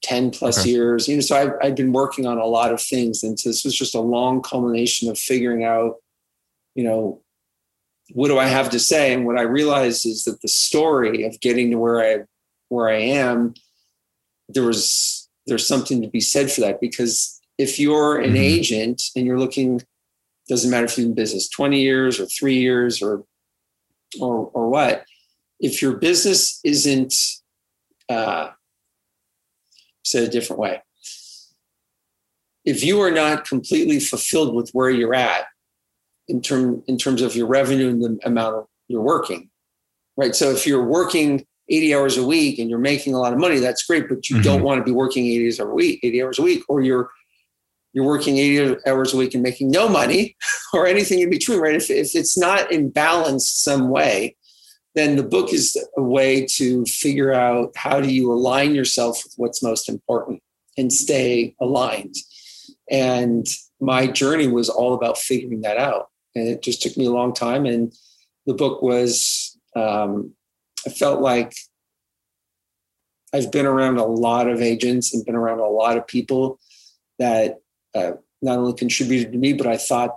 10 0.03 0.31
plus 0.31 0.61
okay. 0.61 0.71
years. 0.71 1.09
You 1.09 1.17
know, 1.17 1.21
so 1.21 1.37
I've, 1.37 1.53
I've 1.63 1.77
been 1.77 1.93
working 1.93 2.27
on 2.27 2.39
a 2.39 2.47
lot 2.47 2.73
of 2.73 2.81
things. 2.81 3.23
And 3.23 3.39
so 3.39 3.49
this 3.49 3.65
was 3.65 3.75
just 3.75 3.95
a 3.95 4.01
long 4.01 4.43
culmination 4.43 5.11
of 5.11 5.19
figuring 5.19 5.65
out, 5.65 5.97
you 6.75 6.85
know, 6.85 7.23
what 8.13 8.29
do 8.29 8.39
I 8.39 8.47
have 8.47 8.71
to 8.71 8.81
say? 8.81 9.13
And 9.13 9.27
what 9.27 9.39
I 9.39 9.43
realized 9.43 10.07
is 10.07 10.25
that 10.25 10.43
the 10.43 10.49
story 10.49 11.25
of 11.25 11.41
getting 11.41 11.71
to 11.71 11.79
where 11.79 12.01
I 12.01 12.25
where 12.69 12.89
I 12.89 12.99
am, 12.99 13.55
there 14.49 14.65
was 14.65 15.29
there's 15.47 15.67
something 15.67 16.03
to 16.03 16.09
be 16.09 16.21
said 16.21 16.51
for 16.51 16.61
that 16.63 16.81
because 16.81 17.41
if 17.59 17.79
you're 17.79 18.19
an 18.19 18.31
mm-hmm. 18.31 18.37
agent 18.37 19.03
and 19.15 19.27
you're 19.27 19.39
looking, 19.39 19.83
doesn't 20.51 20.71
matter 20.71 20.85
if 20.85 20.99
you're 20.99 21.07
in 21.07 21.15
business 21.15 21.49
20 21.49 21.81
years 21.81 22.19
or 22.19 22.27
three 22.27 22.59
years 22.59 23.01
or 23.01 23.25
or 24.21 24.51
or 24.53 24.69
what, 24.69 25.05
if 25.61 25.81
your 25.81 25.97
business 25.97 26.59
isn't 26.65 27.15
uh, 28.09 28.51
said 30.05 30.25
a 30.25 30.29
different 30.29 30.59
way. 30.59 30.83
If 32.65 32.83
you 32.83 33.01
are 33.01 33.13
not 33.13 33.49
completely 33.49 34.01
fulfilled 34.01 34.55
with 34.55 34.71
where 34.73 34.91
you're 34.91 35.15
at 35.15 35.47
in 36.27 36.43
term 36.43 36.83
in 36.89 36.99
terms 36.99 37.23
of 37.23 37.37
your 37.37 37.47
revenue 37.47 37.89
and 37.89 38.03
the 38.03 38.19
amount 38.25 38.57
of 38.57 38.67
you're 38.89 39.03
working, 39.03 39.51
right? 40.17 40.35
So 40.35 40.51
if 40.51 40.67
you're 40.67 40.85
working 40.85 41.47
80 41.69 41.95
hours 41.95 42.17
a 42.17 42.27
week 42.27 42.59
and 42.59 42.69
you're 42.69 42.81
making 42.81 43.15
a 43.15 43.21
lot 43.21 43.33
of 43.33 43.39
money, 43.39 43.61
that's 43.61 43.85
great, 43.85 44.09
but 44.09 44.29
you 44.29 44.37
mm-hmm. 44.37 44.43
don't 44.43 44.63
want 44.63 44.81
to 44.81 44.85
be 44.85 44.91
working 44.91 45.27
80 45.27 45.47
hours 45.47 45.61
a 45.61 45.67
week, 45.67 46.01
80 46.03 46.23
hours 46.25 46.39
a 46.41 46.43
week, 46.43 46.65
or 46.69 46.81
you're 46.81 47.09
you're 47.93 48.05
working 48.05 48.39
80 48.39 48.77
hours 48.87 49.13
a 49.13 49.17
week 49.17 49.35
and 49.35 49.43
making 49.43 49.71
no 49.71 49.89
money 49.89 50.37
or 50.73 50.87
anything 50.87 51.21
in 51.21 51.31
between, 51.31 51.61
right? 51.61 51.75
If, 51.75 51.91
if 51.91 52.15
it's 52.15 52.39
not 52.39 52.71
in 52.71 52.91
balance 52.91 53.51
some 53.51 53.91
way, 53.91 54.37
then 54.95 55.17
the 55.17 55.23
book 55.23 55.53
is 55.53 55.77
a 55.97 56.03
way 56.03 56.45
to 56.45 56.85
figure 56.85 57.33
out 57.33 57.73
how 57.77 58.01
do 58.01 58.13
you 58.13 58.33
align 58.33 58.75
yourself 58.75 59.23
with 59.25 59.35
what's 59.37 59.63
most 59.63 59.89
important 59.89 60.43
and 60.77 60.93
stay 60.93 61.55
aligned. 61.61 62.15
And 62.91 63.47
my 63.81 64.07
journey 64.07 64.49
was 64.49 64.69
all 64.69 64.95
about 64.95 65.19
figuring 65.19 65.63
that 65.63 65.77
out. 65.77 66.09
And 66.35 66.49
it 66.49 66.63
just 66.63 66.83
took 66.83 66.97
me 66.97 67.07
a 67.07 67.13
long 67.13 67.33
time. 67.33 67.67
And 67.67 67.93
the 68.47 68.55
book 68.55 68.83
was, 68.83 69.57
um, 69.77 70.33
I 70.87 70.91
felt 70.91 71.21
like 71.21 71.55
I've 73.33 73.53
been 73.53 73.67
around 73.67 73.99
a 73.99 74.05
lot 74.05 74.49
of 74.49 74.61
agents 74.61 75.15
and 75.15 75.25
been 75.25 75.37
around 75.37 75.61
a 75.61 75.69
lot 75.69 75.97
of 75.97 76.07
people 76.07 76.59
that 77.19 77.61
uh, 77.95 78.13
not 78.43 78.59
only 78.59 78.75
contributed 78.75 79.33
to 79.33 79.39
me, 79.39 79.53
but 79.53 79.67
I 79.67 79.77
thought 79.77 80.17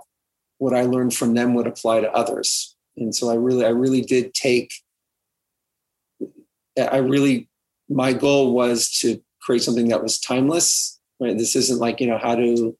what 0.58 0.74
I 0.74 0.82
learned 0.82 1.14
from 1.14 1.34
them 1.34 1.54
would 1.54 1.66
apply 1.66 2.00
to 2.00 2.12
others. 2.12 2.74
And 2.96 3.14
so 3.14 3.30
i 3.30 3.34
really 3.34 3.64
i 3.64 3.70
really 3.70 4.02
did 4.02 4.34
take 4.34 4.72
i 6.78 6.98
really 6.98 7.48
my 7.88 8.12
goal 8.12 8.54
was 8.54 8.88
to 9.00 9.20
create 9.40 9.62
something 9.62 9.88
that 9.88 10.02
was 10.02 10.20
timeless 10.20 11.00
right? 11.20 11.36
This 11.36 11.56
isn't 11.56 11.78
like 11.78 12.00
you 12.00 12.06
know 12.06 12.18
how 12.18 12.34
to 12.34 12.76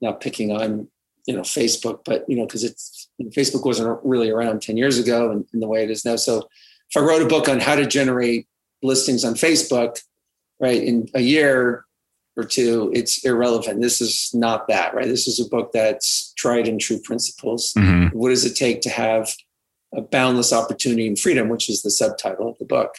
not 0.00 0.20
picking 0.20 0.50
on 0.50 0.88
you 1.26 1.36
know 1.36 1.42
facebook 1.42 2.00
but 2.04 2.24
you 2.28 2.36
know 2.36 2.46
because 2.46 2.64
it's 2.64 3.08
facebook 3.36 3.64
wasn't 3.64 4.00
really 4.02 4.30
around 4.30 4.62
10 4.62 4.76
years 4.78 4.98
ago 4.98 5.30
and, 5.30 5.44
and 5.52 5.62
the 5.62 5.68
way 5.68 5.84
it 5.84 5.90
is 5.90 6.04
now. 6.04 6.16
So 6.16 6.48
if 6.88 6.96
i 6.96 7.00
wrote 7.00 7.22
a 7.22 7.26
book 7.26 7.48
on 7.48 7.60
how 7.60 7.74
to 7.74 7.86
generate 7.86 8.46
listings 8.82 9.24
on 9.24 9.34
facebook 9.34 10.00
right 10.58 10.82
in 10.82 11.08
a 11.14 11.20
year 11.20 11.84
or 12.40 12.44
two, 12.44 12.90
it's 12.94 13.24
irrelevant. 13.24 13.80
This 13.80 14.00
is 14.00 14.30
not 14.32 14.66
that, 14.68 14.94
right? 14.94 15.06
This 15.06 15.28
is 15.28 15.38
a 15.38 15.48
book 15.48 15.70
that's 15.72 16.32
tried 16.36 16.66
and 16.66 16.80
true 16.80 16.98
principles. 16.98 17.72
Mm-hmm. 17.76 18.16
What 18.16 18.30
does 18.30 18.44
it 18.44 18.56
take 18.56 18.80
to 18.82 18.90
have 18.90 19.30
a 19.94 20.00
boundless 20.00 20.52
opportunity 20.52 21.06
and 21.06 21.18
freedom, 21.18 21.48
which 21.48 21.68
is 21.68 21.82
the 21.82 21.90
subtitle 21.90 22.48
of 22.48 22.58
the 22.58 22.64
book? 22.64 22.94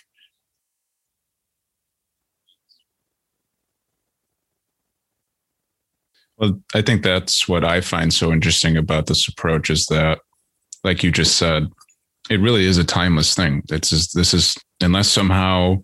Well, 6.38 6.60
I 6.74 6.82
think 6.82 7.04
that's 7.04 7.48
what 7.48 7.64
I 7.64 7.82
find 7.82 8.14
so 8.14 8.32
interesting 8.32 8.76
about 8.76 9.06
this 9.06 9.28
approach 9.28 9.70
is 9.70 9.86
that, 9.88 10.20
like 10.84 11.04
you 11.04 11.12
just 11.12 11.38
said, 11.38 11.68
it 12.30 12.40
really 12.40 12.66
is 12.66 12.78
a 12.78 12.84
timeless 12.84 13.36
thing. 13.36 13.62
It's 13.70 13.90
just, 13.90 14.16
this 14.16 14.34
is 14.34 14.56
unless 14.82 15.08
somehow 15.08 15.84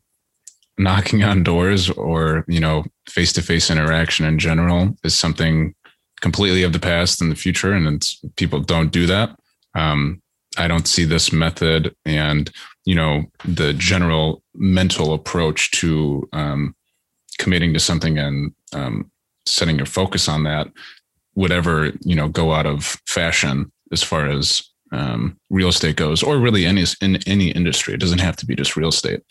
knocking 0.77 1.23
on 1.23 1.43
doors 1.43 1.89
or 1.89 2.45
you 2.47 2.59
know 2.59 2.83
face 3.09 3.33
to 3.33 3.41
face 3.41 3.71
interaction 3.71 4.25
in 4.25 4.39
general 4.39 4.95
is 5.03 5.17
something 5.17 5.73
completely 6.21 6.63
of 6.63 6.73
the 6.73 6.79
past 6.79 7.21
and 7.21 7.31
the 7.31 7.35
future, 7.35 7.73
and 7.73 8.07
people 8.35 8.59
don't 8.59 8.91
do 8.91 9.05
that. 9.05 9.37
Um, 9.75 10.21
I 10.57 10.67
don't 10.67 10.87
see 10.87 11.05
this 11.05 11.31
method 11.31 11.95
and 12.05 12.49
you 12.85 12.95
know 12.95 13.25
the 13.45 13.73
general 13.73 14.41
mental 14.55 15.13
approach 15.13 15.71
to 15.71 16.27
um, 16.33 16.75
committing 17.37 17.73
to 17.73 17.79
something 17.79 18.17
and 18.17 18.53
um, 18.73 19.11
setting 19.45 19.77
your 19.77 19.85
focus 19.85 20.27
on 20.27 20.43
that 20.43 20.67
would 21.35 21.51
ever 21.51 21.91
you 22.01 22.15
know 22.15 22.27
go 22.27 22.53
out 22.53 22.65
of 22.65 22.83
fashion 23.05 23.71
as 23.91 24.03
far 24.03 24.27
as 24.27 24.63
um, 24.91 25.37
real 25.49 25.69
estate 25.69 25.95
goes, 25.95 26.23
or 26.23 26.37
really 26.37 26.65
any 26.65 26.85
in 27.01 27.17
any 27.27 27.51
industry. 27.51 27.93
It 27.93 27.99
doesn't 27.99 28.19
have 28.19 28.37
to 28.37 28.45
be 28.45 28.55
just 28.55 28.75
real 28.75 28.89
estate. 28.89 29.21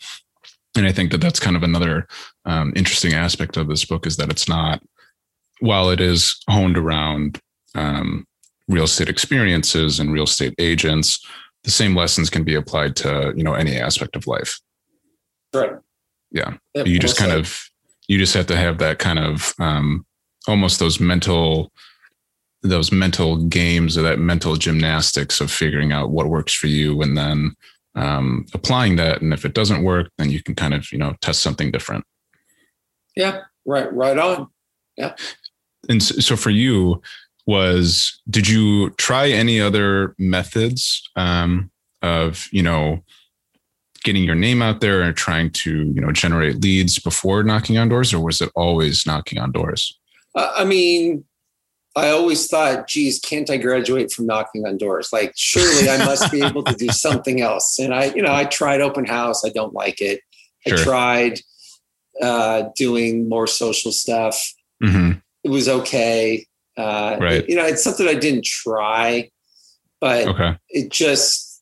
And 0.77 0.85
I 0.85 0.91
think 0.91 1.11
that 1.11 1.21
that's 1.21 1.39
kind 1.39 1.55
of 1.55 1.63
another 1.63 2.07
um, 2.45 2.71
interesting 2.75 3.13
aspect 3.13 3.57
of 3.57 3.67
this 3.67 3.83
book 3.83 4.05
is 4.05 4.17
that 4.17 4.29
it's 4.29 4.47
not, 4.47 4.81
while 5.59 5.89
it 5.89 5.99
is 5.99 6.39
honed 6.49 6.77
around 6.77 7.39
um, 7.75 8.25
real 8.67 8.83
estate 8.83 9.09
experiences 9.09 9.99
and 9.99 10.13
real 10.13 10.25
estate 10.25 10.53
agents, 10.59 11.25
the 11.63 11.71
same 11.71 11.95
lessons 11.95 12.29
can 12.29 12.43
be 12.43 12.55
applied 12.55 12.95
to 12.95 13.33
you 13.35 13.43
know 13.43 13.53
any 13.53 13.77
aspect 13.77 14.15
of 14.15 14.27
life. 14.27 14.59
Right. 15.53 15.73
Yeah. 16.31 16.53
you 16.75 16.99
just 16.99 17.17
kind 17.17 17.31
of 17.31 17.69
you 18.07 18.17
just 18.17 18.33
have 18.33 18.47
to 18.47 18.55
have 18.55 18.77
that 18.77 18.99
kind 18.99 19.19
of 19.19 19.53
um, 19.59 20.05
almost 20.47 20.79
those 20.79 20.99
mental 20.99 21.71
those 22.63 22.91
mental 22.91 23.37
games 23.45 23.97
or 23.97 24.01
that 24.01 24.19
mental 24.19 24.55
gymnastics 24.55 25.39
of 25.39 25.51
figuring 25.51 25.91
out 25.91 26.09
what 26.09 26.27
works 26.27 26.53
for 26.53 26.67
you 26.67 27.01
and 27.01 27.17
then 27.17 27.55
um, 27.97 28.45
applying 28.53 28.95
that. 28.95 29.21
And 29.21 29.33
if 29.33 29.43
it 29.43 29.53
doesn't 29.53 29.83
work 29.83 30.09
then 30.17 30.29
you 30.29 30.41
can 30.41 30.55
kind 30.55 30.73
of 30.73 30.91
you 30.91 30.97
know 30.97 31.15
test 31.21 31.41
something 31.41 31.71
different. 31.71 32.05
Yeah 33.15 33.41
right 33.67 33.93
right 33.93 34.17
on. 34.17 34.47
Yeah. 34.95 35.15
And 35.87 36.01
so, 36.01 36.35
for 36.35 36.49
you 36.49 37.01
was 37.45 38.19
did 38.29 38.47
you 38.47 38.89
try 38.91 39.29
any 39.29 39.61
other 39.61 40.15
methods 40.17 41.07
um, 41.15 41.69
of 42.01 42.47
you 42.51 42.63
know 42.63 43.03
getting 44.03 44.23
your 44.23 44.35
name 44.35 44.61
out 44.61 44.79
there 44.79 45.01
and 45.01 45.15
trying 45.15 45.51
to 45.51 45.91
you 45.93 46.01
know 46.01 46.11
generate 46.11 46.61
leads 46.61 46.97
before 46.97 47.43
knocking 47.43 47.77
on 47.77 47.89
doors 47.89 48.13
or 48.13 48.23
was 48.23 48.41
it 48.41 48.49
always 48.55 49.05
knocking 49.05 49.37
on 49.37 49.51
doors? 49.51 49.97
Uh, 50.35 50.51
i 50.55 50.63
mean 50.63 51.23
i 51.97 52.09
always 52.09 52.47
thought 52.47 52.87
geez 52.87 53.19
can't 53.19 53.49
i 53.49 53.57
graduate 53.57 54.11
from 54.11 54.25
knocking 54.25 54.65
on 54.65 54.77
doors 54.77 55.11
like 55.11 55.33
surely 55.35 55.89
i 55.89 55.97
must 56.05 56.31
be 56.31 56.41
able 56.43 56.63
to 56.63 56.73
do 56.73 56.87
something 56.89 57.41
else 57.41 57.79
and 57.79 57.93
i 57.93 58.05
you 58.13 58.21
know 58.21 58.33
i 58.33 58.45
tried 58.45 58.81
open 58.81 59.05
house 59.05 59.43
i 59.45 59.49
don't 59.49 59.73
like 59.73 60.01
it 60.01 60.21
i 60.65 60.71
tried 60.71 61.39
uh, 62.21 62.69
doing 62.75 63.29
more 63.29 63.45
social 63.45 63.91
stuff 63.91 64.53
mm-hmm. 64.83 65.11
it 65.43 65.49
was 65.49 65.69
okay 65.69 66.45
uh, 66.77 67.17
right. 67.19 67.47
You 67.49 67.55
know 67.55 67.65
it's 67.65 67.83
something 67.83 68.07
i 68.07 68.13
didn't 68.13 68.45
try 68.45 69.29
but 69.99 70.27
okay. 70.27 70.57
it 70.69 70.89
just 70.89 71.61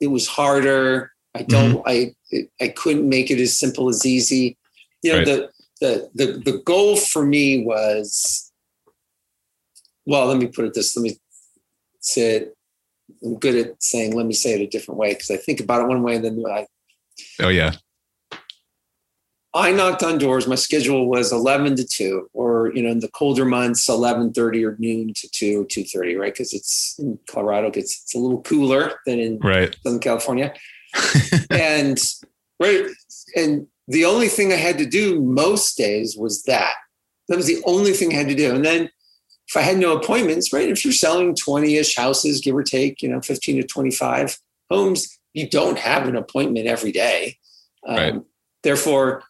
it 0.00 0.08
was 0.08 0.26
harder 0.26 1.12
I 1.36 1.42
don't. 1.42 1.84
Mm-hmm. 1.84 2.38
I 2.38 2.64
I 2.64 2.68
couldn't 2.68 3.08
make 3.08 3.30
it 3.30 3.38
as 3.38 3.58
simple 3.58 3.88
as 3.88 4.06
easy. 4.06 4.56
You 5.02 5.12
know, 5.12 5.18
right. 5.18 5.26
the, 5.26 5.50
the 5.80 6.10
the 6.14 6.52
the 6.52 6.58
goal 6.64 6.96
for 6.96 7.24
me 7.24 7.64
was. 7.64 8.45
Well, 10.06 10.26
let 10.26 10.38
me 10.38 10.46
put 10.46 10.64
it 10.64 10.74
this. 10.74 10.96
Let 10.96 11.02
me 11.02 11.18
say 12.00 12.36
it. 12.36 12.56
I'm 13.22 13.38
good 13.38 13.54
at 13.54 13.82
saying. 13.82 14.16
Let 14.16 14.26
me 14.26 14.34
say 14.34 14.54
it 14.54 14.60
a 14.60 14.66
different 14.66 14.98
way 14.98 15.12
because 15.12 15.30
I 15.30 15.36
think 15.36 15.60
about 15.60 15.82
it 15.82 15.88
one 15.88 16.02
way 16.02 16.16
and 16.16 16.24
then 16.24 16.42
I. 16.48 16.66
Oh 17.40 17.48
yeah. 17.48 17.72
I 19.56 19.72
knocked 19.72 20.02
on 20.02 20.18
doors. 20.18 20.46
My 20.46 20.54
schedule 20.54 21.08
was 21.08 21.32
11 21.32 21.76
to 21.76 21.84
2, 21.86 22.28
or 22.34 22.72
you 22.74 22.82
know, 22.82 22.90
in 22.90 23.00
the 23.00 23.08
colder 23.08 23.46
months, 23.46 23.88
11:30 23.88 24.64
or 24.64 24.76
noon 24.78 25.14
to 25.14 25.28
2, 25.30 25.62
or 25.62 25.64
2:30, 25.64 26.18
right? 26.18 26.32
Because 26.34 26.52
it's 26.52 26.94
in 26.98 27.18
Colorado, 27.26 27.68
it's 27.68 28.02
it's 28.02 28.14
a 28.14 28.18
little 28.18 28.42
cooler 28.42 29.00
than 29.06 29.18
in 29.18 29.38
right. 29.38 29.74
Southern 29.82 30.00
California. 30.00 30.52
and 31.50 31.98
right, 32.60 32.86
and 33.34 33.66
the 33.88 34.04
only 34.04 34.28
thing 34.28 34.52
I 34.52 34.56
had 34.56 34.76
to 34.78 34.86
do 34.86 35.22
most 35.22 35.78
days 35.78 36.16
was 36.16 36.42
that. 36.42 36.74
That 37.28 37.36
was 37.36 37.46
the 37.46 37.62
only 37.64 37.92
thing 37.92 38.12
I 38.12 38.16
had 38.16 38.28
to 38.28 38.34
do. 38.34 38.54
And 38.54 38.64
then 38.64 38.90
if 39.56 39.62
I 39.62 39.64
had 39.64 39.78
no 39.78 39.96
appointments, 39.96 40.52
right? 40.52 40.68
If 40.68 40.84
you're 40.84 40.92
selling 40.92 41.34
20-ish 41.34 41.96
houses, 41.96 42.40
give 42.40 42.54
or 42.54 42.62
take, 42.62 43.00
you 43.00 43.08
know, 43.08 43.20
15 43.20 43.56
to 43.56 43.62
25 43.66 44.38
homes, 44.70 45.18
you 45.32 45.48
don't 45.48 45.78
have 45.78 46.06
an 46.06 46.16
appointment 46.16 46.66
every 46.66 46.92
day. 46.92 47.38
Um, 47.86 47.96
right. 47.96 48.14
Therefore, 48.62 49.22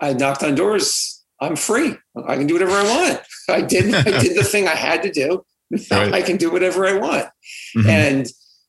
I 0.00 0.12
knocked 0.14 0.42
on 0.42 0.54
doors. 0.54 1.22
I'm 1.40 1.56
free. 1.56 1.96
I 2.26 2.36
can 2.36 2.46
do 2.46 2.54
whatever 2.54 2.72
I 2.72 2.82
want. 2.84 3.20
I 3.48 3.60
did. 3.62 3.94
I 3.94 4.20
did 4.20 4.36
the 4.36 4.44
thing 4.44 4.68
I 4.68 4.74
had 4.74 5.02
to 5.02 5.10
do. 5.10 5.44
Right. 5.90 6.14
I 6.14 6.22
can 6.22 6.38
do 6.38 6.50
whatever 6.50 6.86
I 6.86 6.94
want. 6.94 7.26
Mm-hmm. 7.76 7.90
And 7.90 8.26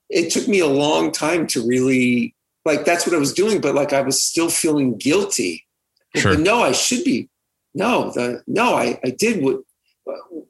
it 0.10 0.34
took 0.34 0.50
me 0.50 0.60
a 0.60 0.68
long 0.68 1.14
time 1.14 1.48
to 1.48 1.66
really 1.66 2.36
like 2.66 2.84
that's 2.84 3.08
what 3.08 3.16
I 3.16 3.20
was 3.20 3.32
doing, 3.32 3.62
but 3.62 3.74
like 3.74 3.94
I 3.94 4.02
was 4.02 4.22
still 4.22 4.50
feeling 4.50 4.98
guilty. 4.98 5.66
Sure. 6.14 6.38
No, 6.38 6.62
I 6.62 6.74
should 6.74 7.06
be. 7.06 7.30
No, 7.74 8.12
the 8.12 8.44
no, 8.48 8.76
I, 8.76 9.00
I 9.02 9.12
did 9.12 9.42
what 9.42 9.62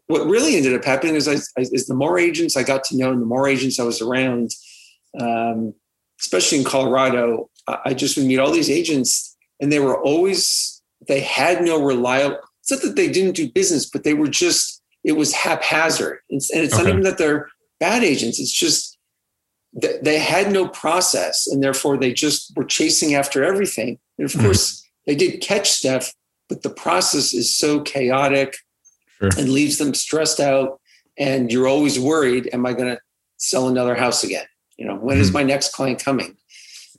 what 0.07 0.25
really 0.25 0.55
ended 0.55 0.73
up 0.73 0.83
happening 0.83 1.15
is 1.15 1.27
I, 1.27 1.35
I 1.59 1.65
is 1.71 1.87
the 1.87 1.93
more 1.93 2.17
agents 2.17 2.57
I 2.57 2.63
got 2.63 2.83
to 2.85 2.97
know 2.97 3.11
and 3.11 3.21
the 3.21 3.25
more 3.25 3.47
agents 3.47 3.79
I 3.79 3.83
was 3.83 4.01
around, 4.01 4.51
um, 5.19 5.73
especially 6.19 6.59
in 6.59 6.63
Colorado, 6.63 7.49
I, 7.67 7.77
I 7.85 7.93
just 7.93 8.17
would 8.17 8.25
meet 8.25 8.39
all 8.39 8.51
these 8.51 8.69
agents 8.69 9.37
and 9.59 9.71
they 9.71 9.79
were 9.79 10.01
always 10.01 10.81
they 11.07 11.21
had 11.21 11.63
no 11.63 11.81
reliable. 11.81 12.39
It's 12.61 12.71
not 12.71 12.81
that 12.81 12.95
they 12.95 13.09
didn't 13.09 13.35
do 13.35 13.51
business, 13.51 13.89
but 13.89 14.03
they 14.03 14.13
were 14.13 14.27
just 14.27 14.81
it 15.03 15.13
was 15.13 15.33
haphazard. 15.33 16.19
It's, 16.29 16.51
and 16.51 16.63
it's 16.63 16.73
okay. 16.73 16.83
not 16.83 16.89
even 16.89 17.03
that 17.03 17.17
they're 17.17 17.49
bad 17.79 18.03
agents. 18.03 18.39
It's 18.39 18.51
just 18.51 18.97
they 19.73 20.17
had 20.17 20.51
no 20.51 20.67
process 20.67 21.47
and 21.47 21.63
therefore 21.63 21.97
they 21.97 22.11
just 22.11 22.55
were 22.55 22.65
chasing 22.65 23.13
after 23.13 23.43
everything. 23.43 23.99
And 24.17 24.25
of 24.25 24.31
mm-hmm. 24.31 24.45
course, 24.45 24.83
they 25.05 25.15
did 25.15 25.41
catch 25.41 25.69
stuff, 25.69 26.11
but 26.47 26.63
the 26.63 26.69
process 26.69 27.33
is 27.33 27.55
so 27.55 27.81
chaotic 27.81 28.57
sure. 29.19 29.29
and 29.37 29.49
leaves 29.49 29.77
them 29.77 29.93
stressed 29.93 30.39
out. 30.39 30.79
And 31.17 31.51
you're 31.51 31.67
always 31.67 31.99
worried, 31.99 32.49
am 32.53 32.65
I 32.65 32.73
going 32.73 32.95
to 32.95 33.01
sell 33.37 33.67
another 33.67 33.95
house 33.95 34.23
again? 34.23 34.45
You 34.77 34.85
know, 34.85 34.95
when 34.95 35.15
mm-hmm. 35.15 35.21
is 35.21 35.33
my 35.33 35.43
next 35.43 35.73
client 35.73 36.03
coming? 36.03 36.37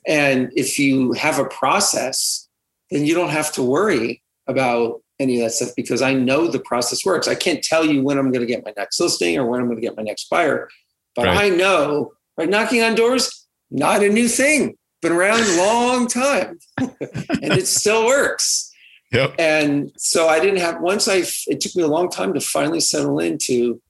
And 0.07 0.51
if 0.55 0.77
you 0.79 1.13
have 1.13 1.39
a 1.39 1.45
process, 1.45 2.47
then 2.89 3.05
you 3.05 3.15
don't 3.15 3.29
have 3.29 3.51
to 3.53 3.63
worry 3.63 4.21
about 4.47 5.01
any 5.19 5.39
of 5.39 5.45
that 5.45 5.51
stuff 5.51 5.69
because 5.75 6.01
I 6.01 6.13
know 6.13 6.47
the 6.47 6.59
process 6.59 7.05
works. 7.05 7.27
I 7.27 7.35
can't 7.35 7.63
tell 7.63 7.85
you 7.85 8.03
when 8.03 8.17
I'm 8.17 8.31
going 8.31 8.41
to 8.41 8.51
get 8.51 8.65
my 8.65 8.73
next 8.75 8.99
listing 8.99 9.37
or 9.37 9.45
when 9.45 9.59
I'm 9.59 9.67
going 9.67 9.79
to 9.79 9.87
get 9.87 9.95
my 9.95 10.03
next 10.03 10.29
buyer, 10.29 10.67
but 11.15 11.25
right. 11.25 11.51
I 11.51 11.55
know 11.55 12.11
Right? 12.37 12.49
Knocking 12.49 12.81
on 12.81 12.95
doors, 12.95 13.47
not 13.69 14.03
a 14.03 14.09
new 14.09 14.27
thing. 14.27 14.75
Been 15.01 15.11
around 15.11 15.41
a 15.41 15.57
long 15.57 16.07
time. 16.07 16.59
and 16.79 17.53
it 17.53 17.67
still 17.67 18.05
works. 18.05 18.70
Yep. 19.11 19.35
And 19.39 19.91
so 19.97 20.27
I 20.27 20.39
didn't 20.39 20.59
have 20.59 20.81
once 20.81 21.07
I 21.07 21.23
it 21.47 21.59
took 21.59 21.75
me 21.75 21.83
a 21.83 21.87
long 21.87 22.09
time 22.09 22.33
to 22.33 22.39
finally 22.39 22.79
settle 22.79 23.19
into 23.19 23.81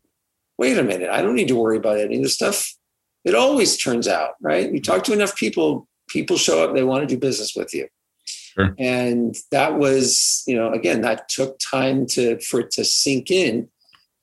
wait 0.57 0.77
a 0.77 0.83
minute, 0.83 1.09
I 1.09 1.21
don't 1.21 1.35
need 1.35 1.47
to 1.47 1.55
worry 1.55 1.77
about 1.77 1.99
any 1.99 2.17
of 2.17 2.23
this 2.23 2.33
stuff. 2.33 2.73
It 3.23 3.35
always 3.35 3.77
turns 3.77 4.07
out, 4.07 4.31
right? 4.41 4.71
You 4.71 4.81
talk 4.81 5.03
to 5.05 5.13
enough 5.13 5.35
people, 5.35 5.87
people 6.07 6.37
show 6.37 6.63
up, 6.63 6.75
they 6.75 6.83
want 6.83 7.01
to 7.01 7.07
do 7.07 7.19
business 7.19 7.55
with 7.55 7.73
you. 7.73 7.87
Sure. 8.25 8.75
And 8.77 9.35
that 9.51 9.77
was, 9.77 10.43
you 10.45 10.55
know, 10.55 10.71
again, 10.71 11.01
that 11.01 11.29
took 11.29 11.57
time 11.59 12.05
to 12.07 12.39
for 12.41 12.59
it 12.59 12.71
to 12.71 12.83
sink 12.83 13.31
in, 13.31 13.69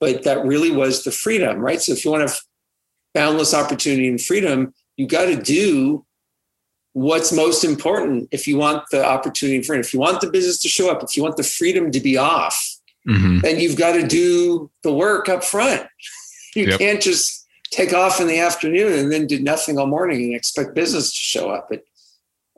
but 0.00 0.24
that 0.24 0.44
really 0.44 0.70
was 0.70 1.04
the 1.04 1.11
freedom, 1.11 1.58
right? 1.58 1.80
So 1.80 1.92
if 1.92 2.04
you 2.04 2.11
want 2.11 2.28
to 2.28 2.37
boundless 3.14 3.54
opportunity 3.54 4.08
and 4.08 4.20
freedom, 4.20 4.74
you 4.96 5.06
got 5.06 5.26
to 5.26 5.37
do 5.37 6.04
what's 6.98 7.32
most 7.32 7.62
important 7.62 8.28
if 8.32 8.48
you 8.48 8.56
want 8.56 8.82
the 8.90 9.04
opportunity 9.04 9.56
and 9.56 9.64
freedom. 9.64 9.80
If 9.80 9.94
you 9.94 10.00
want 10.00 10.20
the 10.20 10.30
business 10.30 10.61
to 10.62 10.68
show 10.68 10.90
up, 10.90 11.00
if 11.02 11.16
you 11.16 11.22
want 11.22 11.37
the 11.37 11.44
freedom 11.44 11.92
to 11.92 12.00
be 12.00 12.16
off, 12.16 12.76
mm-hmm. 13.08 13.38
then 13.38 13.61
you've 13.61 13.76
got 13.76 13.92
to 13.92 14.04
do 14.04 14.68
the 14.82 14.92
work 14.92 15.28
up 15.28 15.44
front. 15.44 15.87
You 16.56 16.66
yep. 16.66 16.78
can't 16.80 17.00
just 17.00 17.46
take 17.70 17.92
off 17.92 18.20
in 18.20 18.26
the 18.26 18.40
afternoon 18.40 18.98
and 18.98 19.12
then 19.12 19.26
do 19.26 19.38
nothing 19.38 19.78
all 19.78 19.87
morning 19.87 20.24
and 20.24 20.34
expect 20.34 20.74
business 20.74 21.11
to 21.11 21.16
show 21.16 21.50
up. 21.50 21.70
It, 21.70 21.84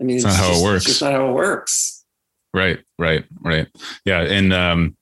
I 0.00 0.04
mean, 0.04 0.16
it's, 0.16 0.24
it's 0.24 0.38
not 0.38 0.46
just, 0.46 0.52
how 0.52 0.58
it 0.58 0.64
works. 0.72 0.88
It's 0.88 1.02
not 1.02 1.12
how 1.12 1.28
it 1.28 1.32
works. 1.32 2.04
Right, 2.54 2.78
right, 2.98 3.24
right. 3.42 3.66
Yeah, 4.04 4.20
and 4.20 4.52
um, 4.52 4.96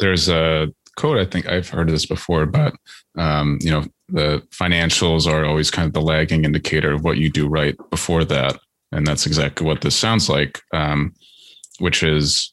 there's 0.00 0.30
a 0.30 0.72
quote. 0.96 1.18
I 1.18 1.26
think 1.26 1.46
I've 1.46 1.68
heard 1.68 1.88
of 1.88 1.94
this 1.94 2.06
before, 2.06 2.46
but 2.46 2.74
um, 3.16 3.58
you 3.60 3.70
know, 3.70 3.84
the 4.08 4.42
financials 4.50 5.30
are 5.30 5.44
always 5.44 5.70
kind 5.70 5.86
of 5.86 5.92
the 5.92 6.00
lagging 6.00 6.44
indicator 6.44 6.92
of 6.92 7.04
what 7.04 7.18
you 7.18 7.30
do 7.30 7.46
right 7.46 7.76
before 7.90 8.24
that. 8.24 8.58
And 8.94 9.06
that's 9.06 9.26
exactly 9.26 9.66
what 9.66 9.80
this 9.80 9.96
sounds 9.96 10.28
like, 10.28 10.60
um, 10.72 11.14
which 11.80 12.02
is 12.02 12.52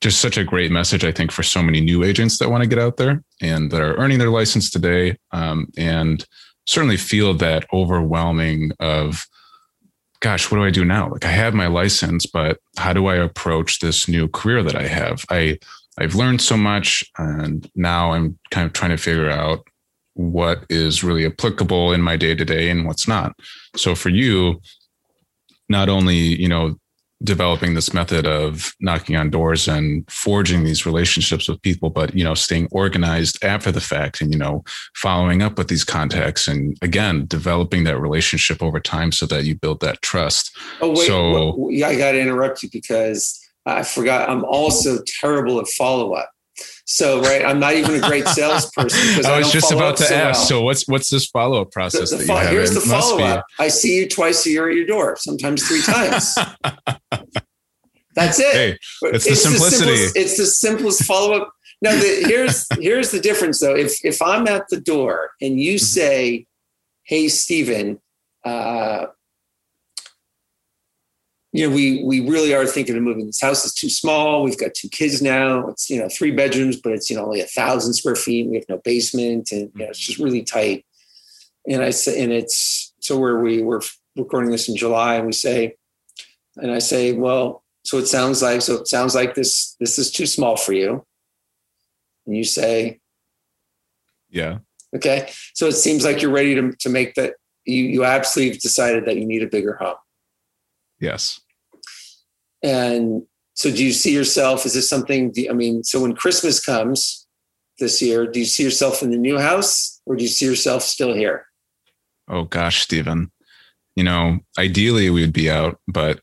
just 0.00 0.20
such 0.20 0.36
a 0.36 0.44
great 0.44 0.72
message, 0.72 1.04
I 1.04 1.12
think, 1.12 1.30
for 1.30 1.42
so 1.42 1.62
many 1.62 1.80
new 1.80 2.02
agents 2.02 2.38
that 2.38 2.50
want 2.50 2.62
to 2.62 2.68
get 2.68 2.78
out 2.78 2.96
there 2.96 3.22
and 3.40 3.70
that 3.70 3.80
are 3.80 3.96
earning 3.96 4.18
their 4.18 4.30
license 4.30 4.70
today, 4.70 5.16
um, 5.30 5.68
and 5.76 6.26
certainly 6.66 6.96
feel 6.96 7.34
that 7.34 7.66
overwhelming 7.72 8.72
of, 8.80 9.26
gosh, 10.20 10.50
what 10.50 10.58
do 10.58 10.64
I 10.64 10.70
do 10.70 10.84
now? 10.84 11.08
Like 11.10 11.24
I 11.24 11.30
have 11.30 11.54
my 11.54 11.66
license, 11.66 12.26
but 12.26 12.58
how 12.78 12.92
do 12.92 13.06
I 13.06 13.16
approach 13.16 13.78
this 13.78 14.08
new 14.08 14.26
career 14.28 14.62
that 14.62 14.76
I 14.76 14.86
have? 14.88 15.24
I 15.30 15.58
I've 15.98 16.14
learned 16.14 16.40
so 16.40 16.56
much, 16.56 17.04
and 17.18 17.70
now 17.74 18.12
I'm 18.12 18.38
kind 18.50 18.66
of 18.66 18.72
trying 18.72 18.92
to 18.92 18.96
figure 18.96 19.30
out 19.30 19.66
what 20.14 20.64
is 20.68 21.02
really 21.02 21.26
applicable 21.26 21.92
in 21.92 22.02
my 22.02 22.16
day 22.16 22.34
to 22.34 22.44
day 22.44 22.68
and 22.68 22.86
what's 22.86 23.08
not. 23.08 23.34
So 23.76 23.94
for 23.94 24.10
you, 24.10 24.60
not 25.68 25.88
only 25.88 26.16
you 26.16 26.48
know 26.48 26.76
developing 27.24 27.74
this 27.74 27.94
method 27.94 28.26
of 28.26 28.74
knocking 28.80 29.14
on 29.16 29.30
doors 29.30 29.68
and 29.68 30.08
forging 30.10 30.64
these 30.64 30.84
relationships 30.84 31.48
with 31.48 31.62
people 31.62 31.88
but 31.88 32.14
you 32.14 32.24
know 32.24 32.34
staying 32.34 32.68
organized 32.72 33.42
after 33.44 33.70
the 33.70 33.80
fact 33.80 34.20
and 34.20 34.32
you 34.32 34.38
know 34.38 34.62
following 34.96 35.40
up 35.40 35.56
with 35.56 35.68
these 35.68 35.84
contacts 35.84 36.48
and 36.48 36.76
again 36.82 37.24
developing 37.26 37.84
that 37.84 37.98
relationship 37.98 38.62
over 38.62 38.80
time 38.80 39.12
so 39.12 39.24
that 39.26 39.44
you 39.44 39.54
build 39.54 39.80
that 39.80 40.02
trust. 40.02 40.56
Oh 40.80 40.90
wait 40.90 41.06
so, 41.06 41.70
i 41.84 41.96
got 41.96 42.12
to 42.12 42.20
interrupt 42.20 42.62
you 42.62 42.70
because 42.70 43.40
i 43.66 43.82
forgot. 43.82 44.28
I'm 44.28 44.44
also 44.44 44.98
terrible 45.20 45.60
at 45.60 45.68
follow-up 45.68 46.30
so 46.84 47.20
right, 47.20 47.44
I'm 47.44 47.60
not 47.60 47.74
even 47.74 47.94
a 47.94 48.00
great 48.00 48.26
salesperson. 48.28 49.24
I, 49.24 49.34
I 49.34 49.38
was 49.38 49.52
just 49.52 49.70
about 49.72 49.96
to 49.98 50.04
so 50.04 50.14
ask. 50.14 50.38
Well. 50.38 50.46
So 50.46 50.62
what's 50.62 50.88
what's 50.88 51.10
this 51.10 51.26
follow 51.26 51.62
up 51.62 51.70
process? 51.70 52.10
The, 52.10 52.16
the 52.16 52.24
fo- 52.24 52.46
here's 52.46 52.74
the 52.74 52.80
follow 52.80 53.22
up. 53.22 53.44
I 53.58 53.68
see 53.68 53.96
you 53.98 54.08
twice 54.08 54.44
a 54.46 54.50
year 54.50 54.68
at 54.68 54.76
your 54.76 54.86
door, 54.86 55.16
sometimes 55.16 55.66
three 55.66 55.82
times. 55.82 56.34
That's 58.14 58.38
it. 58.38 58.54
Hey, 58.54 58.78
it's, 59.02 59.26
it's 59.26 59.42
the 59.44 59.50
simplicity. 59.50 59.90
The 59.90 59.96
simplest, 59.96 60.16
it's 60.16 60.36
the 60.36 60.46
simplest 60.46 61.04
follow 61.04 61.32
up. 61.34 61.52
No, 61.80 61.96
the, 61.96 62.24
here's 62.26 62.66
here's 62.78 63.10
the 63.10 63.20
difference 63.20 63.60
though. 63.60 63.74
If 63.74 64.04
if 64.04 64.20
I'm 64.20 64.46
at 64.48 64.68
the 64.68 64.80
door 64.80 65.30
and 65.40 65.60
you 65.60 65.76
mm-hmm. 65.76 65.84
say, 65.84 66.46
"Hey, 67.04 67.28
Stephen," 67.28 68.00
uh, 68.44 69.06
you 71.52 71.68
know, 71.68 71.74
we 71.74 72.02
we 72.02 72.20
really 72.20 72.54
are 72.54 72.66
thinking 72.66 72.96
of 72.96 73.02
moving. 73.02 73.26
This 73.26 73.40
house 73.40 73.64
is 73.64 73.74
too 73.74 73.90
small. 73.90 74.42
We've 74.42 74.58
got 74.58 74.72
two 74.72 74.88
kids 74.88 75.20
now. 75.20 75.68
It's 75.68 75.90
you 75.90 76.00
know 76.00 76.08
three 76.08 76.30
bedrooms, 76.30 76.78
but 76.78 76.92
it's 76.92 77.10
you 77.10 77.16
know 77.16 77.26
only 77.26 77.40
a 77.40 77.46
thousand 77.46 77.92
square 77.92 78.16
feet. 78.16 78.48
We 78.48 78.56
have 78.56 78.68
no 78.70 78.78
basement, 78.78 79.52
and 79.52 79.70
you 79.74 79.84
know, 79.84 79.90
it's 79.90 79.98
just 79.98 80.18
really 80.18 80.42
tight. 80.42 80.86
And 81.68 81.82
I 81.82 81.90
say, 81.90 82.22
and 82.22 82.32
it's 82.32 82.94
so 83.00 83.18
where 83.18 83.38
we 83.38 83.62
were 83.62 83.82
recording 84.16 84.50
this 84.50 84.68
in 84.68 84.76
July, 84.76 85.16
and 85.16 85.26
we 85.26 85.32
say, 85.32 85.76
and 86.56 86.70
I 86.70 86.78
say, 86.78 87.12
well, 87.12 87.62
so 87.84 87.98
it 87.98 88.06
sounds 88.06 88.40
like 88.40 88.62
so 88.62 88.76
it 88.76 88.88
sounds 88.88 89.14
like 89.14 89.34
this 89.34 89.76
this 89.78 89.98
is 89.98 90.10
too 90.10 90.26
small 90.26 90.56
for 90.56 90.72
you. 90.72 91.04
And 92.26 92.34
you 92.34 92.44
say, 92.44 93.00
yeah, 94.30 94.58
okay. 94.96 95.30
So 95.52 95.66
it 95.66 95.72
seems 95.72 96.02
like 96.02 96.22
you're 96.22 96.30
ready 96.30 96.54
to 96.54 96.72
to 96.72 96.88
make 96.88 97.14
that. 97.16 97.34
You 97.66 97.84
you 97.84 98.04
absolutely 98.04 98.58
decided 98.58 99.04
that 99.04 99.16
you 99.16 99.26
need 99.26 99.42
a 99.42 99.46
bigger 99.46 99.74
home. 99.74 99.96
Yes. 100.98 101.41
And 102.62 103.22
so, 103.54 103.70
do 103.70 103.84
you 103.84 103.92
see 103.92 104.14
yourself? 104.14 104.64
Is 104.64 104.74
this 104.74 104.88
something? 104.88 105.32
I 105.50 105.52
mean, 105.52 105.84
so 105.84 106.00
when 106.00 106.14
Christmas 106.14 106.64
comes 106.64 107.26
this 107.78 108.00
year, 108.00 108.26
do 108.26 108.38
you 108.38 108.44
see 108.44 108.62
yourself 108.62 109.02
in 109.02 109.10
the 109.10 109.16
new 109.16 109.38
house, 109.38 110.00
or 110.06 110.16
do 110.16 110.22
you 110.22 110.28
see 110.28 110.46
yourself 110.46 110.82
still 110.82 111.12
here? 111.12 111.46
Oh 112.28 112.44
gosh, 112.44 112.82
Stephen. 112.82 113.30
You 113.96 114.04
know, 114.04 114.38
ideally 114.58 115.10
we 115.10 115.20
would 115.20 115.34
be 115.34 115.50
out, 115.50 115.78
but 115.86 116.20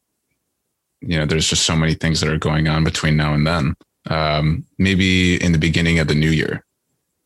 you 1.01 1.17
know, 1.17 1.25
there's 1.25 1.47
just 1.47 1.65
so 1.65 1.75
many 1.75 1.93
things 1.93 2.19
that 2.19 2.29
are 2.29 2.37
going 2.37 2.67
on 2.67 2.83
between 2.83 3.15
now 3.15 3.33
and 3.33 3.45
then. 3.45 3.75
Um, 4.09 4.65
maybe 4.77 5.41
in 5.43 5.51
the 5.51 5.57
beginning 5.57 5.99
of 5.99 6.07
the 6.07 6.15
new 6.15 6.31
year. 6.31 6.65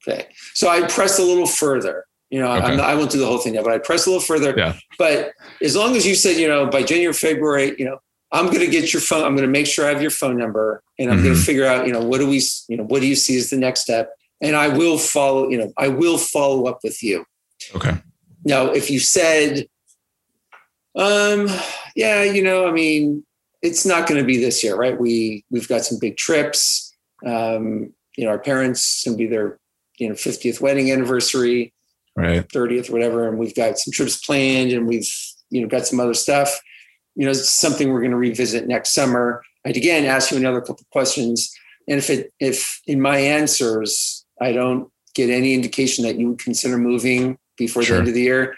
Okay, 0.06 0.28
so 0.54 0.70
I 0.70 0.86
press 0.88 1.18
a 1.18 1.24
little 1.24 1.46
further. 1.46 2.06
You 2.30 2.40
know, 2.40 2.52
okay. 2.52 2.76
not, 2.76 2.90
i 2.90 2.96
won't 2.96 3.12
do 3.12 3.20
the 3.20 3.28
whole 3.28 3.38
thing 3.38 3.54
yet, 3.54 3.64
but 3.64 3.74
I 3.74 3.78
press 3.78 4.06
a 4.08 4.10
little 4.10 4.24
further. 4.24 4.56
Yeah. 4.58 4.76
But 4.98 5.34
as 5.62 5.76
long 5.76 5.96
as 5.96 6.06
you 6.06 6.16
said, 6.16 6.36
you 6.38 6.48
know, 6.48 6.66
by 6.66 6.82
January, 6.82 7.14
February, 7.14 7.76
you 7.78 7.86
know, 7.86 8.00
I'm 8.34 8.48
going 8.48 8.60
to 8.60 8.68
get 8.68 8.92
your 8.92 9.02
phone. 9.02 9.24
I'm 9.24 9.36
going 9.36 9.48
to 9.48 9.52
make 9.52 9.68
sure 9.68 9.86
I 9.86 9.90
have 9.90 10.02
your 10.02 10.12
phone 10.12 10.38
number, 10.38 10.82
and 10.98 11.10
I'm 11.10 11.18
mm-hmm. 11.18 11.26
going 11.26 11.38
to 11.38 11.42
figure 11.42 11.66
out, 11.66 11.86
you 11.86 11.94
know, 11.94 12.02
what 12.02 12.18
do 12.18 12.28
we, 12.28 12.42
you 12.68 12.78
know, 12.78 12.84
what 12.84 13.02
do 13.02 13.08
you 13.08 13.16
see 13.16 13.38
as 13.38 13.52
the 13.52 13.58
next 13.58 13.82
step, 13.82 14.12
and 14.42 14.56
I 14.56 14.68
will 14.70 14.98
follow. 14.98 15.50
You 15.50 15.60
know, 15.60 15.74
I 15.78 15.88
will 15.88 16.18
follow 16.18 16.66
up 16.66 16.80
with 16.84 17.02
you. 17.04 17.26
Okay. 17.76 17.96
Now, 18.44 18.66
if 18.72 18.90
you 18.90 19.00
said, 19.00 19.68
um, 20.98 21.48
yeah, 21.96 22.24
you 22.24 22.44
know, 22.44 22.68
I 22.68 22.72
mean, 22.72 23.24
it's 23.62 23.86
not 23.86 24.08
going 24.08 24.20
to 24.20 24.26
be 24.26 24.38
this 24.38 24.64
year, 24.64 24.76
right? 24.76 25.00
We 25.00 25.46
we've 25.52 25.68
got 25.68 25.86
some 25.86 26.00
big 26.00 26.18
trips. 26.18 26.94
Um, 27.26 27.94
you 28.18 28.26
know, 28.26 28.32
our 28.32 28.40
parents 28.40 29.04
going 29.06 29.18
to 29.18 29.24
be 29.24 29.30
their, 29.30 29.60
you 29.98 30.10
know, 30.10 30.16
50th 30.16 30.60
wedding 30.60 30.92
anniversary 30.92 31.74
right 32.16 32.48
30th 32.50 32.90
or 32.90 32.94
whatever 32.94 33.28
and 33.28 33.40
we've 33.40 33.56
got 33.56 33.78
some 33.80 33.92
trips 33.92 34.24
planned 34.24 34.72
and 34.72 34.88
we've 34.88 35.10
you 35.50 35.62
know 35.62 35.68
got 35.68 35.88
some 35.88 36.00
other 36.00 36.14
stuff 36.14 36.60
you 37.16 37.26
know 37.26 37.32
it's 37.32 37.50
something 37.50 37.92
we're 37.92 38.00
going 38.00 38.12
to 38.12 38.18
revisit 38.18 38.68
next 38.68 38.94
summer 38.94 39.44
i'd 39.66 39.78
again 39.78 40.06
ask 40.06 40.32
you 40.32 40.38
another 40.38 40.62
couple 40.62 40.82
of 40.82 40.90
questions 40.90 41.54
and 41.88 41.98
if 41.98 42.10
it 42.10 42.34
if 42.40 42.82
in 42.88 43.02
my 43.02 43.18
answers 43.18 44.26
i 44.42 44.52
don't 44.52 44.90
get 45.16 45.30
any 45.30 45.54
indication 45.54 46.04
that 46.04 46.18
you 46.18 46.30
would 46.30 46.40
consider 46.40 46.78
moving 46.78 47.38
before 47.58 47.84
sure. 47.84 47.96
the 47.96 48.00
end 48.00 48.08
of 48.08 48.14
the 48.14 48.22
year 48.22 48.56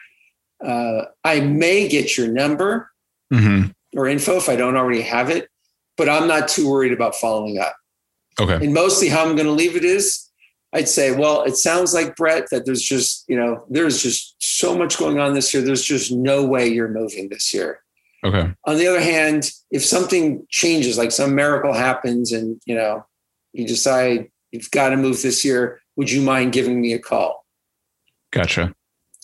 uh, 0.64 1.04
i 1.24 1.40
may 1.40 1.88
get 1.88 2.18
your 2.18 2.28
number 2.28 2.92
mm-hmm. 3.34 3.70
or 3.98 4.08
info 4.08 4.38
if 4.38 4.50
i 4.50 4.56
don't 4.56 4.76
already 4.76 5.02
have 5.02 5.30
it 5.30 5.50
but 5.98 6.10
i'm 6.10 6.28
not 6.28 6.48
too 6.48 6.70
worried 6.70 6.94
about 6.94 7.16
following 7.16 7.60
up 7.60 7.76
okay 8.40 8.64
and 8.64 8.74
mostly 8.74 9.10
how 9.10 9.24
i'm 9.24 9.36
going 9.36 9.48
to 9.48 9.52
leave 9.52 9.76
it 9.76 9.86
is 9.86 10.26
I'd 10.74 10.90
say, 10.90 11.16
well, 11.16 11.44
it 11.44 11.56
sounds 11.56 11.94
like 11.94 12.18
Brett 12.18 12.50
that 12.52 12.66
there's 12.66 12.82
just, 12.82 13.24
you 13.30 13.38
know, 13.38 13.64
there's 13.70 14.04
just 14.04 14.36
so 14.40 14.78
much 14.78 14.98
going 14.98 15.20
on 15.20 15.34
this 15.34 15.54
year. 15.54 15.64
There's 15.64 15.86
just 15.86 16.12
no 16.12 16.46
way 16.46 16.68
you're 16.68 16.90
moving 16.90 17.30
this 17.30 17.54
year. 17.54 17.80
Okay. 18.26 18.52
On 18.66 18.78
the 18.78 18.88
other 18.88 19.00
hand, 19.00 19.52
if 19.70 19.86
something 19.86 20.46
changes, 20.50 20.98
like 20.98 21.12
some 21.12 21.36
miracle 21.36 21.74
happens 21.74 22.32
and, 22.32 22.60
you 22.66 22.74
know, 22.74 23.06
you 23.54 23.68
decide 23.68 24.32
you've 24.52 24.72
got 24.72 24.90
to 24.90 24.98
move 24.98 25.22
this 25.22 25.46
year, 25.46 25.80
would 25.96 26.10
you 26.10 26.22
mind 26.22 26.52
giving 26.52 26.82
me 26.82 26.94
a 26.94 27.00
call? 27.00 27.46
Gotcha. 28.32 28.74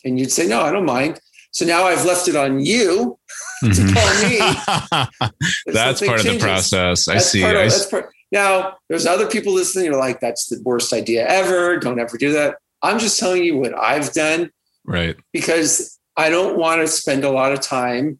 And 0.05 0.19
you'd 0.19 0.31
say, 0.31 0.47
no, 0.47 0.61
I 0.61 0.71
don't 0.71 0.85
mind. 0.85 1.19
So 1.51 1.65
now 1.65 1.83
I've 1.83 2.05
left 2.05 2.27
it 2.27 2.35
on 2.35 2.63
you 2.63 3.17
mm-hmm. 3.63 3.87
to 3.87 3.93
call 3.93 4.99
me. 4.99 5.41
that's 5.73 5.99
part 6.01 6.21
changes. 6.21 6.35
of 6.35 6.39
the 6.39 6.45
process. 6.45 7.07
I 7.07 7.13
that's 7.15 7.29
see. 7.29 7.43
Of, 7.43 7.49
I, 7.49 7.69
part, 7.89 8.11
now, 8.31 8.77
there's 8.87 9.05
other 9.05 9.27
people 9.27 9.53
listening. 9.53 9.85
You're 9.85 9.99
like, 9.99 10.19
that's 10.21 10.47
the 10.47 10.61
worst 10.63 10.93
idea 10.93 11.27
ever. 11.27 11.77
Don't 11.77 11.99
ever 11.99 12.17
do 12.17 12.31
that. 12.33 12.57
I'm 12.81 12.99
just 12.99 13.19
telling 13.19 13.43
you 13.43 13.57
what 13.57 13.77
I've 13.77 14.13
done. 14.13 14.51
Right. 14.85 15.17
Because 15.33 15.99
I 16.15 16.29
don't 16.29 16.57
want 16.57 16.81
to 16.81 16.87
spend 16.87 17.23
a 17.23 17.29
lot 17.29 17.51
of 17.51 17.61
time 17.61 18.19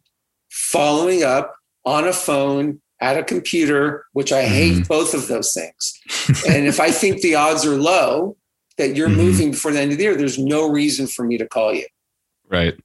following 0.52 1.22
up 1.22 1.54
on 1.84 2.06
a 2.06 2.12
phone 2.12 2.80
at 3.00 3.18
a 3.18 3.24
computer, 3.24 4.04
which 4.12 4.32
I 4.32 4.42
hate 4.42 4.74
mm-hmm. 4.74 4.82
both 4.82 5.14
of 5.14 5.26
those 5.26 5.52
things. 5.52 6.44
and 6.48 6.66
if 6.66 6.78
I 6.78 6.90
think 6.90 7.20
the 7.20 7.34
odds 7.34 7.66
are 7.66 7.76
low 7.76 8.36
that 8.78 8.94
you're 8.94 9.08
mm-hmm. 9.08 9.16
moving 9.16 9.50
before 9.50 9.72
the 9.72 9.80
end 9.80 9.92
of 9.92 9.98
the 9.98 10.04
year, 10.04 10.14
there's 10.14 10.38
no 10.38 10.70
reason 10.70 11.06
for 11.06 11.24
me 11.24 11.36
to 11.38 11.46
call 11.46 11.74
you. 11.74 11.86
Right. 12.48 12.78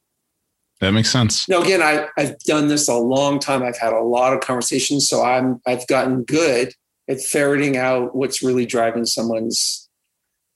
That 0.80 0.92
makes 0.92 1.12
sense. 1.12 1.48
No, 1.50 1.62
again, 1.62 1.82
I, 1.82 2.08
I've 2.18 2.40
done 2.40 2.68
this 2.68 2.88
a 2.88 2.96
long 2.96 3.40
time. 3.40 3.64
I've 3.64 3.78
had 3.78 3.94
a 3.94 4.02
lot 4.02 4.34
of 4.34 4.42
conversations, 4.42 5.10
so 5.10 5.24
I'm 5.24 5.60
I've 5.66 5.88
gotten 5.88 6.24
good 6.24 6.74
at 7.10 7.22
ferreting 7.22 7.78
out 7.78 8.16
what's 8.16 8.44
really 8.44 8.66
driving 8.66 9.06
someone's 9.06 9.90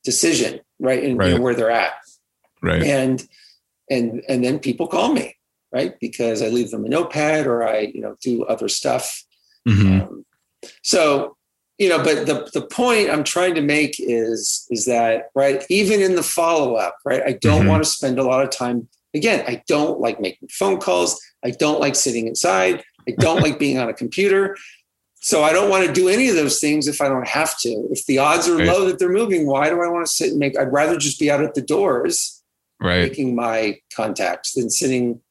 decision, 0.03 0.59
right? 0.79 1.03
And 1.03 1.17
right. 1.17 1.29
You 1.29 1.35
know, 1.35 1.41
where 1.41 1.55
they're 1.55 1.71
at. 1.71 1.93
Right. 2.61 2.83
And 2.83 3.27
and 3.89 4.21
and 4.29 4.43
then 4.43 4.59
people 4.59 4.87
call 4.87 5.11
me, 5.11 5.35
right? 5.71 5.99
Because 5.99 6.41
I 6.41 6.47
leave 6.47 6.71
them 6.71 6.85
a 6.85 6.89
notepad 6.89 7.47
or 7.47 7.67
I, 7.67 7.91
you 7.93 8.01
know, 8.01 8.15
do 8.21 8.43
other 8.45 8.67
stuff. 8.67 9.23
Mm-hmm. 9.67 10.01
Um, 10.01 10.25
so, 10.83 11.37
you 11.77 11.89
know, 11.89 11.97
but 11.97 12.27
the 12.27 12.49
the 12.53 12.65
point 12.65 13.09
I'm 13.09 13.23
trying 13.23 13.55
to 13.55 13.61
make 13.61 13.95
is 13.99 14.67
is 14.69 14.85
that 14.85 15.29
right, 15.33 15.65
even 15.69 16.01
in 16.01 16.15
the 16.15 16.23
follow-up, 16.23 16.97
right? 17.03 17.23
I 17.25 17.33
don't 17.33 17.61
mm-hmm. 17.61 17.69
want 17.69 17.83
to 17.83 17.89
spend 17.89 18.19
a 18.19 18.23
lot 18.23 18.43
of 18.43 18.51
time. 18.51 18.87
Again, 19.13 19.43
I 19.47 19.63
don't 19.67 19.99
like 19.99 20.21
making 20.21 20.49
phone 20.49 20.79
calls. 20.79 21.19
I 21.43 21.51
don't 21.51 21.79
like 21.79 21.95
sitting 21.95 22.27
inside. 22.27 22.83
I 23.07 23.13
don't 23.17 23.41
like 23.45 23.57
being 23.57 23.79
on 23.79 23.89
a 23.89 23.93
computer. 23.93 24.55
So 25.23 25.43
I 25.43 25.53
don't 25.53 25.69
want 25.69 25.85
to 25.85 25.93
do 25.93 26.09
any 26.09 26.29
of 26.29 26.35
those 26.35 26.59
things 26.59 26.87
if 26.87 26.99
I 26.99 27.07
don't 27.07 27.27
have 27.27 27.57
to. 27.59 27.87
If 27.91 28.05
the 28.07 28.17
odds 28.17 28.47
are 28.47 28.57
right. 28.57 28.67
low 28.67 28.85
that 28.85 28.97
they're 28.97 29.11
moving, 29.11 29.45
why 29.45 29.69
do 29.69 29.81
I 29.81 29.87
want 29.87 30.05
to 30.05 30.11
sit 30.11 30.31
and 30.31 30.39
make? 30.39 30.57
I'd 30.57 30.73
rather 30.73 30.97
just 30.97 31.19
be 31.19 31.29
out 31.29 31.43
at 31.43 31.53
the 31.53 31.61
doors, 31.61 32.43
right, 32.79 33.03
making 33.03 33.35
my 33.35 33.79
contacts 33.95 34.53
than 34.53 34.69
sitting 34.69 35.21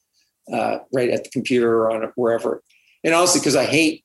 uh, 0.52 0.78
right 0.92 1.10
at 1.10 1.24
the 1.24 1.30
computer 1.30 1.74
or 1.82 1.90
on 1.90 2.02
it, 2.02 2.10
wherever. 2.16 2.62
And 3.04 3.14
also 3.14 3.38
because 3.38 3.56
I 3.56 3.64
hate. 3.64 4.04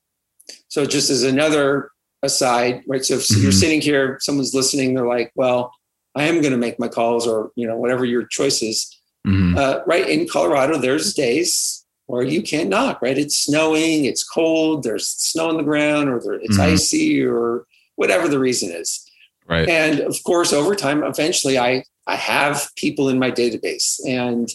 So 0.67 0.85
just 0.85 1.09
as 1.09 1.23
another 1.23 1.89
aside, 2.23 2.83
right? 2.87 3.03
So 3.03 3.15
if 3.15 3.21
mm-hmm. 3.21 3.43
you're 3.43 3.51
sitting 3.51 3.81
here, 3.81 4.17
someone's 4.21 4.53
listening, 4.53 4.93
they're 4.93 5.07
like, 5.07 5.31
"Well, 5.35 5.73
I 6.15 6.23
am 6.23 6.41
going 6.41 6.51
to 6.51 6.57
make 6.57 6.79
my 6.79 6.87
calls, 6.87 7.27
or 7.27 7.51
you 7.55 7.67
know, 7.67 7.77
whatever 7.77 8.05
your 8.05 8.25
choice 8.25 8.61
is." 8.61 8.91
Mm-hmm. 9.25 9.57
Uh, 9.57 9.79
right 9.87 10.07
in 10.07 10.27
Colorado, 10.27 10.77
there's 10.77 11.13
days 11.13 11.83
where 12.05 12.23
you 12.23 12.43
can't 12.43 12.69
knock, 12.69 13.01
right? 13.01 13.17
It's 13.17 13.37
snowing, 13.37 14.05
it's 14.05 14.23
cold, 14.23 14.83
there's 14.83 15.07
snow 15.07 15.49
on 15.49 15.57
the 15.57 15.63
ground, 15.63 16.09
or 16.09 16.35
it's 16.35 16.57
mm-hmm. 16.57 16.73
icy, 16.73 17.25
or 17.25 17.65
whatever 17.95 18.27
the 18.27 18.39
reason 18.39 18.71
is. 18.71 19.03
Right. 19.47 19.67
And 19.67 19.99
of 20.01 20.23
course, 20.23 20.53
over 20.53 20.75
time, 20.75 21.03
eventually, 21.03 21.57
I 21.57 21.83
I 22.07 22.15
have 22.15 22.69
people 22.75 23.09
in 23.09 23.19
my 23.19 23.31
database, 23.31 23.99
and 24.07 24.49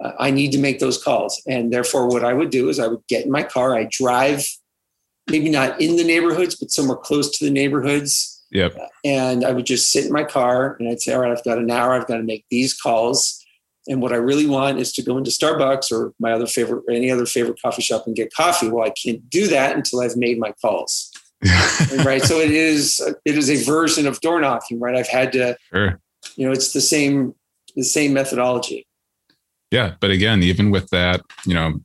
uh, 0.00 0.12
I 0.18 0.30
need 0.30 0.52
to 0.52 0.58
make 0.58 0.78
those 0.78 1.02
calls. 1.02 1.40
And 1.46 1.72
therefore, 1.72 2.08
what 2.08 2.24
I 2.24 2.32
would 2.32 2.50
do 2.50 2.68
is 2.68 2.78
I 2.78 2.86
would 2.86 3.06
get 3.08 3.24
in 3.24 3.30
my 3.30 3.42
car, 3.42 3.74
I 3.74 3.88
drive, 3.90 4.46
maybe 5.30 5.50
not 5.50 5.80
in 5.80 5.96
the 5.96 6.04
neighborhoods, 6.04 6.54
but 6.54 6.70
somewhere 6.70 6.96
close 6.96 7.36
to 7.38 7.44
the 7.44 7.50
neighborhoods. 7.50 8.42
Yep. 8.50 8.78
And 9.04 9.44
I 9.44 9.52
would 9.52 9.66
just 9.66 9.90
sit 9.90 10.06
in 10.06 10.12
my 10.12 10.24
car 10.24 10.76
and 10.78 10.88
I'd 10.88 11.00
say, 11.00 11.12
all 11.12 11.20
right, 11.20 11.32
I've 11.32 11.44
got 11.44 11.58
an 11.58 11.70
hour, 11.70 11.92
I've 11.92 12.06
got 12.06 12.16
to 12.16 12.22
make 12.22 12.46
these 12.50 12.74
calls. 12.74 13.44
And 13.88 14.02
what 14.02 14.12
I 14.12 14.16
really 14.16 14.46
want 14.46 14.78
is 14.78 14.92
to 14.94 15.02
go 15.02 15.16
into 15.16 15.30
Starbucks 15.30 15.90
or 15.90 16.12
my 16.18 16.32
other 16.32 16.46
favorite, 16.46 16.84
or 16.86 16.92
any 16.92 17.10
other 17.10 17.26
favorite 17.26 17.60
coffee 17.60 17.82
shop 17.82 18.06
and 18.06 18.14
get 18.14 18.32
coffee. 18.32 18.68
Well, 18.68 18.84
I 18.84 18.90
can't 18.90 19.28
do 19.30 19.48
that 19.48 19.76
until 19.76 20.00
I've 20.00 20.16
made 20.16 20.38
my 20.38 20.52
calls. 20.60 21.10
right. 22.04 22.22
So 22.22 22.38
it 22.38 22.50
is, 22.50 23.00
it 23.24 23.36
is 23.36 23.48
a 23.48 23.62
version 23.64 24.06
of 24.06 24.20
door 24.20 24.40
knocking, 24.40 24.80
right? 24.80 24.96
I've 24.96 25.08
had 25.08 25.32
to, 25.32 25.56
sure. 25.72 26.00
you 26.36 26.46
know, 26.46 26.52
it's 26.52 26.72
the 26.72 26.80
same, 26.80 27.34
the 27.76 27.84
same 27.84 28.12
methodology. 28.12 28.87
Yeah. 29.70 29.94
But 30.00 30.10
again, 30.10 30.42
even 30.42 30.70
with 30.70 30.88
that, 30.90 31.20
you 31.44 31.54
know, 31.54 31.80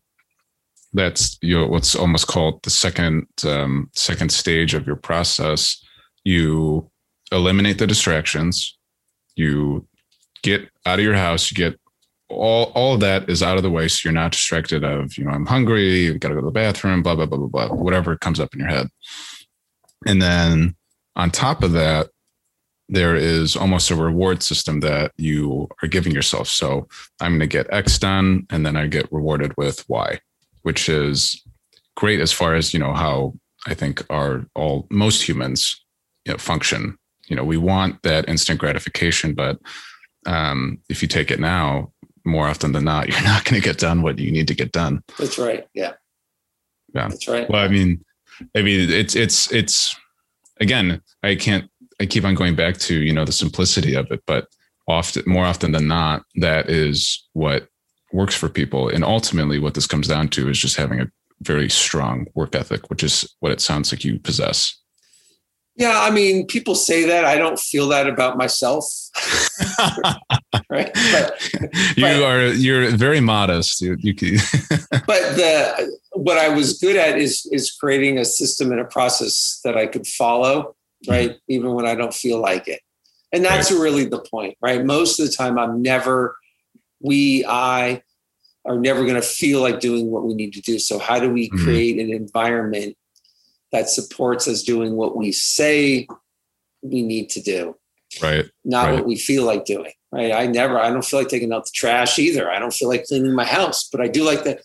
that's 0.94 1.38
you 1.42 1.60
know, 1.60 1.68
what's 1.68 1.96
almost 1.96 2.28
called 2.28 2.62
the 2.64 2.70
second, 2.70 3.28
um, 3.46 3.90
second 3.96 4.32
stage 4.32 4.74
of 4.74 4.86
your 4.86 4.96
process. 4.96 5.84
You 6.24 6.90
eliminate 7.32 7.80
the 7.80 7.88
distractions. 7.88 8.78
You 9.36 9.88
get 10.44 10.70
out 10.86 11.00
of 11.00 11.06
your 11.06 11.16
house, 11.16 11.52
you 11.52 11.56
get 11.56 11.80
all 12.30 12.72
all 12.76 12.96
of 12.96 13.00
that 13.02 13.30
is 13.30 13.44
out 13.44 13.58
of 13.58 13.64
the 13.64 13.70
way 13.70 13.88
so 13.88 14.08
you're 14.08 14.14
not 14.14 14.32
distracted 14.32 14.84
of 14.84 15.18
you 15.18 15.24
know 15.24 15.32
i'm 15.32 15.46
hungry 15.46 16.06
you 16.06 16.18
gotta 16.18 16.34
go 16.34 16.42
to 16.42 16.46
the 16.46 16.52
bathroom 16.52 17.04
blah 17.04 17.16
blah 17.16 17.26
blah 17.26 17.38
blah 17.38 17.68
blah 17.68 17.76
whatever 17.76 18.18
comes 18.18 18.40
up 18.40 18.54
in 18.54 18.60
your 18.60 18.70
head 18.70 18.88
and 20.06 20.22
then 20.22 20.76
on 21.16 21.30
top 21.30 21.64
of 21.64 21.74
that 21.74 22.10
there 22.94 23.16
is 23.16 23.56
almost 23.56 23.92
a 23.92 23.96
reward 23.96 24.44
system 24.44 24.80
that 24.80 25.12
you 25.18 25.68
are 25.82 25.88
giving 25.88 26.14
yourself 26.14 26.48
so 26.48 26.88
i'm 27.22 27.32
going 27.32 27.40
to 27.40 27.48
get 27.48 27.72
x 27.74 27.98
done 27.98 28.46
and 28.50 28.66
then 28.66 28.76
i 28.76 28.88
get 28.88 29.12
rewarded 29.12 29.54
with 29.58 29.84
y 29.90 30.20
which 30.62 30.88
is 30.90 31.44
great 31.96 32.20
as 32.20 32.32
far 32.32 32.56
as 32.56 32.74
you 32.74 32.80
know 32.80 32.94
how 32.94 33.34
i 33.68 33.74
think 33.74 34.04
our 34.10 34.46
all 34.56 34.88
most 34.90 35.28
humans 35.28 35.84
you 36.26 36.32
know, 36.32 36.38
function 36.38 36.98
you 37.28 37.36
know 37.36 37.44
we 37.44 37.58
want 37.58 38.02
that 38.04 38.28
instant 38.30 38.60
gratification 38.60 39.34
but 39.34 39.58
um, 40.26 40.80
if 40.90 41.02
you 41.02 41.08
take 41.08 41.32
it 41.32 41.40
now 41.40 41.92
more 42.26 42.48
often 42.48 42.72
than 42.72 42.86
not, 42.86 43.08
you're 43.10 43.24
not 43.24 43.46
going 43.46 43.62
to 43.62 43.68
get 43.68 43.78
done 43.78 44.02
what 44.02 44.20
you 44.20 44.32
need 44.32 44.48
to 44.48 44.56
get 44.56 44.72
done. 44.72 45.04
That's 45.18 45.38
right. 45.38 45.68
Yeah. 45.74 45.94
Yeah. 46.94 47.10
That's 47.10 47.28
right. 47.28 47.50
Well, 47.50 47.64
I 47.64 47.68
mean, 47.68 48.04
I 48.56 48.62
mean, 48.62 48.90
it's, 48.90 49.16
it's, 49.16 49.52
it's, 49.52 49.96
again, 50.60 51.02
I 51.22 51.36
can't, 51.36 51.70
I 52.04 52.06
keep 52.06 52.26
on 52.26 52.36
going 52.36 52.54
back 52.54 52.78
to, 52.80 53.02
you 53.02 53.14
know, 53.14 53.24
the 53.24 53.32
simplicity 53.32 53.96
of 53.96 54.12
it, 54.12 54.22
but 54.28 54.48
often, 54.90 55.24
more 55.26 55.46
often 55.46 55.72
than 55.72 55.88
not, 55.88 56.24
that 56.36 56.70
is 56.70 57.26
what 57.32 57.70
works 58.12 58.36
for 58.36 58.50
people. 58.50 58.90
And 58.90 59.06
ultimately, 59.06 59.58
what 59.58 59.74
this 59.74 59.88
comes 59.88 60.10
down 60.10 60.28
to 60.30 60.50
is 60.50 60.60
just 60.60 60.76
having 60.76 61.00
a 61.00 61.08
very 61.42 61.70
strong 61.70 62.28
work 62.36 62.56
ethic, 62.56 62.90
which 62.90 63.04
is 63.04 63.34
what 63.40 63.54
it 63.54 63.62
sounds 63.62 63.94
like 63.94 64.04
you 64.04 64.20
possess. 64.20 64.78
Yeah, 65.78 66.02
I 66.02 66.12
mean, 66.12 66.46
people 66.46 66.76
say 66.76 67.06
that. 67.06 67.24
I 67.24 67.38
don't 67.38 67.58
feel 67.58 67.88
that 67.88 68.08
about 68.08 68.38
myself. 68.38 68.86
right? 70.70 70.92
But, 70.94 71.50
you 71.96 72.04
but, 72.04 72.22
are 72.22 72.48
you're 72.48 72.92
very 72.92 73.22
modest. 73.22 73.80
You, 73.80 73.96
you 74.00 74.14
but 74.92 75.36
the 75.38 75.98
what 76.12 76.38
I 76.38 76.50
was 76.50 76.78
good 76.80 76.98
at 76.98 77.18
is 77.18 77.48
is 77.52 77.72
creating 77.72 78.20
a 78.20 78.26
system 78.26 78.72
and 78.72 78.82
a 78.82 78.86
process 78.86 79.62
that 79.64 79.78
I 79.78 79.88
could 79.88 80.06
follow, 80.06 80.76
right? 81.08 81.38
Even 81.48 81.74
when 81.74 81.86
I 81.86 81.96
don't 81.96 82.14
feel 82.14 82.40
like 82.40 82.68
it. 82.68 82.82
And 83.32 83.44
that's 83.44 83.72
right. 83.72 83.80
really 83.80 84.06
the 84.06 84.20
point, 84.20 84.58
right? 84.62 84.86
Most 84.86 85.20
of 85.20 85.26
the 85.26 85.34
time 85.34 85.58
I'm 85.58 85.82
never 85.82 86.36
we 87.02 87.46
I 87.46 88.02
are 88.66 88.78
never 88.78 89.02
going 89.02 89.16
to 89.16 89.22
feel 89.22 89.62
like 89.62 89.80
doing 89.80 90.10
what 90.10 90.24
we 90.24 90.34
need 90.34 90.54
to 90.54 90.62
do. 90.62 90.80
So 90.80 91.00
how 91.00 91.20
do 91.20 91.30
we 91.30 91.50
mm-hmm. 91.50 91.64
create 91.64 92.00
an 92.00 92.14
environment 92.14 92.96
that 93.74 93.90
supports 93.90 94.48
us 94.48 94.64
doing 94.64 94.96
what 94.96 95.18
we 95.18 95.32
say 95.34 96.08
we 96.82 97.02
need 97.02 97.30
to 97.32 97.42
do 97.42 97.76
right 98.22 98.46
not 98.64 98.86
right. 98.86 98.96
what 98.96 99.06
we 99.06 99.16
feel 99.16 99.44
like 99.44 99.66
doing 99.66 99.92
right 100.12 100.32
i 100.32 100.46
never 100.46 100.80
i 100.80 100.90
don't 100.90 101.04
feel 101.04 101.20
like 101.20 101.30
taking 101.30 101.52
out 101.52 101.66
the 101.66 101.72
trash 101.74 102.20
either 102.20 102.52
i 102.52 102.60
don't 102.60 102.74
feel 102.74 102.88
like 102.88 103.06
cleaning 103.06 103.34
my 103.34 103.46
house 103.46 103.90
but 103.90 104.00
i 104.00 104.08
do 104.08 104.24
like 104.24 104.44
the 104.44 104.60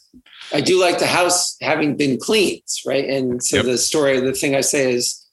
i 0.52 0.60
do 0.60 0.78
like 0.78 0.98
the 0.98 1.06
house 1.06 1.56
having 1.62 1.96
been 1.96 2.18
cleaned 2.18 2.62
right 2.86 3.08
and 3.08 3.42
so 3.42 3.56
yep. 3.56 3.64
the 3.64 3.78
story 3.78 4.20
the 4.20 4.34
thing 4.34 4.54
i 4.54 4.60
say 4.60 4.92
is 4.92 5.26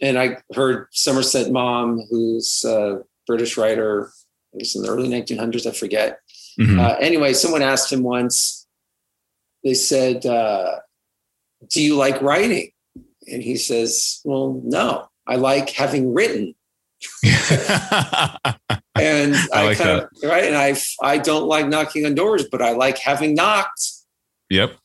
and 0.00 0.18
i 0.18 0.36
heard 0.54 0.86
somerset 0.90 1.50
maugham 1.50 2.04
who's 2.10 2.64
a 2.64 3.00
british 3.26 3.56
writer 3.56 4.10
I 4.54 4.58
guess 4.58 4.74
in 4.74 4.82
the 4.82 4.88
early 4.88 5.08
1900s 5.08 5.66
i 5.66 5.72
forget 5.72 6.20
mm-hmm. 6.58 6.80
uh, 6.80 6.94
anyway 7.00 7.32
someone 7.32 7.62
asked 7.62 7.92
him 7.92 8.02
once 8.02 8.66
they 9.62 9.74
said 9.74 10.24
uh, 10.26 10.80
do 11.68 11.82
you 11.82 11.96
like 11.96 12.20
writing? 12.22 12.70
And 13.26 13.42
he 13.42 13.56
says, 13.56 14.20
well, 14.24 14.60
no, 14.64 15.08
I 15.26 15.36
like 15.36 15.70
having 15.70 16.14
written. 16.14 16.54
and 17.24 17.34
I, 18.94 19.48
I 19.54 19.64
like 19.64 19.78
kind 19.78 20.00
of, 20.00 20.08
right. 20.22 20.44
And 20.44 20.56
I, 20.56 20.76
I 21.02 21.18
don't 21.18 21.46
like 21.46 21.68
knocking 21.68 22.06
on 22.06 22.14
doors, 22.14 22.46
but 22.50 22.62
I 22.62 22.72
like 22.72 22.98
having 22.98 23.34
knocked. 23.34 23.82
Yep. 24.48 24.76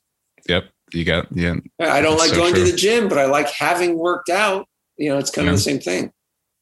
Yep. 0.47 0.65
You 0.93 1.03
got, 1.03 1.27
yeah. 1.31 1.55
I 1.79 2.01
don't 2.01 2.17
like 2.17 2.29
so 2.29 2.35
going 2.35 2.53
true. 2.53 2.65
to 2.65 2.71
the 2.71 2.77
gym, 2.77 3.09
but 3.09 3.17
I 3.17 3.25
like 3.25 3.49
having 3.49 3.97
worked 3.97 4.29
out. 4.29 4.67
You 4.97 5.09
know, 5.09 5.17
it's 5.17 5.31
kind 5.31 5.45
yeah. 5.45 5.51
of 5.51 5.57
the 5.57 5.63
same 5.63 5.79
thing. 5.79 6.11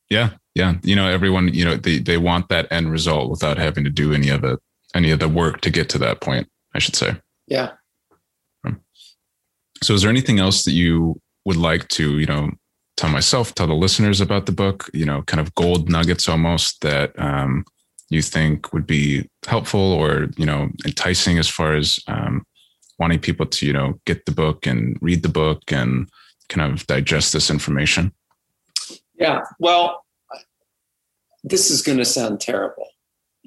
Yeah. 0.09 0.31
Yeah. 0.55 0.75
You 0.83 0.95
know, 0.95 1.07
everyone, 1.07 1.53
you 1.53 1.65
know, 1.65 1.75
they, 1.75 1.99
they 1.99 2.17
want 2.17 2.49
that 2.49 2.71
end 2.71 2.91
result 2.91 3.29
without 3.29 3.57
having 3.57 3.83
to 3.83 3.89
do 3.89 4.13
any 4.13 4.29
of 4.29 4.41
the, 4.41 4.59
any 4.93 5.11
of 5.11 5.19
the 5.19 5.29
work 5.29 5.61
to 5.61 5.69
get 5.69 5.89
to 5.89 5.97
that 5.99 6.21
point, 6.21 6.47
I 6.75 6.79
should 6.79 6.95
say. 6.95 7.17
Yeah. 7.47 7.71
So, 9.83 9.93
is 9.93 10.01
there 10.01 10.09
anything 10.09 10.39
else 10.39 10.63
that 10.63 10.71
you 10.71 11.19
would 11.45 11.57
like 11.57 11.87
to, 11.89 12.17
you 12.17 12.25
know, 12.25 12.51
tell 12.95 13.09
myself, 13.09 13.53
tell 13.53 13.67
the 13.67 13.73
listeners 13.73 14.21
about 14.21 14.45
the 14.45 14.51
book? 14.51 14.89
You 14.93 15.05
know, 15.05 15.21
kind 15.23 15.41
of 15.41 15.53
gold 15.55 15.89
nuggets 15.89 16.29
almost 16.29 16.81
that 16.81 17.11
um, 17.19 17.65
you 18.09 18.21
think 18.21 18.71
would 18.73 18.87
be 18.87 19.27
helpful 19.45 19.79
or 19.79 20.29
you 20.37 20.45
know 20.45 20.69
enticing 20.85 21.37
as 21.37 21.49
far 21.49 21.75
as 21.75 21.99
um, 22.07 22.45
wanting 22.97 23.19
people 23.19 23.45
to 23.45 23.65
you 23.65 23.73
know 23.73 23.99
get 24.05 24.25
the 24.25 24.31
book 24.31 24.65
and 24.65 24.97
read 25.01 25.21
the 25.21 25.29
book 25.29 25.63
and 25.71 26.09
kind 26.47 26.71
of 26.71 26.87
digest 26.87 27.33
this 27.33 27.49
information? 27.49 28.13
Yeah. 29.15 29.41
Well, 29.59 30.03
this 31.43 31.69
is 31.69 31.81
going 31.81 31.97
to 31.97 32.05
sound 32.05 32.39
terrible. 32.39 32.87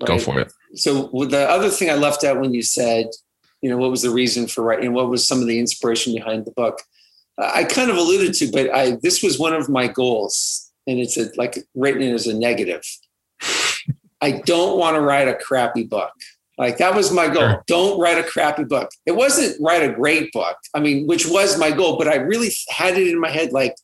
Right? 0.00 0.08
Go 0.08 0.18
for 0.18 0.40
it. 0.40 0.52
So 0.74 1.08
the 1.28 1.48
other 1.48 1.70
thing 1.70 1.90
I 1.90 1.94
left 1.94 2.24
out 2.24 2.40
when 2.40 2.52
you 2.52 2.62
said 2.62 3.06
you 3.62 3.70
know 3.70 3.76
what 3.76 3.90
was 3.90 4.02
the 4.02 4.10
reason 4.10 4.46
for 4.46 4.62
writing 4.62 4.86
and 4.86 4.94
what 4.94 5.08
was 5.08 5.26
some 5.26 5.40
of 5.40 5.46
the 5.46 5.58
inspiration 5.58 6.14
behind 6.14 6.44
the 6.44 6.52
book 6.52 6.82
uh, 7.38 7.50
i 7.54 7.64
kind 7.64 7.90
of 7.90 7.96
alluded 7.96 8.34
to 8.34 8.50
but 8.52 8.72
i 8.72 8.96
this 9.02 9.22
was 9.22 9.38
one 9.38 9.52
of 9.52 9.68
my 9.68 9.86
goals 9.86 10.70
and 10.86 10.98
it's 10.98 11.16
a, 11.16 11.30
like 11.36 11.58
written 11.74 12.02
as 12.14 12.26
a 12.26 12.38
negative 12.38 12.82
i 14.20 14.30
don't 14.44 14.78
want 14.78 14.94
to 14.94 15.00
write 15.00 15.28
a 15.28 15.34
crappy 15.34 15.84
book 15.84 16.12
like 16.58 16.78
that 16.78 16.94
was 16.94 17.12
my 17.12 17.26
goal 17.26 17.48
sure. 17.48 17.64
don't 17.66 18.00
write 18.00 18.18
a 18.18 18.22
crappy 18.22 18.64
book 18.64 18.90
it 19.06 19.12
wasn't 19.12 19.56
write 19.60 19.82
a 19.82 19.92
great 19.92 20.30
book 20.32 20.56
i 20.74 20.80
mean 20.80 21.06
which 21.06 21.26
was 21.26 21.58
my 21.58 21.70
goal 21.70 21.96
but 21.96 22.08
i 22.08 22.16
really 22.16 22.50
had 22.68 22.96
it 22.96 23.08
in 23.08 23.20
my 23.20 23.30
head 23.30 23.52
like 23.52 23.74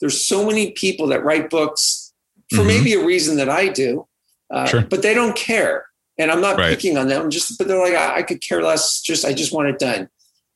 there's 0.00 0.24
so 0.24 0.46
many 0.46 0.72
people 0.72 1.06
that 1.08 1.24
write 1.24 1.50
books 1.50 2.12
for 2.50 2.58
mm-hmm. 2.58 2.66
maybe 2.68 2.94
a 2.94 3.04
reason 3.04 3.36
that 3.36 3.48
i 3.48 3.68
do 3.68 4.06
uh, 4.50 4.66
sure. 4.66 4.82
but 4.82 5.02
they 5.02 5.14
don't 5.14 5.36
care 5.36 5.88
and 6.18 6.30
I'm 6.30 6.40
not 6.40 6.58
right. 6.58 6.70
picking 6.70 6.98
on 6.98 7.06
them, 7.06 7.30
just 7.30 7.56
but 7.58 7.68
they're 7.68 7.78
like, 7.78 7.94
I, 7.94 8.16
I, 8.16 8.22
could 8.22 8.40
care 8.40 8.62
less. 8.62 9.00
Just 9.00 9.24
I 9.24 9.32
just 9.32 9.52
want 9.52 9.68
it 9.68 9.78
done. 9.78 10.08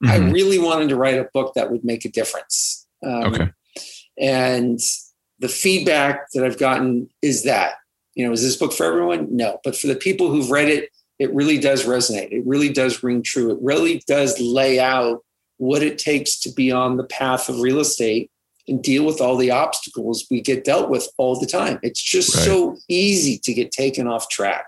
Mm-hmm. 0.04 0.10
I 0.10 0.16
really 0.30 0.58
wanted 0.58 0.88
to 0.88 0.96
write 0.96 1.18
a 1.18 1.28
book 1.32 1.54
that 1.54 1.70
would 1.70 1.84
make 1.84 2.04
a 2.04 2.10
difference. 2.10 2.86
Um, 3.04 3.24
okay. 3.24 3.50
And 4.18 4.80
the 5.38 5.48
feedback 5.48 6.30
that 6.34 6.44
I've 6.44 6.58
gotten 6.58 7.08
is 7.22 7.44
that, 7.44 7.74
you 8.14 8.26
know, 8.26 8.32
is 8.32 8.42
this 8.42 8.56
book 8.56 8.72
for 8.72 8.84
everyone? 8.84 9.28
No. 9.34 9.60
But 9.62 9.76
for 9.76 9.86
the 9.86 9.94
people 9.94 10.30
who've 10.30 10.50
read 10.50 10.68
it, 10.68 10.90
it 11.20 11.32
really 11.32 11.58
does 11.58 11.86
resonate. 11.86 12.32
It 12.32 12.42
really 12.44 12.68
does 12.68 13.02
ring 13.02 13.22
true. 13.22 13.52
It 13.52 13.58
really 13.62 14.02
does 14.08 14.40
lay 14.40 14.80
out 14.80 15.24
what 15.58 15.82
it 15.82 15.98
takes 15.98 16.40
to 16.40 16.52
be 16.52 16.72
on 16.72 16.96
the 16.96 17.04
path 17.04 17.48
of 17.48 17.60
real 17.60 17.78
estate 17.78 18.31
and 18.68 18.82
deal 18.82 19.04
with 19.04 19.20
all 19.20 19.36
the 19.36 19.50
obstacles 19.50 20.26
we 20.30 20.40
get 20.40 20.64
dealt 20.64 20.88
with 20.88 21.08
all 21.18 21.38
the 21.38 21.46
time. 21.46 21.78
It's 21.82 22.02
just 22.02 22.34
right. 22.34 22.44
so 22.44 22.76
easy 22.88 23.38
to 23.38 23.52
get 23.52 23.72
taken 23.72 24.06
off 24.06 24.28
track. 24.28 24.66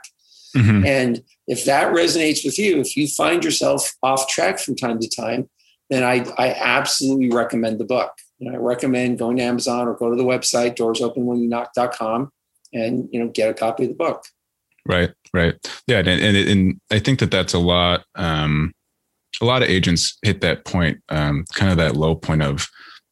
Mm-hmm. 0.56 0.86
And 0.86 1.22
if 1.46 1.64
that 1.64 1.92
resonates 1.92 2.44
with 2.44 2.58
you, 2.58 2.80
if 2.80 2.96
you 2.96 3.08
find 3.08 3.44
yourself 3.44 3.92
off 4.02 4.28
track 4.28 4.58
from 4.58 4.76
time 4.76 4.98
to 5.00 5.08
time, 5.08 5.48
then 5.90 6.02
I, 6.02 6.26
I 6.38 6.54
absolutely 6.54 7.30
recommend 7.30 7.78
the 7.78 7.84
book. 7.84 8.12
You 8.38 8.50
know, 8.50 8.58
I 8.58 8.60
recommend 8.60 9.18
going 9.18 9.36
to 9.36 9.42
Amazon 9.42 9.86
or 9.86 9.94
go 9.94 10.10
to 10.10 10.16
the 10.16 10.24
website, 10.24 10.76
doorsopenwhenyouknock.com 10.76 12.30
and, 12.72 13.08
you 13.12 13.20
know, 13.20 13.28
get 13.28 13.50
a 13.50 13.54
copy 13.54 13.84
of 13.84 13.90
the 13.90 13.96
book. 13.96 14.24
Right. 14.86 15.10
Right. 15.32 15.54
Yeah. 15.86 15.98
And, 15.98 16.08
and, 16.08 16.36
and 16.36 16.80
I 16.90 16.98
think 16.98 17.20
that 17.20 17.30
that's 17.30 17.54
a 17.54 17.58
lot, 17.58 18.04
um, 18.16 18.72
a 19.40 19.44
lot 19.44 19.62
of 19.62 19.68
agents 19.68 20.18
hit 20.22 20.40
that 20.42 20.64
point, 20.64 21.00
um, 21.08 21.44
kind 21.54 21.70
of 21.70 21.78
that 21.78 21.96
low 21.96 22.14
point 22.14 22.42
of, 22.42 22.68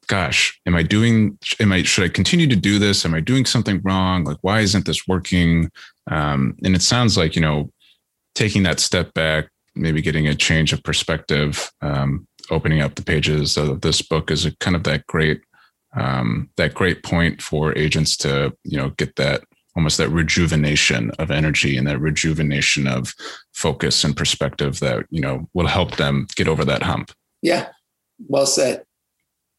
gosh, 0.06 0.58
am 0.66 0.74
I 0.74 0.82
doing, 0.82 1.38
am 1.60 1.72
I, 1.72 1.82
should 1.82 2.04
I 2.04 2.08
continue 2.08 2.46
to 2.48 2.56
do 2.56 2.78
this? 2.78 3.04
Am 3.04 3.14
I 3.14 3.20
doing 3.20 3.44
something 3.44 3.80
wrong? 3.84 4.24
Like, 4.24 4.38
why 4.42 4.60
isn't 4.60 4.86
this 4.86 5.06
working? 5.06 5.70
Um, 6.10 6.56
and 6.64 6.74
it 6.74 6.82
sounds 6.82 7.16
like, 7.16 7.36
you 7.36 7.42
know, 7.42 7.70
taking 8.34 8.62
that 8.64 8.80
step 8.80 9.14
back, 9.14 9.48
maybe 9.74 10.02
getting 10.02 10.26
a 10.26 10.34
change 10.34 10.72
of 10.72 10.82
perspective, 10.82 11.70
um, 11.80 12.26
opening 12.50 12.82
up 12.82 12.94
the 12.96 13.04
pages 13.04 13.56
of 13.56 13.80
this 13.80 14.02
book 14.02 14.30
is 14.30 14.44
a 14.44 14.56
kind 14.56 14.76
of 14.76 14.84
that 14.84 15.06
great, 15.06 15.40
um, 15.96 16.50
that 16.56 16.74
great 16.74 17.02
point 17.02 17.40
for 17.40 17.76
agents 17.78 18.16
to, 18.18 18.52
you 18.64 18.76
know, 18.76 18.90
get 18.90 19.16
that 19.16 19.42
almost 19.76 19.98
that 19.98 20.08
rejuvenation 20.10 21.10
of 21.18 21.30
energy 21.30 21.76
and 21.76 21.86
that 21.86 21.98
rejuvenation 21.98 22.86
of 22.86 23.14
focus 23.54 24.04
and 24.04 24.16
perspective 24.16 24.80
that 24.80 25.06
you 25.10 25.20
know 25.20 25.48
will 25.54 25.66
help 25.66 25.96
them 25.96 26.26
get 26.36 26.48
over 26.48 26.64
that 26.64 26.82
hump 26.82 27.10
yeah 27.40 27.68
well 28.28 28.46
said 28.46 28.84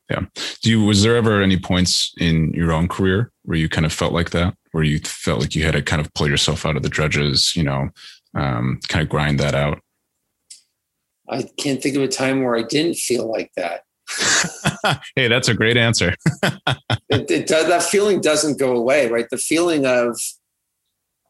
yeah 0.09 0.21
do 0.61 0.69
you 0.69 0.83
was 0.83 1.03
there 1.03 1.15
ever 1.15 1.41
any 1.41 1.57
points 1.57 2.13
in 2.19 2.51
your 2.53 2.71
own 2.71 2.87
career 2.87 3.31
where 3.43 3.57
you 3.57 3.69
kind 3.69 3.85
of 3.85 3.93
felt 3.93 4.13
like 4.13 4.31
that 4.31 4.55
where 4.71 4.83
you 4.83 4.99
felt 4.99 5.39
like 5.39 5.55
you 5.55 5.63
had 5.63 5.73
to 5.73 5.81
kind 5.81 6.01
of 6.01 6.13
pull 6.13 6.27
yourself 6.27 6.65
out 6.65 6.75
of 6.75 6.83
the 6.83 6.89
dredges 6.89 7.55
you 7.55 7.63
know 7.63 7.89
um, 8.35 8.79
kind 8.87 9.03
of 9.03 9.09
grind 9.09 9.39
that 9.39 9.55
out 9.55 9.79
i 11.29 11.43
can't 11.57 11.81
think 11.81 11.95
of 11.95 12.01
a 12.01 12.07
time 12.07 12.43
where 12.43 12.55
i 12.55 12.63
didn't 12.63 12.95
feel 12.95 13.29
like 13.31 13.51
that 13.55 13.83
hey, 15.15 15.27
that's 15.27 15.47
a 15.47 15.53
great 15.53 15.77
answer. 15.77 16.15
it, 17.09 17.31
it 17.31 17.47
does, 17.47 17.67
that 17.67 17.83
feeling 17.83 18.21
doesn't 18.21 18.59
go 18.59 18.75
away, 18.75 19.09
right? 19.09 19.29
The 19.29 19.37
feeling 19.37 19.85
of, 19.85 20.19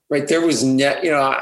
right, 0.09 0.27
there 0.27 0.45
was 0.45 0.63
net, 0.63 1.03
you 1.03 1.11
know, 1.11 1.39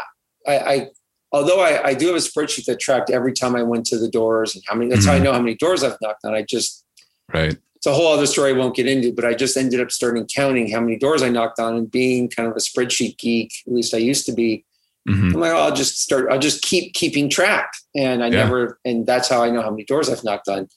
I, 0.48 0.58
I 0.58 0.88
although 1.32 1.62
I, 1.62 1.90
I, 1.90 1.94
do 1.94 2.08
have 2.08 2.16
a 2.16 2.20
spreadsheet 2.20 2.66
that 2.66 2.80
tracked 2.80 3.10
every 3.10 3.34
time 3.34 3.56
I 3.56 3.64
went 3.64 3.86
to 3.88 3.98
the 3.98 4.10
doors 4.10 4.56
and 4.56 4.64
how 4.68 4.76
many, 4.76 4.90
that's 4.90 5.02
mm-hmm. 5.02 5.10
how 5.10 5.14
I 5.14 5.18
mm-hmm. 5.18 5.24
know 5.26 5.34
how 5.34 5.40
many 5.40 5.56
doors 5.56 5.84
I've 5.84 5.98
knocked 6.02 6.26
on. 6.26 6.34
I 6.34 6.44
just, 6.44 6.86
right. 7.34 7.58
It's 7.76 7.88
a 7.88 7.94
whole 7.94 8.14
other 8.14 8.28
story 8.28 8.52
I 8.52 8.58
won't 8.58 8.76
get 8.76 8.88
into, 8.88 9.12
but 9.12 9.26
I 9.26 9.34
just 9.34 9.58
ended 9.58 9.82
up 9.82 9.92
starting 9.92 10.28
counting 10.28 10.70
how 10.70 10.80
many 10.80 10.98
doors 10.98 11.24
I 11.24 11.30
knocked 11.30 11.60
on 11.60 11.76
and 11.76 11.90
being 11.90 12.30
kind 12.30 12.48
of 12.48 12.56
a 12.56 12.60
spreadsheet 12.60 13.18
geek, 13.18 13.52
at 13.66 13.74
least 13.74 13.96
I 13.96 13.98
used 13.98 14.28
to 14.28 14.34
be. 14.34 14.66
Mm-hmm. 15.10 15.34
I'm 15.34 15.42
like, 15.42 15.52
oh, 15.52 15.58
I'll 15.58 15.76
just 15.76 16.00
start, 16.00 16.32
I'll 16.32 16.38
just 16.38 16.62
keep 16.62 16.94
keeping 16.94 17.28
track. 17.28 17.74
And 17.96 18.24
I 18.24 18.28
yeah. 18.28 18.44
never, 18.44 18.80
and 18.86 19.08
that's 19.08 19.28
how 19.28 19.44
I 19.44 19.50
know 19.50 19.64
how 19.64 19.72
many 19.72 19.84
doors 19.84 20.10
I've 20.10 20.24
knocked 20.24 20.48
on. 20.48 20.70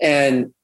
And 0.00 0.54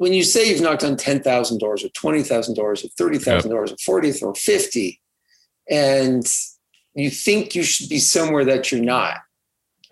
when 0.00 0.14
you 0.14 0.24
say 0.24 0.48
you've 0.48 0.62
knocked 0.62 0.82
on 0.82 0.96
10,000 0.96 1.58
doors 1.58 1.84
or 1.84 1.90
20,000 1.90 2.54
doors 2.54 2.82
or 2.82 2.88
30,000 2.88 3.34
yep. 3.34 3.44
doors 3.44 3.70
or 3.70 3.76
40 3.84 4.14
or 4.22 4.34
50, 4.34 4.98
and 5.70 6.26
you 6.94 7.10
think 7.10 7.54
you 7.54 7.62
should 7.62 7.90
be 7.90 7.98
somewhere 7.98 8.46
that 8.46 8.72
you're 8.72 8.80
not. 8.80 9.18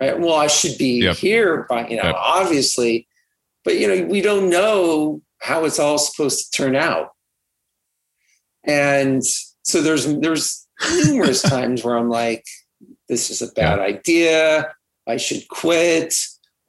Right? 0.00 0.18
Well, 0.18 0.32
I 0.32 0.46
should 0.46 0.78
be 0.78 1.02
yep. 1.02 1.16
here, 1.16 1.66
but 1.68 1.90
you 1.90 1.98
know, 1.98 2.04
yep. 2.04 2.14
obviously, 2.16 3.06
but 3.66 3.76
you 3.76 3.86
know, 3.86 4.06
we 4.06 4.22
don't 4.22 4.48
know 4.48 5.20
how 5.42 5.66
it's 5.66 5.78
all 5.78 5.98
supposed 5.98 6.54
to 6.54 6.56
turn 6.56 6.74
out. 6.74 7.10
And 8.64 9.22
so 9.60 9.82
there's 9.82 10.06
there's 10.20 10.66
numerous 11.04 11.42
times 11.50 11.84
where 11.84 11.98
I'm 11.98 12.08
like, 12.08 12.46
this 13.10 13.28
is 13.28 13.42
a 13.42 13.52
bad 13.52 13.76
yeah. 13.76 13.84
idea. 13.84 14.74
I 15.06 15.18
should 15.18 15.46
quit. 15.48 16.14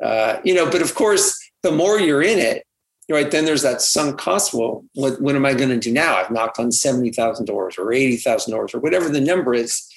Uh, 0.03 0.41
you 0.43 0.53
know, 0.53 0.69
but 0.69 0.81
of 0.81 0.93
course, 0.93 1.39
the 1.63 1.71
more 1.71 2.01
you're 2.01 2.21
in 2.21 2.39
it, 2.39 2.65
right 3.09 3.31
then 3.31 3.45
there's 3.45 3.63
that 3.63 3.81
sunk 3.81 4.19
cost 4.19 4.53
well 4.53 4.85
what, 4.93 5.19
what 5.21 5.35
am 5.35 5.45
i 5.45 5.53
going 5.53 5.69
to 5.69 5.77
do 5.77 5.91
now? 5.91 6.15
I've 6.15 6.31
knocked 6.31 6.59
on 6.59 6.71
70000 6.71 7.45
doors 7.45 7.75
or 7.77 7.91
80000 7.91 8.51
doors 8.51 8.73
or 8.73 8.79
whatever 8.79 9.09
the 9.09 9.21
number 9.21 9.53
is. 9.53 9.87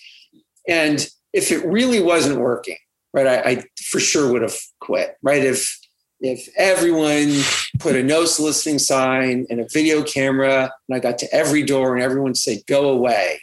And 0.69 1.07
if 1.33 1.51
it 1.51 1.65
really 1.67 2.01
wasn't 2.01 2.41
working 2.41 2.79
right 3.13 3.27
I, 3.27 3.51
I 3.51 3.65
for 3.77 4.01
sure 4.01 4.33
would 4.33 4.43
have 4.43 4.57
quit 4.81 5.17
right? 5.23 5.45
If 5.45 5.79
if 6.21 6.49
everyone 6.57 7.43
put 7.81 7.97
a 7.97 8.03
no 8.03 8.25
soliciting 8.25 8.79
sign 8.79 9.45
and 9.51 9.61
a 9.61 9.67
video 9.73 10.05
camera 10.05 10.73
and 10.89 10.97
i 10.97 11.01
got 11.01 11.19
to 11.19 11.35
every 11.35 11.65
door 11.65 11.95
and 11.95 12.03
everyone 12.03 12.35
said 12.35 12.59
go 12.69 12.91
away 12.91 13.41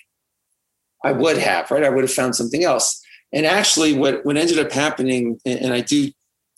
i 1.03 1.11
would 1.11 1.37
have 1.37 1.69
right? 1.71 1.83
I 1.83 1.89
would 1.89 2.03
have 2.03 2.13
found 2.13 2.35
something 2.35 2.63
else. 2.63 3.01
And 3.31 3.45
actually 3.45 3.93
what 3.93 4.25
what 4.25 4.37
ended 4.37 4.59
up 4.59 4.71
happening 4.71 5.39
and 5.45 5.73
i 5.73 5.81
do 5.81 6.11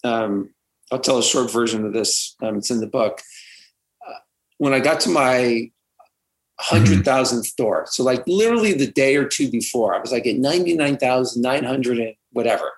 um, 0.03 0.49
I'll 0.91 0.99
tell 0.99 1.17
a 1.17 1.23
short 1.23 1.51
version 1.51 1.85
of 1.85 1.93
this. 1.93 2.35
Um, 2.41 2.57
it's 2.57 2.69
in 2.69 2.81
the 2.81 2.87
book. 2.87 3.21
Uh, 4.05 4.19
when 4.57 4.73
I 4.73 4.79
got 4.79 4.99
to 5.01 5.09
my 5.09 5.71
hundred 6.59 7.05
thousandth 7.05 7.55
door, 7.55 7.85
so 7.87 8.03
like 8.03 8.23
literally 8.27 8.73
the 8.73 8.91
day 8.91 9.15
or 9.15 9.25
two 9.25 9.49
before, 9.49 9.95
I 9.95 9.99
was 9.99 10.11
like 10.11 10.27
at 10.27 10.35
ninety 10.35 10.75
nine 10.75 10.97
thousand 10.97 11.41
nine 11.41 11.63
hundred 11.63 11.99
and 11.99 12.13
whatever. 12.31 12.71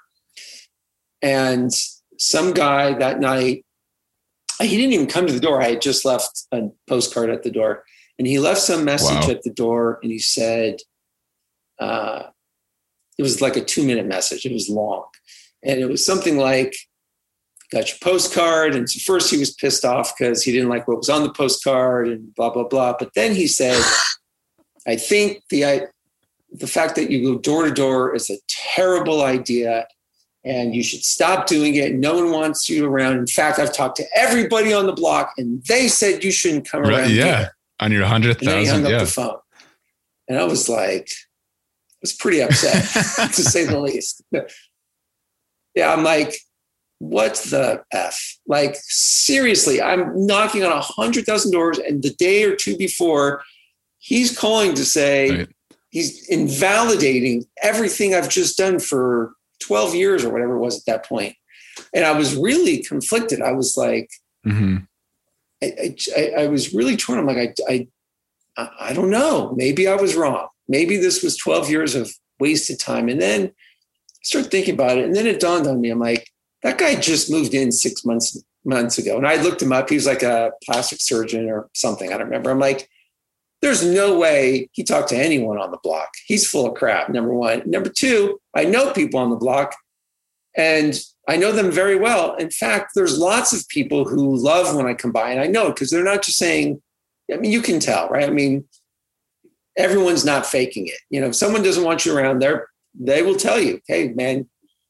And 1.22 1.72
some 2.18 2.54
guy 2.54 2.94
that 2.94 3.20
night, 3.20 3.66
he 4.62 4.78
didn't 4.78 4.94
even 4.94 5.08
come 5.08 5.26
to 5.26 5.34
the 5.34 5.40
door. 5.40 5.62
I 5.62 5.70
had 5.72 5.82
just 5.82 6.06
left 6.06 6.44
a 6.52 6.70
postcard 6.88 7.30
at 7.30 7.44
the 7.44 7.52
door, 7.52 7.84
and 8.20 8.28
he 8.28 8.40
left 8.40 8.62
some 8.62 8.86
message 8.86 9.26
wow. 9.26 9.32
at 9.32 9.44
the 9.44 9.50
door, 9.50 10.00
and 10.04 10.12
he 10.12 10.20
said, 10.20 10.78
uh, 11.80 12.24
"It 13.18 13.24
was 13.24 13.42
like 13.42 13.56
a 13.56 13.66
two 13.66 13.84
minute 13.84 14.06
message. 14.06 14.46
It 14.46 14.54
was 14.54 14.70
long, 14.70 15.06
and 15.64 15.80
it 15.80 15.90
was 15.90 16.06
something 16.06 16.38
like." 16.38 16.76
Got 17.74 17.90
your 17.90 17.98
postcard. 18.02 18.76
And 18.76 18.90
so 18.90 19.00
first 19.00 19.32
he 19.32 19.38
was 19.38 19.54
pissed 19.54 19.84
off 19.84 20.14
because 20.18 20.44
he 20.44 20.52
didn't 20.52 20.70
like 20.70 20.88
what 20.88 20.98
was 20.98 21.10
on 21.10 21.24
the 21.24 21.34
postcard 21.34 22.08
and 22.08 22.34
blah, 22.36 22.52
blah, 22.52 22.68
blah. 22.68 22.96
But 22.98 23.14
then 23.16 23.36
he 23.36 23.48
said, 23.48 23.82
I 24.88 24.96
think 24.96 25.44
the, 25.50 25.66
I, 25.66 25.82
the 26.52 26.68
fact 26.68 26.96
that 26.96 27.10
you 27.10 27.24
go 27.24 27.40
door 27.40 27.66
to 27.66 27.72
door 27.72 28.16
is 28.16 28.30
a 28.30 28.38
terrible 28.48 29.24
idea 29.24 29.88
and 30.46 30.76
you 30.76 30.84
should 30.84 31.04
stop 31.04 31.48
doing 31.48 31.76
it. 31.76 31.94
No 31.96 32.16
one 32.16 32.32
wants 32.32 32.70
you 32.70 32.86
around. 32.86 33.18
In 33.18 33.28
fact, 33.28 33.60
I've 33.60 33.74
talked 33.74 33.98
to 33.98 34.06
everybody 34.16 34.74
on 34.74 34.86
the 34.86 34.94
block 34.94 35.34
and 35.38 35.64
they 35.66 35.88
said 35.88 36.24
you 36.24 36.32
shouldn't 36.32 36.70
come 36.70 36.82
right, 36.82 37.00
around. 37.00 37.12
Yeah. 37.12 37.38
Here. 37.38 37.56
On 37.80 37.92
your 37.92 38.06
hundredth 38.06 38.42
thousand. 38.42 38.60
he 38.60 38.68
hung 38.68 38.86
yeah. 38.86 38.98
up 38.98 39.02
the 39.02 39.08
phone. 39.08 39.38
And 40.28 40.38
I 40.38 40.44
was 40.44 40.70
like, 40.70 41.10
I 41.10 41.98
was 42.02 42.14
pretty 42.14 42.42
upset 42.42 42.84
to 43.34 43.44
say 43.44 43.66
the 43.66 43.80
least. 43.80 44.22
Yeah. 45.76 45.92
I'm 45.92 46.04
like, 46.04 46.36
what 47.10 47.36
the 47.50 47.84
f? 47.92 48.38
Like 48.48 48.76
seriously 48.78 49.82
i'm 49.82 50.26
knocking 50.26 50.64
on 50.64 50.72
a 50.72 50.82
hundred 50.82 51.26
thousand 51.26 51.52
doors 51.52 51.80
and 51.80 52.02
the 52.04 52.12
day 52.12 52.44
or 52.44 52.56
two 52.56 52.78
before 52.78 53.44
he's 54.00 54.38
calling 54.38 54.74
to 54.76 54.86
say 54.86 55.30
right. 55.30 55.50
he's 55.90 56.28
invalidating 56.30 57.46
everything 57.62 58.14
i've 58.14 58.30
just 58.30 58.58
done 58.58 58.80
for 58.80 59.34
12 59.64 59.96
years 59.96 60.26
or 60.26 60.32
whatever 60.32 60.56
it 60.56 60.60
was 60.60 60.78
at 60.80 60.86
that 60.86 61.06
point. 61.06 61.36
And 61.94 62.06
i 62.06 62.12
was 62.12 62.36
really 62.36 62.84
conflicted. 62.84 63.42
I 63.42 63.52
was 63.52 63.76
like 63.78 64.10
mm-hmm. 64.46 64.78
I, 65.64 65.96
I, 66.18 66.44
I, 66.44 66.48
was 66.48 66.74
really 66.74 66.98
torn. 66.98 67.20
I'm 67.20 67.26
like 67.26 67.56
I, 67.68 67.88
I 68.58 68.70
i 68.80 68.94
don't 68.94 69.10
know. 69.10 69.54
Maybe 69.56 69.88
i 69.88 69.96
was 69.96 70.16
wrong. 70.16 70.48
Maybe 70.68 70.98
this 70.98 71.24
was 71.24 71.38
12 71.38 71.70
years 71.70 71.96
of 71.96 72.12
wasted 72.40 72.80
time. 72.80 73.10
And 73.10 73.22
then 73.22 73.48
I 73.48 74.24
started 74.24 74.52
thinking 74.52 74.76
about 74.76 74.98
it 74.98 75.06
and 75.06 75.16
then 75.16 75.28
it 75.28 75.40
dawned 75.40 75.68
on 75.68 75.82
me. 75.82 75.90
I'm 75.90 76.00
like 76.00 76.30
that 76.64 76.78
guy 76.78 76.96
just 76.96 77.32
moved 77.32 77.54
in 77.54 77.72
six 77.72 78.04
months 78.06 78.42
months 78.66 78.98
ago. 78.98 79.18
And 79.18 79.28
I 79.28 79.42
looked 79.42 79.62
him 79.62 79.74
up. 79.74 79.90
He 79.90 79.96
was 79.96 80.06
like 80.06 80.24
a 80.24 80.52
plastic 80.64 81.02
surgeon 81.02 81.50
or 81.50 81.70
something. 81.74 82.10
I 82.10 82.18
don't 82.18 82.28
remember. 82.28 82.50
I'm 82.50 82.60
like, 82.60 82.90
there's 83.62 83.86
no 83.86 84.18
way 84.18 84.70
he 84.72 84.84
talked 84.84 85.10
to 85.10 85.18
anyone 85.18 85.58
on 85.58 85.72
the 85.72 85.80
block. 85.84 86.10
He's 86.26 86.50
full 86.50 86.68
of 86.68 86.76
crap, 86.76 87.10
number 87.10 87.34
one. 87.34 87.64
Number 87.66 87.90
two, 87.90 88.40
I 88.56 88.66
know 88.66 88.92
people 88.92 89.20
on 89.20 89.30
the 89.30 89.36
block 89.36 89.76
and 90.56 91.00
I 91.28 91.38
know 91.38 91.52
them 91.52 91.72
very 91.72 91.98
well. 91.98 92.36
In 92.36 92.50
fact, 92.50 92.92
there's 92.96 93.18
lots 93.18 93.54
of 93.54 93.68
people 93.70 94.06
who 94.06 94.36
love 94.36 94.76
when 94.76 94.86
I 94.86 94.94
come 94.94 95.12
by, 95.12 95.32
and 95.32 95.40
I 95.40 95.48
know 95.48 95.70
because 95.70 95.90
they're 95.90 96.04
not 96.04 96.24
just 96.24 96.38
saying, 96.38 96.82
I 97.32 97.38
mean, 97.38 97.52
you 97.52 97.62
can 97.62 97.80
tell, 97.80 98.10
right? 98.10 98.28
I 98.28 98.32
mean, 98.32 98.66
everyone's 99.78 100.26
not 100.26 100.46
faking 100.46 100.88
it. 100.88 101.00
You 101.10 101.22
know, 101.22 101.28
if 101.28 101.36
someone 101.36 101.64
doesn't 101.64 101.84
want 101.84 102.06
you 102.06 102.16
around, 102.16 102.40
there, 102.40 102.68
they 102.94 103.24
will 103.24 103.36
tell 103.36 103.60
you, 103.60 103.80
hey, 103.88 104.10
man, 104.10 104.50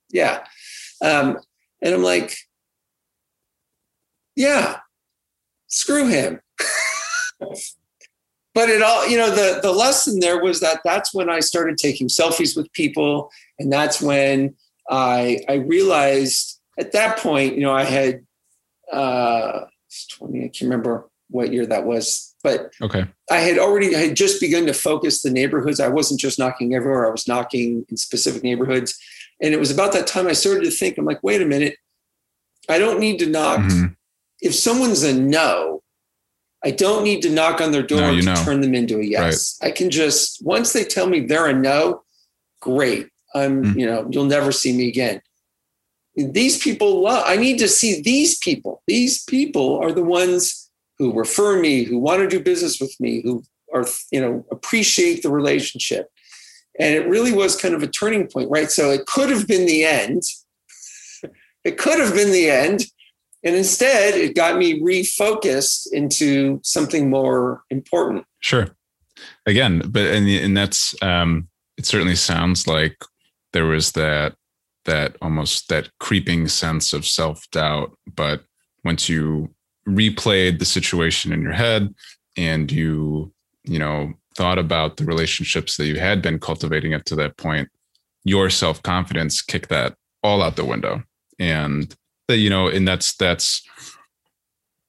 yeah. 0.09 0.43
Um, 1.01 1.37
and 1.83 1.93
I'm 1.93 2.01
like, 2.01 2.35
yeah, 4.35 4.79
screw 5.67 6.07
him. 6.07 6.39
but 7.39 8.69
it 8.69 8.81
all, 8.81 9.07
you 9.07 9.17
know, 9.17 9.29
the, 9.29 9.59
the 9.61 9.71
lesson 9.71 10.19
there 10.19 10.41
was 10.41 10.61
that 10.61 10.79
that's 10.83 11.13
when 11.13 11.29
I 11.29 11.41
started 11.41 11.77
taking 11.77 12.07
selfies 12.07 12.55
with 12.55 12.71
people. 12.71 13.29
And 13.59 13.71
that's 13.71 14.01
when 14.01 14.55
I, 14.89 15.41
I 15.49 15.55
realized 15.55 16.59
at 16.79 16.93
that 16.93 17.17
point, 17.17 17.55
you 17.55 17.61
know, 17.61 17.73
I 17.73 17.83
had 17.83 18.25
uh, 18.91 19.65
20, 20.17 20.39
I 20.39 20.41
can't 20.43 20.61
remember 20.61 21.09
what 21.29 21.51
year 21.51 21.65
that 21.65 21.85
was, 21.85 22.33
but 22.43 22.71
okay. 22.81 23.05
I 23.31 23.37
had 23.37 23.57
already 23.57 23.95
I 23.95 23.99
had 23.99 24.15
just 24.15 24.39
begun 24.39 24.65
to 24.67 24.73
focus 24.73 25.21
the 25.21 25.31
neighborhoods. 25.31 25.79
I 25.79 25.87
wasn't 25.87 26.19
just 26.19 26.37
knocking 26.37 26.75
everywhere. 26.75 27.07
I 27.07 27.11
was 27.11 27.27
knocking 27.27 27.85
in 27.89 27.97
specific 27.97 28.43
neighborhoods. 28.43 28.97
And 29.43 29.53
it 29.53 29.59
was 29.59 29.69
about 29.69 29.91
that 29.93 30.07
time 30.07 30.27
I 30.27 30.33
started 30.33 30.63
to 30.63 30.71
think, 30.71 30.97
I'm 30.97 31.05
like, 31.05 31.21
wait 31.21 31.41
a 31.41 31.45
minute. 31.45 31.75
I 32.69 32.79
don't 32.79 32.99
need 32.99 33.19
to 33.19 33.27
knock. 33.27 33.59
Mm-hmm. 33.59 33.87
If 34.39 34.55
someone's 34.55 35.03
a 35.03 35.13
no, 35.13 35.83
I 36.63 36.71
don't 36.71 37.03
need 37.03 37.21
to 37.23 37.29
knock 37.29 37.59
on 37.59 37.73
their 37.73 37.83
door 37.83 37.99
no, 37.99 38.15
to 38.15 38.21
know. 38.21 38.35
turn 38.35 38.61
them 38.61 38.73
into 38.73 38.99
a 38.99 39.03
yes. 39.03 39.59
Right. 39.61 39.67
I 39.67 39.71
can 39.71 39.89
just 39.89 40.43
once 40.45 40.71
they 40.71 40.85
tell 40.85 41.07
me 41.07 41.19
they're 41.19 41.47
a 41.47 41.53
no, 41.53 42.03
great. 42.61 43.09
I'm, 43.35 43.63
mm-hmm. 43.63 43.79
you 43.79 43.85
know, 43.85 44.07
you'll 44.09 44.25
never 44.25 44.53
see 44.53 44.75
me 44.75 44.87
again. 44.87 45.21
These 46.15 46.59
people 46.59 47.01
love, 47.01 47.23
I 47.27 47.35
need 47.35 47.59
to 47.59 47.67
see 47.67 48.01
these 48.01 48.37
people. 48.37 48.81
These 48.87 49.23
people 49.25 49.77
are 49.79 49.91
the 49.91 50.03
ones 50.03 50.69
who 50.99 51.11
refer 51.11 51.59
me, 51.59 51.83
who 51.83 51.97
want 51.97 52.21
to 52.21 52.27
do 52.29 52.41
business 52.41 52.79
with 52.79 52.95
me, 52.99 53.21
who 53.23 53.43
are, 53.73 53.85
you 54.11 54.21
know, 54.21 54.45
appreciate 54.51 55.23
the 55.23 55.31
relationship. 55.31 56.09
And 56.79 56.95
it 56.95 57.07
really 57.07 57.31
was 57.31 57.55
kind 57.55 57.75
of 57.75 57.83
a 57.83 57.87
turning 57.87 58.27
point, 58.27 58.49
right? 58.49 58.71
So 58.71 58.89
it 58.89 59.05
could 59.05 59.29
have 59.29 59.47
been 59.47 59.65
the 59.65 59.85
end. 59.85 60.23
it 61.63 61.77
could 61.77 61.99
have 61.99 62.13
been 62.13 62.31
the 62.31 62.49
end. 62.49 62.85
And 63.43 63.55
instead, 63.55 64.15
it 64.15 64.35
got 64.35 64.57
me 64.57 64.81
refocused 64.81 65.87
into 65.91 66.59
something 66.63 67.09
more 67.09 67.63
important. 67.69 68.25
Sure. 68.39 68.69
Again, 69.45 69.83
but 69.89 70.07
and 70.07 70.27
and 70.27 70.57
that's 70.57 70.95
um, 71.01 71.49
it. 71.77 71.85
Certainly 71.85 72.15
sounds 72.15 72.67
like 72.67 72.95
there 73.51 73.65
was 73.65 73.91
that 73.91 74.35
that 74.85 75.15
almost 75.21 75.69
that 75.69 75.89
creeping 75.99 76.47
sense 76.47 76.93
of 76.93 77.05
self 77.05 77.49
doubt. 77.51 77.97
But 78.15 78.43
once 78.83 79.07
you 79.07 79.53
replayed 79.87 80.59
the 80.59 80.65
situation 80.65 81.33
in 81.33 81.41
your 81.41 81.53
head 81.53 81.93
and 82.37 82.71
you 82.71 83.33
you 83.65 83.79
know 83.79 84.13
thought 84.35 84.59
about 84.59 84.97
the 84.97 85.05
relationships 85.05 85.77
that 85.77 85.85
you 85.85 85.99
had 85.99 86.21
been 86.21 86.39
cultivating 86.39 86.93
up 86.93 87.03
to 87.05 87.15
that 87.15 87.37
point, 87.37 87.69
your 88.23 88.49
self 88.49 88.81
confidence 88.83 89.41
kicked 89.41 89.69
that 89.69 89.95
all 90.21 90.41
out 90.41 90.55
the 90.55 90.65
window. 90.65 91.03
And 91.39 91.93
that, 92.27 92.37
you 92.37 92.49
know, 92.49 92.67
and 92.67 92.87
that's, 92.87 93.15
that's, 93.15 93.61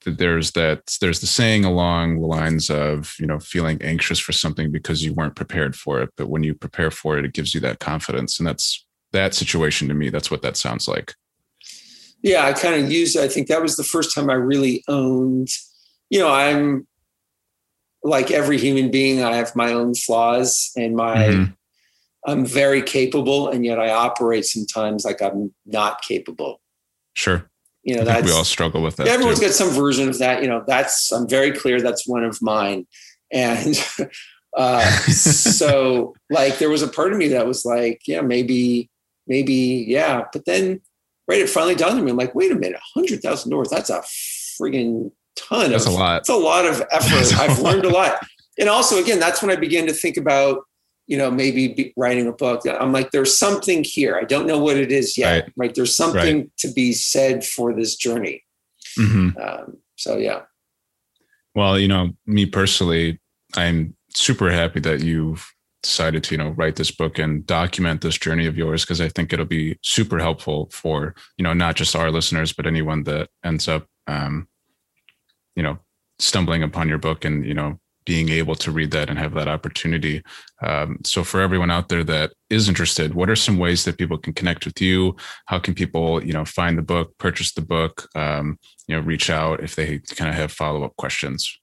there's 0.07 0.53
that 0.53 0.97
there's 1.01 1.21
the 1.21 1.27
saying 1.27 1.65
along 1.65 2.21
the 2.21 2.27
lines 2.27 2.71
of 2.71 3.15
you 3.19 3.27
know 3.27 3.39
feeling 3.39 3.81
anxious 3.83 4.19
for 4.19 4.33
something 4.33 4.71
because 4.71 5.03
you 5.03 5.15
weren't 5.15 5.35
prepared 5.35 5.75
for 5.75 6.03
it. 6.03 6.11
But 6.17 6.29
when 6.29 6.43
you 6.43 6.55
prepare 6.55 6.91
for 6.91 7.19
it 7.19 7.25
it 7.25 7.33
gives 7.33 7.55
you 7.55 7.61
that 7.61 7.81
confidence. 7.81 8.39
And 8.39 8.47
that's 8.47 8.85
that 9.13 9.35
situation 9.35 9.89
to 9.89 9.95
me 9.95 10.11
that's 10.11 10.31
what 10.31 10.43
that 10.43 10.57
sounds 10.57 10.89
like. 10.89 11.15
Yeah 12.23 12.45
i 12.45 12.53
kind 12.53 12.83
of 12.83 12.91
used 12.91 13.17
i 13.17 13.29
think 13.29 13.49
that 13.49 13.63
was 13.63 13.77
the 13.77 13.85
first 13.85 14.15
time 14.15 14.31
i 14.31 14.35
really 14.35 14.83
owned 14.89 15.49
you 16.09 16.19
know 16.19 16.31
i'm 16.31 16.87
like 18.05 18.31
every 18.31 18.59
human 18.59 18.91
being, 18.91 19.25
I 19.25 19.35
have 19.37 19.57
my 19.57 19.73
own 19.73 19.95
flaws 19.95 20.71
and 20.77 20.95
my 20.95 21.17
mm-hmm. 21.17 21.53
I'm 22.27 22.47
very 22.47 22.83
capable, 22.83 23.49
and 23.49 23.65
yet 23.65 23.79
I 23.79 23.91
operate 23.91 24.45
sometimes 24.45 25.05
like 25.05 25.21
I'm 25.21 25.53
not 25.67 26.03
capable. 26.03 26.61
Sure. 27.15 27.51
You 27.83 27.97
know, 27.97 28.05
that's 28.05 28.25
we 28.25 28.33
all 28.33 28.45
struggle 28.45 28.83
with 28.83 28.97
that. 28.97 29.09
Everyone's 29.09 29.41
too. 29.41 29.47
got 29.47 29.55
some 29.55 29.71
version 29.71 30.09
of 30.09 30.19
that. 30.19 30.43
You 30.43 30.49
know, 30.49 30.65
that's 30.67 31.13
I'm 31.13 31.29
very 31.29 31.53
clear 31.53 31.81
that's 31.81 32.07
one 32.07 32.25
of 32.25 32.41
mine. 32.41 32.87
And 33.31 33.75
uh, 34.57 34.81
so 35.09 36.15
like 36.31 36.59
there 36.59 36.71
was 36.71 36.83
a 36.83 36.89
part 36.89 37.13
of 37.13 37.19
me 37.19 37.29
that 37.29 37.47
was 37.47 37.65
like, 37.65 38.03
yeah, 38.07 38.23
maybe, 38.23 38.91
maybe, 39.27 39.85
yeah. 39.87 40.25
But 40.33 40.47
then 40.47 40.81
right, 41.29 41.41
it 41.41 41.51
finally 41.51 41.75
dawned 41.75 41.99
on 41.99 42.05
me. 42.05 42.11
I'm 42.11 42.17
like, 42.17 42.35
wait 42.35 42.53
a 42.53 42.57
minute, 42.57 42.81
hundred 42.95 43.21
thousand 43.21 43.51
dollars, 43.51 43.69
that's 43.71 43.91
a 43.91 44.03
friggin' 44.61 45.11
ton 45.37 45.71
that's 45.71 45.87
of 45.87 45.93
a 45.93 45.97
lot. 45.97 46.21
It's 46.21 46.29
a 46.29 46.37
lot 46.37 46.67
of 46.67 46.83
effort. 46.91 47.39
I've 47.41 47.59
learned 47.59 47.85
a 47.85 47.91
lot. 47.91 48.25
And 48.59 48.69
also, 48.69 49.01
again, 49.01 49.19
that's 49.19 49.43
when 49.43 49.51
I 49.51 49.57
began 49.57 49.87
to 49.87 49.93
think 49.93 50.17
about, 50.17 50.63
you 51.07 51.19
know, 51.19 51.31
maybe 51.31 51.93
writing 51.97 52.27
a 52.27 52.33
book. 52.33 52.63
I'm 52.69 52.93
like, 52.93 53.11
there's 53.11 53.37
something 53.37 53.85
here. 53.85 54.17
I 54.17 54.25
don't 54.25 54.47
know 54.47 54.59
what 54.59 54.77
it 54.77 54.93
is 54.93 55.19
yet. 55.19 55.43
Right. 55.43 55.53
right? 55.57 55.75
There's 55.75 55.95
something 55.95 56.39
right. 56.39 56.57
to 56.59 56.73
be 56.73 56.93
said 56.93 57.45
for 57.45 57.75
this 57.75 57.97
journey. 57.97 58.45
Mm-hmm. 58.99 59.39
Um, 59.41 59.79
so, 59.97 60.17
yeah. 60.17 60.43
Well, 61.55 61.79
you 61.79 61.89
know, 61.89 62.11
me 62.27 62.47
personally, 62.47 63.21
I'm 63.57 63.97
super 64.15 64.51
happy 64.51 64.81
that 64.81 65.01
you've 65.01 65.51
decided 65.83 66.25
to 66.25 66.35
you 66.35 66.39
know 66.39 66.49
write 66.51 66.77
this 66.77 66.91
book 66.91 67.19
and 67.19 67.47
document 67.47 68.01
this 68.01 68.17
journey 68.17 68.47
of 68.47 68.57
yours 68.57 68.85
because 68.85 69.03
i 69.03 69.09
think 69.09 69.35
it'll 69.35 69.45
be 69.45 69.79
super 69.83 70.19
helpful 70.19 70.67
for 70.73 71.15
you 71.37 71.43
know 71.43 71.53
not 71.53 71.77
just 71.77 71.95
our 71.95 72.11
listeners 72.11 72.55
but 72.55 72.67
anyone 72.67 73.03
that 73.03 73.29
ends 73.45 73.69
up 73.69 73.87
um, 74.07 74.49
you 75.57 75.63
know 75.63 75.79
stumbling 76.19 76.63
upon 76.63 76.89
your 76.89 76.99
book 76.99 77.25
and 77.25 77.45
you 77.45 77.55
know 77.55 77.79
being 78.05 78.29
able 78.29 78.55
to 78.55 78.71
read 78.71 78.91
that 78.91 79.09
and 79.09 79.19
have 79.19 79.35
that 79.35 79.49
opportunity. 79.49 80.23
Um, 80.63 80.99
so 81.05 81.25
for 81.25 81.41
everyone 81.41 81.71
out 81.71 81.89
there 81.89 82.05
that 82.05 82.33
is 82.51 82.69
interested, 82.69 83.15
what 83.15 83.31
are 83.31 83.37
some 83.37 83.59
ways 83.59 83.85
that 83.85 83.99
people 83.99 84.19
can 84.19 84.35
connect 84.35 84.67
with 84.67 84.81
you? 84.81 85.17
How 85.47 85.59
can 85.59 85.75
people, 85.75 86.23
you 86.23 86.33
know, 86.33 86.45
find 86.45 86.77
the 86.77 86.83
book, 86.83 87.17
purchase 87.19 87.53
the 87.53 87.63
book, 87.63 88.09
um, 88.15 88.59
you 88.87 88.95
know, 88.95 89.01
reach 89.01 89.31
out 89.31 89.63
if 89.63 89.75
they 89.75 90.01
kind 90.01 90.29
of 90.29 90.37
have 90.37 90.53
follow 90.53 90.85
up 90.85 90.95
questions? 90.97 91.59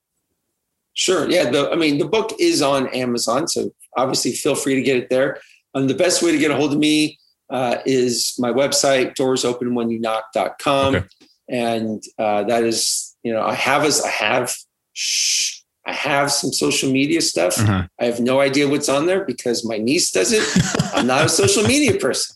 Sure. 0.93 1.29
Yeah. 1.29 1.49
The, 1.49 1.69
I 1.71 1.75
mean, 1.75 1.99
the 1.99 2.07
book 2.07 2.31
is 2.39 2.61
on 2.61 2.87
Amazon, 2.87 3.47
so 3.47 3.71
obviously 3.95 4.31
feel 4.31 4.55
free 4.55 4.75
to 4.75 4.81
get 4.81 4.97
it 4.97 5.09
there. 5.09 5.39
And 5.73 5.83
um, 5.83 5.87
the 5.87 5.93
best 5.93 6.21
way 6.21 6.31
to 6.31 6.37
get 6.37 6.51
a 6.51 6.55
hold 6.55 6.73
of 6.73 6.79
me 6.79 7.17
uh, 7.49 7.77
is 7.85 8.35
my 8.39 8.51
website, 8.51 9.15
doorsopenwhenyouknock.com. 9.15 10.95
Okay. 10.95 11.05
And 11.49 12.03
uh, 12.17 12.43
that 12.43 12.63
is 12.63 13.10
you 13.23 13.33
know, 13.33 13.41
I 13.41 13.53
have 13.53 13.83
as 13.83 14.01
I 14.01 14.09
have 14.09 14.55
shh, 14.93 15.61
I 15.85 15.93
have 15.93 16.31
some 16.31 16.51
social 16.53 16.91
media 16.91 17.21
stuff. 17.21 17.59
Uh-huh. 17.59 17.87
I 17.99 18.05
have 18.05 18.19
no 18.19 18.39
idea 18.39 18.67
what's 18.67 18.89
on 18.89 19.05
there 19.05 19.25
because 19.25 19.65
my 19.65 19.77
niece 19.77 20.11
does 20.11 20.31
it. 20.31 20.43
I'm 20.93 21.07
not 21.07 21.25
a 21.25 21.29
social 21.29 21.63
media 21.63 21.99
person. 21.99 22.35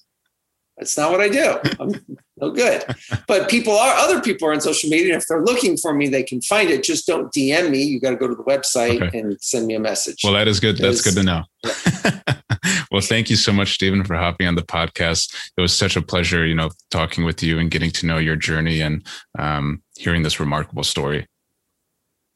That's 0.78 0.98
not 0.98 1.12
what 1.12 1.22
I 1.22 1.30
do. 1.30 1.58
I'm 1.80 1.92
no 2.38 2.52
good. 2.52 2.84
But 3.28 3.50
people 3.50 3.74
are 3.74 3.94
other 3.96 4.22
people 4.22 4.50
are 4.50 4.52
on 4.52 4.60
social 4.60 4.90
media. 4.90 5.16
If 5.16 5.26
they're 5.28 5.44
looking 5.44 5.78
for 5.78 5.94
me, 5.94 6.10
they 6.10 6.24
can 6.24 6.42
find 6.42 6.70
it. 6.70 6.84
Just 6.84 7.08
don't 7.08 7.32
DM 7.34 7.70
me. 7.70 7.82
You 7.84 8.00
got 8.00 8.10
to 8.10 8.18
go 8.18 8.28
to 8.28 8.36
the 8.36 8.44
website 8.44 9.02
okay. 9.02 9.18
and 9.18 9.42
send 9.42 9.68
me 9.68 9.76
a 9.76 9.80
message. 9.80 10.20
Well, 10.24 10.34
that 10.34 10.50
is 10.50 10.60
good. 10.60 10.78
That's 10.78 11.02
good 11.02 11.16
to 11.16 11.24
know. 11.24 11.44
Yeah. 11.64 12.20
well, 12.92 13.02
thank 13.02 13.30
you 13.30 13.38
so 13.38 13.54
much, 13.54 13.74
Stephen, 13.74 14.04
for 14.04 14.16
hopping 14.16 14.48
on 14.48 14.56
the 14.56 14.64
podcast. 14.64 15.34
It 15.56 15.62
was 15.62 15.76
such 15.76 15.96
a 15.96 16.02
pleasure, 16.02 16.46
you 16.46 16.56
know, 16.56 16.72
talking 16.92 17.24
with 17.24 17.42
you 17.42 17.58
and 17.58 17.72
getting 17.72 17.92
to 17.92 18.06
know 18.06 18.18
your 18.18 18.36
journey 18.36 18.82
and 18.82 19.08
um, 19.40 19.82
hearing 19.96 20.24
this 20.24 20.42
remarkable 20.42 20.84
story. 20.84 21.26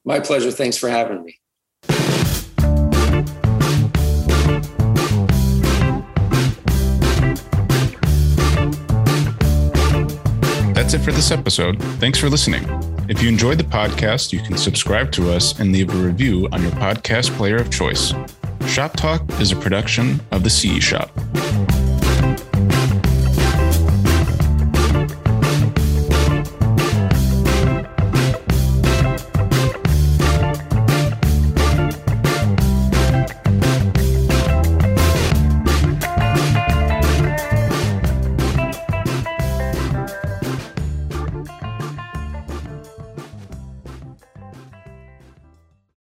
My 0.05 0.21
pleasure. 0.21 0.51
Thanks 0.51 0.77
for 0.77 0.89
having 0.89 1.23
me. 1.23 1.38
That's 10.89 11.03
it 11.03 11.05
for 11.05 11.11
this 11.11 11.29
episode. 11.29 11.79
Thanks 11.99 12.17
for 12.17 12.31
listening. 12.31 12.63
If 13.07 13.21
you 13.21 13.29
enjoyed 13.29 13.59
the 13.59 13.63
podcast, 13.63 14.33
you 14.33 14.39
can 14.39 14.57
subscribe 14.57 15.11
to 15.11 15.29
us 15.29 15.59
and 15.59 15.71
leave 15.71 15.93
a 15.93 15.97
review 15.97 16.49
on 16.51 16.63
your 16.63 16.71
podcast 16.71 17.29
player 17.37 17.57
of 17.57 17.69
choice. 17.69 18.11
Shop 18.65 18.93
Talk 18.93 19.21
is 19.39 19.51
a 19.51 19.55
production 19.55 20.19
of 20.31 20.43
the 20.43 20.49
CE 20.49 20.81
Shop. 20.81 21.11